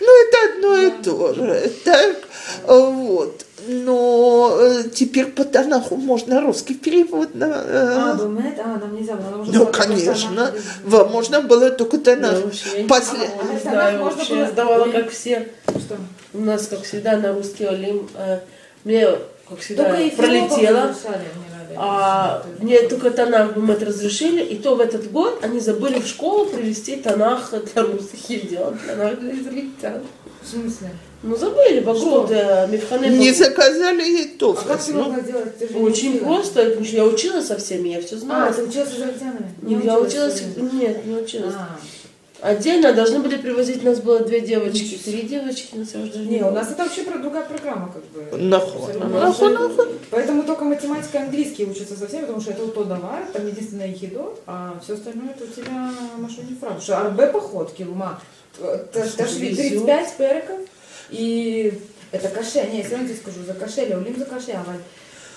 Ну, 0.00 0.10
это 0.22 0.36
одно 0.54 0.76
и 0.78 0.90
то 1.02 1.34
же. 1.34 1.70
Так, 1.84 2.16
вот. 2.66 3.44
Но 3.70 4.56
э, 4.58 4.84
теперь 4.94 5.26
по 5.26 5.44
Танаху 5.44 5.96
можно 5.96 6.40
русский 6.40 6.74
перевод 6.74 7.34
на... 7.34 7.44
э, 7.44 7.96
А, 7.98 8.14
думает? 8.14 8.58
А, 8.64 8.78
нам 8.78 8.94
нельзя 8.94 9.14
было. 9.14 9.30
нам 9.30 9.38
нужно 9.40 9.58
Ну, 9.58 9.66
конечно. 9.66 10.52
Вам 10.84 11.10
можно 11.10 11.42
было 11.42 11.68
только 11.70 11.98
Танах. 11.98 12.32
Я 12.76 12.86
После... 12.86 13.18
не 13.18 13.56
А, 13.56 13.60
знаю, 13.60 13.98
можно 13.98 14.18
вообще 14.18 14.38
я 14.38 14.48
сдавала, 14.48 14.90
как 14.90 15.10
все. 15.10 15.48
Что? 15.66 15.96
У 16.32 16.40
нас, 16.40 16.66
как 16.68 16.82
всегда, 16.82 17.16
на 17.18 17.34
русский 17.34 17.64
Олим. 17.66 18.08
э, 18.14 18.38
Мне, 18.84 19.06
как 19.48 19.58
всегда, 19.58 19.84
пролетело. 19.84 20.94
А 21.80 22.42
мне 22.60 22.80
только 22.88 23.10
Танах 23.10 23.54
бы 23.54 23.60
мы 23.62 23.74
это 23.74 23.86
разрешили, 23.86 24.42
и 24.42 24.56
то 24.56 24.74
в 24.74 24.80
этот 24.80 25.10
год 25.12 25.38
они 25.42 25.60
забыли 25.60 26.00
в 26.00 26.06
школу 26.06 26.46
привезти 26.46 26.96
Танах 26.96 27.52
для 27.72 27.82
русских 27.82 28.30
и 28.30 28.46
делать 28.48 28.74
Танах 28.86 29.18
для 29.20 29.32
израильтян. 29.32 30.02
В 30.42 30.46
смысле? 30.48 30.90
Ну 31.22 31.36
забыли, 31.36 31.80
вокруг 31.80 32.30
Мифхане. 32.30 33.08
Не 33.18 33.32
заказали 33.32 34.02
ей 34.02 34.36
А 34.64 34.68
как 34.68 34.82
ты 34.82 34.92
Ну, 34.92 35.02
могла 35.04 35.20
делать? 35.20 35.58
Ты 35.58 35.68
же 35.68 35.74
не 35.74 35.80
Очень 35.80 36.14
учила. 36.16 36.24
просто, 36.26 36.64
потому 36.64 36.84
что 36.84 36.96
я 36.96 37.04
училась 37.04 37.46
со 37.46 37.56
всеми, 37.58 37.88
я 37.88 38.00
все 38.00 38.16
А, 38.16 38.18
знала. 38.18 38.52
ты 38.52 38.62
училась 38.62 38.88
с 38.90 38.94
израильтянами? 38.94 39.54
Ну, 39.62 39.80
я 39.82 39.98
училась, 39.98 40.42
нет, 40.56 41.04
не 41.06 41.14
училась. 41.16 41.54
А. 41.56 41.76
Отдельно 42.40 42.92
должны 42.92 43.18
были 43.18 43.36
привозить, 43.36 43.82
нас 43.82 44.00
было 44.00 44.20
две 44.20 44.40
девочки, 44.40 44.96
три 45.04 45.22
девочки, 45.22 45.74
я 45.74 46.00
уже 46.00 46.12
даже 46.12 46.26
Не, 46.26 46.42
у 46.42 46.52
нас 46.52 46.70
это 46.70 46.84
вообще 46.84 47.04
другая 47.04 47.44
программа, 47.44 47.92
как 47.92 48.04
бы. 48.04 48.36
Нахуй. 48.38 48.94
Нахуй, 48.94 49.52
нахуй. 49.52 49.86
Поэтому 50.10 50.44
только 50.44 50.62
математика 50.64 51.18
и 51.18 51.22
английский 51.22 51.66
учатся 51.66 51.96
со 51.96 52.06
всеми, 52.06 52.22
потому 52.22 52.40
что 52.40 52.52
это 52.52 52.68
то 52.68 52.84
давай, 52.84 53.24
там 53.32 53.46
единственное 53.46 53.92
хидо, 53.92 54.38
а 54.46 54.78
все 54.82 54.94
остальное 54.94 55.30
это 55.30 55.44
у 55.44 55.48
тебя 55.48 55.90
Машу 56.18 56.42
не 56.42 56.54
фраг. 56.54 56.74
Потому 56.74 56.80
что 56.80 56.98
арбе 56.98 57.26
походки, 57.26 57.82
ума. 57.82 58.20
Везет. 58.60 59.16
35 59.16 60.16
переков, 60.16 60.58
и 61.10 61.72
это 62.12 62.28
каше, 62.28 62.66
не, 62.70 62.78
я 62.78 62.84
все 62.84 62.92
равно 62.92 63.08
тебе 63.08 63.18
скажу, 63.18 63.42
за 63.44 63.54
каше, 63.54 63.84
леулим 63.84 64.16
за 64.16 64.24
каше, 64.24 64.52
а 64.52 64.64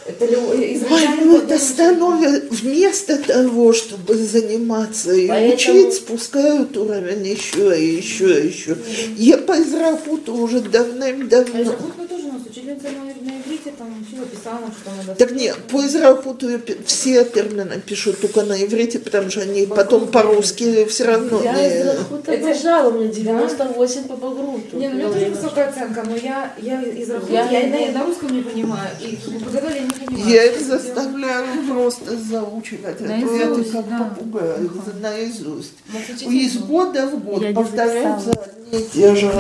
это 0.06 0.26
ну 0.32 0.88
подумает, 0.90 1.44
это 1.44 1.60
становится, 1.60 2.48
вместо 2.50 3.18
того, 3.18 3.74
чтобы 3.74 4.16
заниматься 4.16 5.14
и 5.14 5.28
Поэтому- 5.28 5.54
учить, 5.80 5.94
спускают 5.94 6.76
уровень 6.78 7.28
еще 7.28 7.80
и 7.80 7.96
еще 7.98 8.42
и 8.44 8.48
еще. 8.48 8.78
Я 9.18 9.38
по 9.38 9.54
израпуту 9.54 10.34
уже 10.36 10.58
А 10.58 10.62
давным-давно. 10.62 11.62
Израхут 11.62 11.98
мы 11.98 12.08
тоже 12.08 12.28
нас 12.28 12.42
учительница 12.50 12.88
на, 12.92 13.06
на 13.06 13.41
иврите 13.62 13.78
там 13.78 13.88
учила, 14.02 14.26
писала, 14.26 14.72
что 14.72 14.92
надо... 14.96 15.16
Так 15.18 15.32
нет, 15.32 15.58
по 15.70 15.86
израпуту 15.86 16.50
я 16.50 16.58
пи- 16.58 16.78
все 16.86 17.24
термины 17.26 17.80
пишу 17.86 18.14
только 18.14 18.44
на 18.44 18.54
иврите, 18.64 19.00
потому 19.00 19.30
что 19.30 19.42
они 19.42 19.66
потом 19.66 20.08
по-русски 20.08 20.86
все 20.86 21.06
равно 21.06 21.42
Я 21.44 21.54
не... 21.54 21.84
Рахута 21.84 22.32
Это- 22.32 22.50
обожала, 22.52 22.90
у 22.90 23.00
меня 23.00 23.12
98 23.12 24.04
по 24.06 24.16
Багруту. 24.16 24.78
Не, 24.78 24.90
ну 24.90 24.96
у 24.96 24.98
меня 24.98 25.10
тоже 25.12 25.26
высокая 25.28 25.70
оценка, 25.70 26.04
но 26.08 26.16
я, 26.16 26.54
я 26.62 26.82
из 26.82 27.10
Рахута, 27.10 27.34
Я 27.34 27.50
я, 27.50 27.70
не- 27.70 27.90
и 27.90 27.92
на, 27.92 28.06
русском 28.06 28.32
не 28.36 28.42
понимаю, 28.42 28.90
и 29.00 29.06
я 29.06 29.10
не 29.12 29.90
понимаю. 29.90 30.30
Я 30.30 30.44
их 30.46 30.62
заставляю 30.62 31.46
просто 31.70 32.18
заучивать 32.18 33.02
ответы 33.02 33.26
Наизусть, 33.26 33.72
как 33.72 33.90
да. 33.90 33.98
попугай, 34.00 34.58
наизусть. 35.02 35.74
Из 36.22 36.58
года 36.58 37.08
в 37.08 37.24
год 37.24 37.42
Я 37.42 37.54
повторяются 37.54 38.32
одни 38.32 38.80
и 38.80 38.84
те 38.94 39.16
же 39.16 39.32